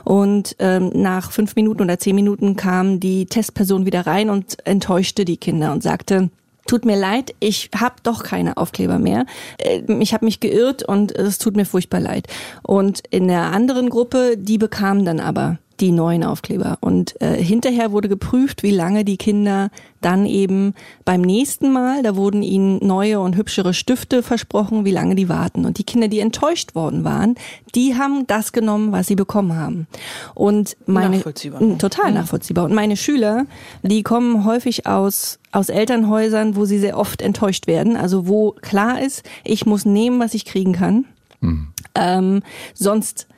Und 0.04 0.56
ähm, 0.58 0.90
nach 0.94 1.30
fünf 1.30 1.56
Minuten 1.56 1.82
oder 1.82 1.98
zehn 1.98 2.14
Minuten 2.14 2.56
kam 2.56 3.00
die 3.00 3.26
Testperson 3.26 3.86
wieder 3.86 4.06
rein 4.06 4.30
und 4.30 4.56
enttäuschte 4.66 5.24
die 5.24 5.36
Kinder 5.36 5.72
und 5.72 5.82
sagte, 5.82 6.30
Tut 6.66 6.84
mir 6.84 6.96
leid, 6.96 7.34
ich 7.40 7.70
habe 7.78 7.96
doch 8.02 8.22
keine 8.22 8.56
Aufkleber 8.56 8.98
mehr. 8.98 9.26
Äh, 9.58 9.82
Ich 10.00 10.14
habe 10.14 10.24
mich 10.24 10.40
geirrt 10.40 10.82
und 10.82 11.12
es 11.12 11.38
tut 11.38 11.56
mir 11.56 11.66
furchtbar 11.66 12.00
leid. 12.00 12.26
Und 12.62 13.02
in 13.10 13.28
der 13.28 13.52
anderen 13.52 13.90
Gruppe, 13.90 14.36
die 14.38 14.58
bekamen 14.58 15.04
dann 15.04 15.20
aber 15.20 15.58
die 15.80 15.92
neuen 15.92 16.24
Aufkleber. 16.24 16.78
Und 16.80 17.20
äh, 17.20 17.42
hinterher 17.42 17.92
wurde 17.92 18.08
geprüft, 18.08 18.62
wie 18.62 18.70
lange 18.70 19.04
die 19.04 19.16
Kinder 19.16 19.70
dann 20.00 20.26
eben 20.26 20.74
beim 21.04 21.22
nächsten 21.22 21.72
Mal, 21.72 22.02
da 22.02 22.14
wurden 22.16 22.42
ihnen 22.42 22.78
neue 22.86 23.20
und 23.20 23.36
hübschere 23.36 23.74
Stifte 23.74 24.22
versprochen, 24.22 24.84
wie 24.84 24.90
lange 24.90 25.14
die 25.14 25.28
warten. 25.28 25.64
Und 25.64 25.78
die 25.78 25.84
Kinder, 25.84 26.08
die 26.08 26.20
enttäuscht 26.20 26.74
worden 26.74 27.04
waren, 27.04 27.36
die 27.74 27.96
haben 27.96 28.26
das 28.26 28.52
genommen, 28.52 28.92
was 28.92 29.06
sie 29.06 29.16
bekommen 29.16 29.56
haben. 29.56 29.86
Und 30.34 30.76
meine 30.86 31.16
Nachvollziehbar. 31.16 31.62
Mm, 31.62 31.78
total 31.78 32.12
nachvollziehbar. 32.12 32.64
Und 32.64 32.74
meine 32.74 32.96
Schüler, 32.96 33.46
die 33.82 34.02
kommen 34.02 34.44
häufig 34.44 34.86
aus 34.86 35.38
aus 35.52 35.68
Elternhäusern, 35.68 36.56
wo 36.56 36.64
sie 36.64 36.80
sehr 36.80 36.98
oft 36.98 37.22
enttäuscht 37.22 37.68
werden. 37.68 37.96
Also 37.96 38.26
wo 38.26 38.56
klar 38.60 39.00
ist, 39.00 39.22
ich 39.44 39.66
muss 39.66 39.84
nehmen, 39.84 40.18
was 40.18 40.34
ich 40.34 40.44
kriegen 40.44 40.72
kann. 40.72 41.04
Ähm, 41.94 42.42
sonst 42.74 43.28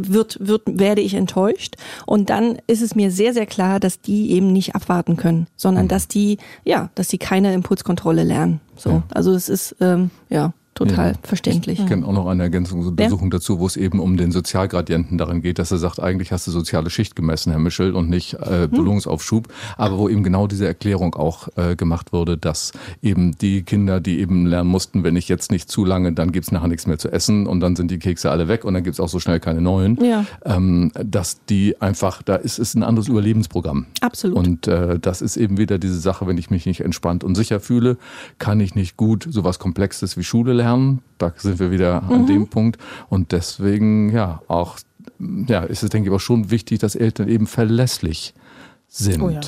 wird, 0.00 0.38
wird, 0.40 0.62
werde 0.66 1.00
ich 1.00 1.14
enttäuscht. 1.14 1.76
Und 2.06 2.30
dann 2.30 2.58
ist 2.66 2.82
es 2.82 2.94
mir 2.94 3.10
sehr, 3.10 3.32
sehr 3.32 3.46
klar, 3.46 3.80
dass 3.80 4.00
die 4.00 4.30
eben 4.32 4.52
nicht 4.52 4.74
abwarten 4.74 5.16
können, 5.16 5.46
sondern 5.56 5.88
dass 5.88 6.08
die, 6.08 6.38
ja, 6.64 6.90
dass 6.94 7.08
sie 7.08 7.18
keine 7.18 7.52
Impulskontrolle 7.54 8.24
lernen. 8.24 8.60
So. 8.76 9.02
Also 9.12 9.32
es 9.32 9.48
ist, 9.48 9.76
ähm, 9.80 10.10
ja, 10.28 10.52
total 10.76 11.12
Ja. 11.12 11.18
verständlich. 11.22 11.80
Ich 11.80 11.86
kenne 11.86 12.06
auch 12.06 12.12
noch 12.12 12.26
eine 12.26 12.44
Ergänzungsuntersuchung 12.44 13.30
dazu, 13.30 13.58
wo 13.58 13.66
es 13.66 13.76
eben 13.76 13.98
um 13.98 14.16
den 14.16 14.30
Sozialgradienten 14.30 15.18
darin 15.18 15.42
geht, 15.42 15.58
dass 15.58 15.72
er 15.72 15.78
sagt, 15.78 15.98
eigentlich 16.00 16.30
hast 16.30 16.46
du 16.46 16.52
soziale 16.52 16.90
Schicht 16.90 17.16
gemessen, 17.16 17.50
Herr 17.50 17.58
Mischel, 17.58 17.94
und 17.94 18.08
nicht 18.08 18.34
äh, 18.34 18.68
Belohnungsaufschub. 18.70 19.48
Aber 19.76 19.98
wo 19.98 20.08
eben 20.08 20.22
genau 20.22 20.46
diese 20.46 20.66
Erklärung 20.66 21.14
auch 21.16 21.48
äh, 21.56 21.74
gemacht 21.74 22.12
wurde, 22.12 22.36
dass 22.36 22.72
eben 23.02 23.36
die 23.38 23.62
Kinder, 23.62 24.00
die 24.00 24.20
eben 24.20 24.46
lernen 24.46 24.70
mussten, 24.70 25.02
wenn 25.02 25.16
ich 25.16 25.28
jetzt 25.28 25.50
nicht 25.50 25.70
zu 25.70 25.84
lange, 25.84 26.12
dann 26.12 26.30
gibt's 26.30 26.52
nachher 26.52 26.68
nichts 26.68 26.86
mehr 26.86 26.98
zu 26.98 27.10
essen 27.10 27.46
und 27.46 27.60
dann 27.60 27.74
sind 27.74 27.90
die 27.90 27.98
Kekse 27.98 28.30
alle 28.30 28.46
weg 28.48 28.64
und 28.64 28.74
dann 28.74 28.84
gibt's 28.84 29.00
auch 29.00 29.08
so 29.08 29.18
schnell 29.18 29.40
keine 29.40 29.62
neuen. 29.62 29.96
Ja. 30.04 30.24
Ähm, 30.44 30.92
dass 31.02 31.44
die 31.46 31.80
einfach, 31.80 32.22
da 32.22 32.36
ist 32.36 32.58
es 32.58 32.74
ein 32.74 32.82
anderes 32.82 33.08
Überlebensprogramm. 33.08 33.86
Absolut. 34.02 34.36
Und 34.36 34.68
äh, 34.68 34.98
das 34.98 35.22
ist 35.22 35.36
eben 35.38 35.56
wieder 35.56 35.78
diese 35.78 35.98
Sache, 35.98 36.26
wenn 36.26 36.36
ich 36.36 36.50
mich 36.50 36.66
nicht 36.66 36.80
entspannt 36.80 37.24
und 37.24 37.34
sicher 37.34 37.60
fühle, 37.60 37.96
kann 38.38 38.60
ich 38.60 38.74
nicht 38.74 38.98
gut 38.98 39.26
sowas 39.30 39.58
Komplexes 39.58 40.18
wie 40.18 40.22
Schule 40.24 40.52
lernen. 40.52 40.65
Da 41.18 41.32
sind 41.36 41.58
wir 41.58 41.70
wieder 41.70 42.02
Mhm. 42.02 42.12
an 42.12 42.26
dem 42.26 42.48
Punkt. 42.48 42.78
Und 43.08 43.32
deswegen, 43.32 44.10
ja, 44.12 44.42
auch, 44.48 44.76
ja, 45.46 45.62
ist 45.62 45.82
es, 45.82 45.90
denke 45.90 46.08
ich, 46.08 46.10
aber 46.10 46.20
schon 46.20 46.50
wichtig, 46.50 46.78
dass 46.80 46.94
Eltern 46.94 47.28
eben 47.28 47.46
verlässlich 47.46 48.34
sind. 48.88 49.22
Oh 49.22 49.30
ja. 49.30 49.40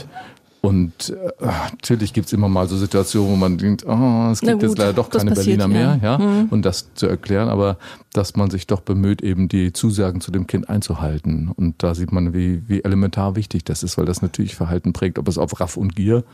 Und 0.61 1.11
äh, 1.11 1.47
natürlich 1.71 2.13
gibt's 2.13 2.33
immer 2.33 2.49
mal 2.49 2.69
so 2.69 2.77
Situationen, 2.77 3.31
wo 3.31 3.37
man 3.37 3.59
denkt, 3.59 3.87
oh, 3.87 4.29
es 4.33 4.41
gibt 4.41 4.61
jetzt 4.61 4.71
gut, 4.71 4.79
leider 4.79 4.93
doch 4.93 5.09
keine 5.09 5.31
passiert, 5.31 5.59
Berliner 5.59 5.69
mehr, 5.69 6.01
ja, 6.03 6.19
ja. 6.19 6.19
Mhm. 6.19 6.49
und 6.51 6.63
das 6.65 6.93
zu 6.95 7.07
erklären, 7.07 7.49
aber 7.49 7.79
dass 8.13 8.35
man 8.35 8.51
sich 8.51 8.67
doch 8.67 8.81
bemüht, 8.81 9.23
eben 9.23 9.49
die 9.49 9.73
Zusagen 9.73 10.21
zu 10.21 10.33
dem 10.33 10.49
Kind 10.49 10.69
einzuhalten. 10.69 11.51
Und 11.55 11.83
da 11.83 11.95
sieht 11.95 12.11
man, 12.11 12.35
wie, 12.35 12.63
wie 12.69 12.83
elementar 12.83 13.37
wichtig 13.37 13.65
das 13.65 13.85
ist, 13.85 13.99
weil 13.99 14.07
das 14.07 14.21
natürlich 14.21 14.57
Verhalten 14.57 14.93
prägt, 14.93 15.19
ob 15.19 15.29
es 15.29 15.39
auf 15.39 15.61
Raff 15.61 15.77
und 15.77 15.95
Gier 15.95 16.25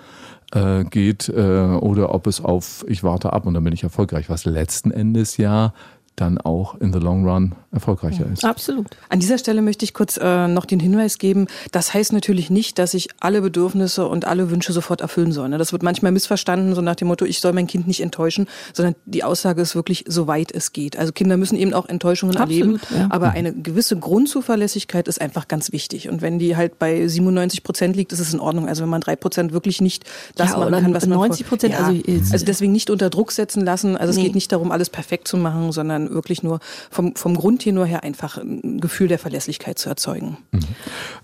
äh, 0.52 0.84
geht 0.84 1.28
äh, 1.28 1.32
oder 1.40 2.14
ob 2.14 2.26
es 2.26 2.40
auf 2.40 2.84
ich 2.88 3.02
warte 3.02 3.32
ab 3.32 3.46
und 3.46 3.54
dann 3.54 3.64
bin 3.64 3.72
ich 3.72 3.82
erfolgreich, 3.82 4.30
was 4.30 4.44
letzten 4.46 4.90
Endes 4.90 5.36
ja 5.36 5.74
dann 6.16 6.38
auch 6.38 6.76
in 6.80 6.92
the 6.92 6.98
long 7.00 7.28
run 7.28 7.54
erfolgreicher 7.72 8.24
ist. 8.32 8.44
Absolut. 8.44 8.86
An 9.08 9.18
dieser 9.18 9.36
Stelle 9.36 9.62
möchte 9.62 9.84
ich 9.84 9.94
kurz 9.94 10.16
äh, 10.16 10.46
noch 10.46 10.64
den 10.64 10.78
Hinweis 10.78 11.18
geben, 11.18 11.48
das 11.72 11.92
heißt 11.92 12.12
natürlich 12.12 12.50
nicht, 12.50 12.78
dass 12.78 12.94
ich 12.94 13.08
alle 13.18 13.40
Bedürfnisse 13.42 14.06
und 14.06 14.24
alle 14.24 14.50
Wünsche 14.50 14.72
sofort 14.72 15.00
erfüllen 15.00 15.32
soll. 15.32 15.48
ne? 15.48 15.58
Das 15.58 15.72
wird 15.72 15.82
manchmal 15.82 16.12
missverstanden, 16.12 16.74
so 16.76 16.80
nach 16.82 16.94
dem 16.94 17.08
Motto, 17.08 17.24
ich 17.24 17.40
soll 17.40 17.52
mein 17.52 17.66
Kind 17.66 17.88
nicht 17.88 18.00
enttäuschen, 18.00 18.46
sondern 18.72 18.94
die 19.06 19.24
Aussage 19.24 19.60
ist 19.60 19.74
wirklich, 19.74 20.04
soweit 20.06 20.52
es 20.52 20.72
geht. 20.72 20.96
Also 20.96 21.12
Kinder 21.12 21.36
müssen 21.36 21.56
eben 21.56 21.74
auch 21.74 21.88
Enttäuschungen 21.88 22.36
Absolut, 22.36 22.80
erleben, 22.80 22.80
ja. 22.96 23.08
aber 23.10 23.30
eine 23.30 23.52
gewisse 23.52 23.96
Grundzuverlässigkeit 23.96 25.08
ist 25.08 25.20
einfach 25.20 25.48
ganz 25.48 25.72
wichtig. 25.72 26.08
Und 26.08 26.22
wenn 26.22 26.38
die 26.38 26.56
halt 26.56 26.78
bei 26.78 27.06
97 27.06 27.62
Prozent 27.62 27.96
liegt, 27.96 28.12
ist 28.12 28.20
es 28.20 28.32
in 28.32 28.40
Ordnung. 28.40 28.68
Also 28.68 28.82
wenn 28.82 28.88
man 28.90 29.00
drei 29.00 29.16
Prozent 29.16 29.52
wirklich 29.52 29.80
nicht 29.80 30.04
das 30.36 30.50
Ja, 30.52 30.58
machen 30.58 30.72
kann, 30.82 30.94
was 30.94 31.06
man 31.06 31.18
90%, 31.18 31.44
vor- 31.44 31.58
ja, 31.68 31.78
also 31.86 32.32
also 32.32 32.44
deswegen 32.46 32.72
nicht 32.72 32.90
unter 32.90 33.10
Druck 33.10 33.32
setzen 33.32 33.64
lassen. 33.64 33.96
Also 33.96 34.10
es 34.10 34.16
Nee. 34.16 34.24
geht 34.24 34.34
nicht 34.34 34.50
darum, 34.52 34.70
alles 34.70 34.90
perfekt 34.90 35.28
zu 35.28 35.36
machen, 35.36 35.72
sondern 35.72 36.03
wirklich 36.10 36.42
nur 36.42 36.60
vom, 36.90 37.14
vom 37.16 37.36
Grundtenor 37.36 37.86
her 37.86 38.02
einfach 38.02 38.38
ein 38.38 38.80
Gefühl 38.80 39.08
der 39.08 39.18
Verlässlichkeit 39.18 39.78
zu 39.78 39.88
erzeugen. 39.88 40.38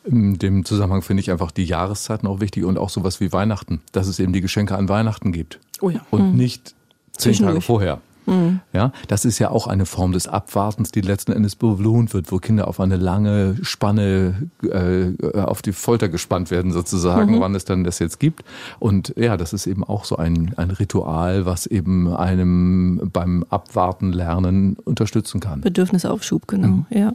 In 0.04 0.38
dem 0.38 0.64
Zusammenhang 0.64 1.02
finde 1.02 1.22
ich 1.22 1.30
einfach 1.30 1.50
die 1.50 1.64
Jahreszeiten 1.64 2.26
auch 2.26 2.40
wichtig 2.40 2.64
und 2.64 2.78
auch 2.78 2.90
sowas 2.90 3.20
wie 3.20 3.32
Weihnachten, 3.32 3.80
dass 3.92 4.06
es 4.06 4.18
eben 4.18 4.32
die 4.32 4.40
Geschenke 4.40 4.76
an 4.76 4.88
Weihnachten 4.88 5.32
gibt. 5.32 5.58
Oh 5.80 5.90
ja. 5.90 6.00
Und 6.10 6.34
nicht 6.34 6.74
zehn 7.16 7.32
Tage 7.34 7.60
Zwischendurch. 7.60 7.98
Vorher. 8.30 8.60
Ja, 8.72 8.92
das 9.08 9.24
ist 9.24 9.38
ja 9.38 9.50
auch 9.50 9.66
eine 9.66 9.86
Form 9.86 10.12
des 10.12 10.28
Abwartens, 10.28 10.90
die 10.90 11.00
letzten 11.00 11.32
Endes 11.32 11.56
belohnt 11.56 12.14
wird, 12.14 12.30
wo 12.32 12.38
Kinder 12.38 12.68
auf 12.68 12.80
eine 12.80 12.96
lange 12.96 13.56
Spanne 13.62 14.50
äh, 14.62 15.38
auf 15.38 15.62
die 15.62 15.72
Folter 15.72 16.08
gespannt 16.08 16.50
werden 16.50 16.72
sozusagen, 16.72 17.40
wann 17.40 17.54
es 17.54 17.64
dann 17.64 17.84
das 17.84 17.98
jetzt 17.98 18.20
gibt. 18.20 18.44
Und 18.78 19.14
ja, 19.16 19.36
das 19.36 19.52
ist 19.52 19.66
eben 19.66 19.84
auch 19.84 20.04
so 20.04 20.16
ein, 20.16 20.52
ein 20.56 20.70
Ritual, 20.70 21.46
was 21.46 21.66
eben 21.66 22.14
einem 22.14 23.10
beim 23.12 23.44
Abwarten 23.50 24.12
lernen 24.12 24.76
unterstützen 24.84 25.40
kann. 25.40 25.60
Bedürfnisaufschub, 25.60 26.46
genau, 26.46 26.84
ja. 26.90 27.12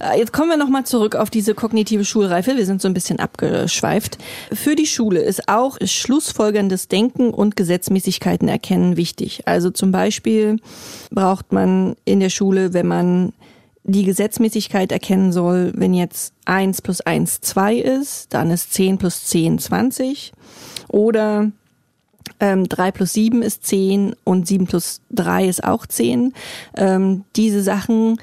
Äh, 0.00 0.18
Jetzt 0.18 0.32
kommen 0.32 0.50
wir 0.50 0.56
nochmal 0.56 0.84
zurück 0.84 1.16
auf 1.16 1.30
diese 1.30 1.54
kognitive 1.54 2.04
Schulreife. 2.04 2.56
Wir 2.56 2.66
sind 2.66 2.82
so 2.82 2.88
ein 2.88 2.94
bisschen 2.94 3.18
abgeschweift. 3.18 4.18
Für 4.52 4.74
die 4.76 4.86
Schule 4.86 5.20
ist 5.20 5.48
auch 5.48 5.78
schlussfolgerndes 5.82 6.88
Denken 6.88 7.30
und 7.30 7.56
Gesetzmäßigkeiten 7.56 8.48
erkennen 8.48 8.96
wichtig. 8.96 9.42
Also 9.46 9.70
zum 9.70 9.92
Beispiel 9.92 10.49
braucht 11.10 11.52
man 11.52 11.96
in 12.04 12.20
der 12.20 12.30
Schule, 12.30 12.72
wenn 12.72 12.86
man 12.86 13.32
die 13.84 14.04
Gesetzmäßigkeit 14.04 14.92
erkennen 14.92 15.32
soll, 15.32 15.72
wenn 15.74 15.94
jetzt 15.94 16.34
1 16.44 16.82
plus 16.82 17.00
1 17.00 17.40
2 17.40 17.76
ist, 17.76 18.32
dann 18.34 18.50
ist 18.50 18.72
10 18.74 18.98
plus 18.98 19.24
10 19.24 19.58
20. 19.58 20.32
Oder 20.88 21.50
ähm, 22.40 22.68
3 22.68 22.90
plus 22.92 23.12
7 23.12 23.42
ist 23.42 23.66
10 23.66 24.14
und 24.24 24.46
7 24.46 24.66
plus 24.66 25.00
3 25.10 25.46
ist 25.46 25.64
auch 25.64 25.86
10. 25.86 26.34
Ähm, 26.76 27.24
diese 27.36 27.62
Sachen 27.62 28.20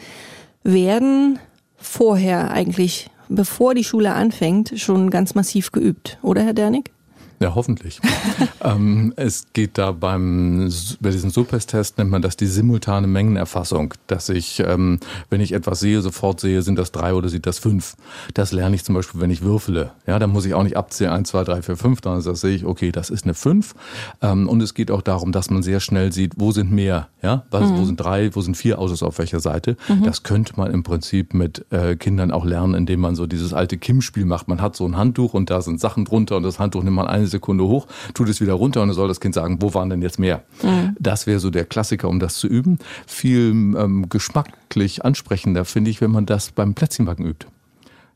werden 0.63 1.39
vorher 1.77 2.51
eigentlich, 2.51 3.09
bevor 3.29 3.73
die 3.73 3.83
Schule 3.83 4.13
anfängt, 4.13 4.73
schon 4.75 5.09
ganz 5.09 5.35
massiv 5.35 5.71
geübt, 5.71 6.17
oder 6.21 6.43
Herr 6.43 6.53
Dernig? 6.53 6.91
Ja, 7.39 7.53
hoffentlich. 7.53 7.99
ähm, 8.63 9.13
es 9.15 9.45
geht 9.53 9.77
da 9.77 9.91
beim, 9.91 10.71
bei 10.99 11.11
diesem 11.11 11.29
SOPES-Test 11.29 11.99
nennt 11.99 12.09
man 12.09 12.23
das 12.23 12.35
die 12.35 12.47
simultane 12.47 13.05
Mengenerfassung, 13.05 13.93
dass 14.07 14.29
ich, 14.29 14.59
ähm, 14.65 14.99
wenn 15.29 15.39
ich 15.39 15.51
etwas 15.51 15.79
sehe, 15.79 16.01
sofort 16.01 16.39
sehe, 16.39 16.63
sind 16.63 16.79
das 16.79 16.91
drei 16.91 17.13
oder 17.13 17.29
sind 17.29 17.45
das 17.45 17.59
fünf. 17.59 17.95
Das 18.33 18.51
lerne 18.51 18.75
ich 18.75 18.83
zum 18.83 18.95
Beispiel, 18.95 19.21
wenn 19.21 19.29
ich 19.29 19.43
würfele. 19.43 19.91
Ja, 20.07 20.17
da 20.17 20.25
muss 20.25 20.45
ich 20.45 20.55
auch 20.55 20.63
nicht 20.63 20.77
abzählen, 20.77 21.13
eins, 21.13 21.29
zwei, 21.29 21.43
drei, 21.43 21.61
vier, 21.61 21.77
fünf, 21.77 22.01
dann 22.01 22.21
sehe 22.21 22.55
ich, 22.55 22.65
okay, 22.65 22.91
das 22.91 23.11
ist 23.11 23.25
eine 23.25 23.35
fünf. 23.35 23.75
Ähm, 24.23 24.49
und 24.49 24.61
es 24.61 24.73
geht 24.73 24.89
auch 24.89 25.03
darum, 25.03 25.31
dass 25.31 25.51
man 25.51 25.61
sehr 25.61 25.79
schnell 25.79 26.11
sieht, 26.11 26.33
wo 26.37 26.51
sind 26.51 26.71
mehr, 26.71 27.07
ja, 27.21 27.43
was, 27.51 27.69
mhm. 27.69 27.77
wo 27.77 27.85
sind 27.85 27.99
drei, 27.99 28.33
wo 28.33 28.41
sind 28.41 28.57
vier 28.57 28.79
Autos 28.79 29.03
auf 29.03 29.19
welcher 29.19 29.39
Seite. 29.39 29.77
Mhm. 29.87 30.03
Das 30.03 30.23
könnte 30.23 30.53
man 30.55 30.71
im 30.71 30.81
Prinzip 30.81 31.35
mit 31.35 31.65
äh, 31.71 31.95
Kindern 31.95 32.31
auch 32.31 32.45
lernen, 32.45 32.73
indem 32.73 33.01
man 33.01 33.15
so 33.15 33.27
dieses 33.27 33.53
alte 33.53 33.77
Kim-Spiel 33.77 34.25
macht. 34.25 34.47
Man 34.47 34.59
hat 34.59 34.75
so 34.75 34.87
ein 34.87 34.97
Handtuch 34.97 35.35
und 35.35 35.51
da 35.51 35.61
sind 35.61 35.79
Sachen 35.79 36.05
drunter 36.05 36.37
und 36.37 36.43
das 36.43 36.57
Handtuch 36.57 36.81
nimmt 36.81 36.95
man 36.95 37.05
eine 37.05 37.26
eine 37.27 37.31
Sekunde 37.31 37.65
hoch, 37.65 37.87
tut 38.13 38.29
es 38.29 38.41
wieder 38.41 38.53
runter 38.53 38.81
und 38.81 38.89
dann 38.89 38.95
soll 38.95 39.07
das 39.07 39.19
Kind 39.19 39.35
sagen, 39.35 39.61
wo 39.61 39.73
waren 39.73 39.89
denn 39.89 40.01
jetzt 40.01 40.19
mehr? 40.19 40.43
Mhm. 40.63 40.95
Das 40.99 41.27
wäre 41.27 41.39
so 41.39 41.49
der 41.49 41.65
Klassiker, 41.65 42.09
um 42.09 42.19
das 42.19 42.35
zu 42.35 42.47
üben. 42.47 42.79
Viel 43.05 43.51
ähm, 43.51 44.07
geschmacklich 44.09 45.05
ansprechender 45.05 45.65
finde 45.65 45.91
ich, 45.91 46.01
wenn 46.01 46.11
man 46.11 46.25
das 46.25 46.51
beim 46.51 46.73
Plätzchenbacken 46.73 47.25
übt. 47.25 47.47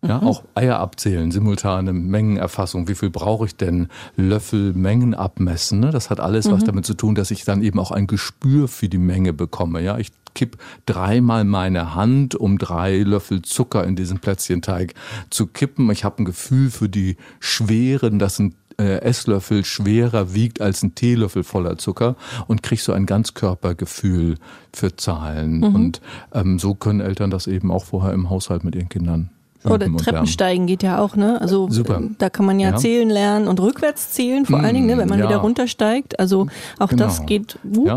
Ja, 0.03 0.17
mhm. 0.17 0.27
auch 0.27 0.43
Eier 0.55 0.79
abzählen, 0.79 1.29
simultane 1.29 1.93
Mengenerfassung. 1.93 2.87
Wie 2.87 2.95
viel 2.95 3.11
brauche 3.11 3.45
ich 3.45 3.55
denn? 3.55 3.87
Löffel, 4.15 4.73
Mengen 4.73 5.13
abmessen. 5.13 5.79
Ne? 5.79 5.91
Das 5.91 6.09
hat 6.09 6.19
alles 6.19 6.47
mhm. 6.47 6.53
was 6.53 6.63
damit 6.63 6.85
zu 6.87 6.95
tun, 6.95 7.13
dass 7.13 7.29
ich 7.29 7.43
dann 7.43 7.61
eben 7.61 7.77
auch 7.77 7.91
ein 7.91 8.07
Gespür 8.07 8.67
für 8.67 8.89
die 8.89 8.97
Menge 8.97 9.31
bekomme. 9.31 9.81
Ja, 9.81 9.99
ich 9.99 10.11
kipp 10.33 10.57
dreimal 10.85 11.43
meine 11.43 11.93
Hand, 11.93 12.35
um 12.35 12.57
drei 12.57 12.97
Löffel 12.99 13.41
Zucker 13.43 13.83
in 13.83 13.95
diesen 13.95 14.19
Plätzchenteig 14.19 14.95
zu 15.29 15.45
kippen. 15.45 15.91
Ich 15.91 16.03
habe 16.03 16.23
ein 16.23 16.25
Gefühl 16.25 16.71
für 16.71 16.89
die 16.89 17.17
Schweren. 17.39 18.17
Das 18.17 18.37
sind 18.37 18.55
Esslöffel 18.83 19.65
schwerer 19.65 20.33
wiegt 20.33 20.61
als 20.61 20.83
ein 20.83 20.95
Teelöffel 20.95 21.43
voller 21.43 21.77
Zucker 21.77 22.15
und 22.47 22.63
kriegst 22.63 22.85
so 22.85 22.93
ein 22.93 23.05
Ganzkörpergefühl 23.05 24.37
für 24.73 24.95
Zahlen. 24.95 25.57
Mhm. 25.57 25.75
Und 25.75 26.01
ähm, 26.33 26.59
so 26.59 26.73
können 26.73 27.01
Eltern 27.01 27.31
das 27.31 27.47
eben 27.47 27.71
auch 27.71 27.85
vorher 27.85 28.13
im 28.13 28.29
Haushalt 28.29 28.63
mit 28.63 28.75
ihren 28.75 28.89
Kindern 28.89 29.29
oder 29.63 29.95
Treppensteigen 29.95 30.65
geht 30.65 30.81
ja 30.81 30.99
auch, 30.99 31.15
ne? 31.15 31.39
Also 31.39 31.69
Super. 31.69 32.01
da 32.17 32.31
kann 32.31 32.45
man 32.45 32.59
ja, 32.59 32.71
ja, 32.71 32.77
zählen 32.77 33.09
lernen 33.09 33.47
und 33.47 33.59
rückwärts 33.59 34.11
zählen, 34.11 34.45
vor 34.45 34.59
allen 34.59 34.73
Dingen, 34.73 34.87
ne, 34.87 34.97
wenn 34.97 35.07
man 35.07 35.19
ja. 35.19 35.27
wieder 35.27 35.37
runtersteigt. 35.37 36.19
Also 36.19 36.47
auch 36.79 36.89
genau. 36.89 37.03
das 37.05 37.25
geht 37.27 37.59
gut. 37.63 37.87
Ja 37.87 37.95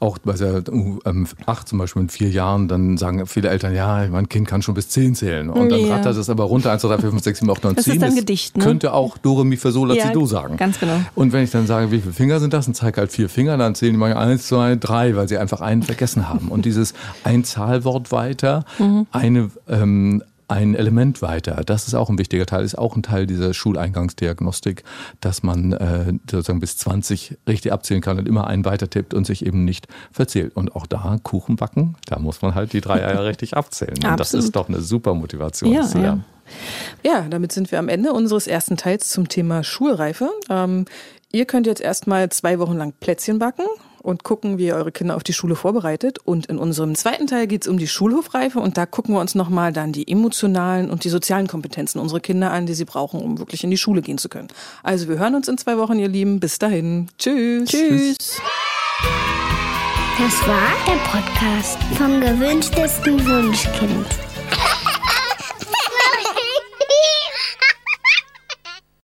auch 0.00 0.18
bei 0.18 0.34
der 0.34 0.62
U8 0.62 1.66
zum 1.66 1.78
Beispiel 1.78 2.02
in 2.02 2.08
vier 2.08 2.30
Jahren, 2.30 2.68
dann 2.68 2.96
sagen 2.96 3.26
viele 3.26 3.48
Eltern, 3.48 3.74
ja, 3.74 4.06
mein 4.10 4.28
Kind 4.28 4.48
kann 4.48 4.62
schon 4.62 4.74
bis 4.74 4.88
zehn 4.88 5.14
zählen. 5.14 5.48
Und 5.48 5.70
dann 5.70 5.80
ja. 5.80 5.94
rattert 5.96 6.16
es 6.16 6.30
aber 6.30 6.44
runter, 6.44 6.72
1, 6.72 6.82
2, 6.82 6.88
3, 6.88 6.98
4, 6.98 7.10
5, 7.10 7.22
6, 7.22 7.38
7, 7.40 7.50
8, 7.50 7.64
9, 7.64 7.76
10. 7.76 7.76
Das 7.76 7.86
ist 7.86 8.02
ein 8.02 8.16
Gedicht, 8.16 8.56
ne? 8.56 8.64
Könnte 8.64 8.92
auch 8.92 9.18
Dore, 9.18 9.44
Mi, 9.44 9.56
Fa, 9.56 9.70
Sol, 9.70 9.88
La, 9.88 9.94
ja, 9.94 10.10
Do 10.10 10.26
sagen. 10.26 10.56
ganz 10.56 10.78
genau. 10.78 11.00
Und 11.14 11.32
wenn 11.32 11.44
ich 11.44 11.50
dann 11.50 11.66
sage, 11.66 11.90
wie 11.90 12.00
viele 12.00 12.12
Finger 12.12 12.40
sind 12.40 12.52
das, 12.52 12.66
und 12.66 12.74
zeige 12.74 13.00
halt 13.00 13.12
vier 13.12 13.28
Finger, 13.28 13.56
dann 13.56 13.74
zählen 13.74 13.92
die 13.92 13.98
mal 13.98 14.14
eins, 14.14 14.48
zwei, 14.48 14.76
drei, 14.76 15.16
weil 15.16 15.28
sie 15.28 15.38
einfach 15.38 15.60
einen 15.60 15.82
vergessen 15.82 16.28
haben. 16.28 16.48
Und 16.48 16.64
dieses 16.64 16.94
ein 17.24 17.44
Zahlwort 17.44 18.12
weiter, 18.12 18.64
mhm. 18.78 19.06
eine 19.12 19.50
ähm, 19.68 20.22
ein 20.48 20.74
Element 20.74 21.22
weiter. 21.22 21.62
Das 21.66 21.88
ist 21.88 21.94
auch 21.94 22.08
ein 22.08 22.18
wichtiger 22.18 22.46
Teil, 22.46 22.64
ist 22.64 22.78
auch 22.78 22.96
ein 22.96 23.02
Teil 23.02 23.26
dieser 23.26 23.52
Schuleingangsdiagnostik, 23.52 24.84
dass 25.20 25.42
man 25.42 25.72
äh, 25.72 26.12
sozusagen 26.30 26.60
bis 26.60 26.76
20 26.76 27.38
richtig 27.48 27.72
abzählen 27.72 28.00
kann 28.00 28.18
und 28.18 28.28
immer 28.28 28.46
einen 28.46 28.64
weiter 28.64 28.88
tippt 28.88 29.14
und 29.14 29.26
sich 29.26 29.44
eben 29.44 29.64
nicht 29.64 29.88
verzählt. 30.12 30.54
Und 30.54 30.76
auch 30.76 30.86
da 30.86 31.18
Kuchen 31.22 31.56
backen, 31.56 31.96
da 32.06 32.18
muss 32.18 32.42
man 32.42 32.54
halt 32.54 32.72
die 32.72 32.80
drei 32.80 33.04
Eier 33.04 33.24
richtig 33.24 33.56
abzählen. 33.56 33.96
Und 34.04 34.20
das 34.20 34.34
ist 34.34 34.54
doch 34.54 34.68
eine 34.68 34.80
super 34.80 35.14
Motivation, 35.14 35.72
ja, 35.72 35.82
zu 35.82 35.98
lernen. 35.98 36.24
Ja. 37.02 37.12
ja, 37.12 37.28
damit 37.28 37.52
sind 37.52 37.72
wir 37.72 37.78
am 37.78 37.88
Ende 37.88 38.12
unseres 38.12 38.46
ersten 38.46 38.76
Teils 38.76 39.08
zum 39.08 39.28
Thema 39.28 39.64
Schulreife. 39.64 40.30
Ähm, 40.48 40.84
ihr 41.32 41.44
könnt 41.44 41.66
jetzt 41.66 41.80
erstmal 41.80 42.28
zwei 42.30 42.58
Wochen 42.60 42.76
lang 42.76 42.92
Plätzchen 43.00 43.38
backen 43.40 43.66
und 44.06 44.22
gucken, 44.22 44.56
wie 44.56 44.66
ihr 44.66 44.76
eure 44.76 44.92
Kinder 44.92 45.16
auf 45.16 45.24
die 45.24 45.32
Schule 45.32 45.56
vorbereitet. 45.56 46.18
Und 46.24 46.46
in 46.46 46.58
unserem 46.58 46.94
zweiten 46.94 47.26
Teil 47.26 47.48
geht 47.48 47.62
es 47.62 47.68
um 47.68 47.76
die 47.76 47.88
Schulhofreife 47.88 48.60
und 48.60 48.78
da 48.78 48.86
gucken 48.86 49.14
wir 49.14 49.20
uns 49.20 49.34
nochmal 49.34 49.72
dann 49.72 49.92
die 49.92 50.08
emotionalen 50.08 50.90
und 50.90 51.02
die 51.02 51.08
sozialen 51.08 51.48
Kompetenzen 51.48 51.98
unserer 51.98 52.20
Kinder 52.20 52.52
an, 52.52 52.66
die 52.66 52.74
sie 52.74 52.84
brauchen, 52.84 53.20
um 53.20 53.38
wirklich 53.38 53.64
in 53.64 53.70
die 53.70 53.76
Schule 53.76 54.02
gehen 54.02 54.18
zu 54.18 54.28
können. 54.28 54.48
Also 54.84 55.08
wir 55.08 55.18
hören 55.18 55.34
uns 55.34 55.48
in 55.48 55.58
zwei 55.58 55.76
Wochen, 55.76 55.98
ihr 55.98 56.08
Lieben. 56.08 56.38
Bis 56.38 56.58
dahin. 56.58 57.08
Tschüss. 57.18 57.68
Tschüss. 57.68 58.40
Das 60.18 60.48
war 60.48 60.72
der 60.86 60.98
Podcast 61.10 61.78
vom 61.98 62.20
gewünschtesten 62.20 63.26
Wunschkind. 63.26 64.25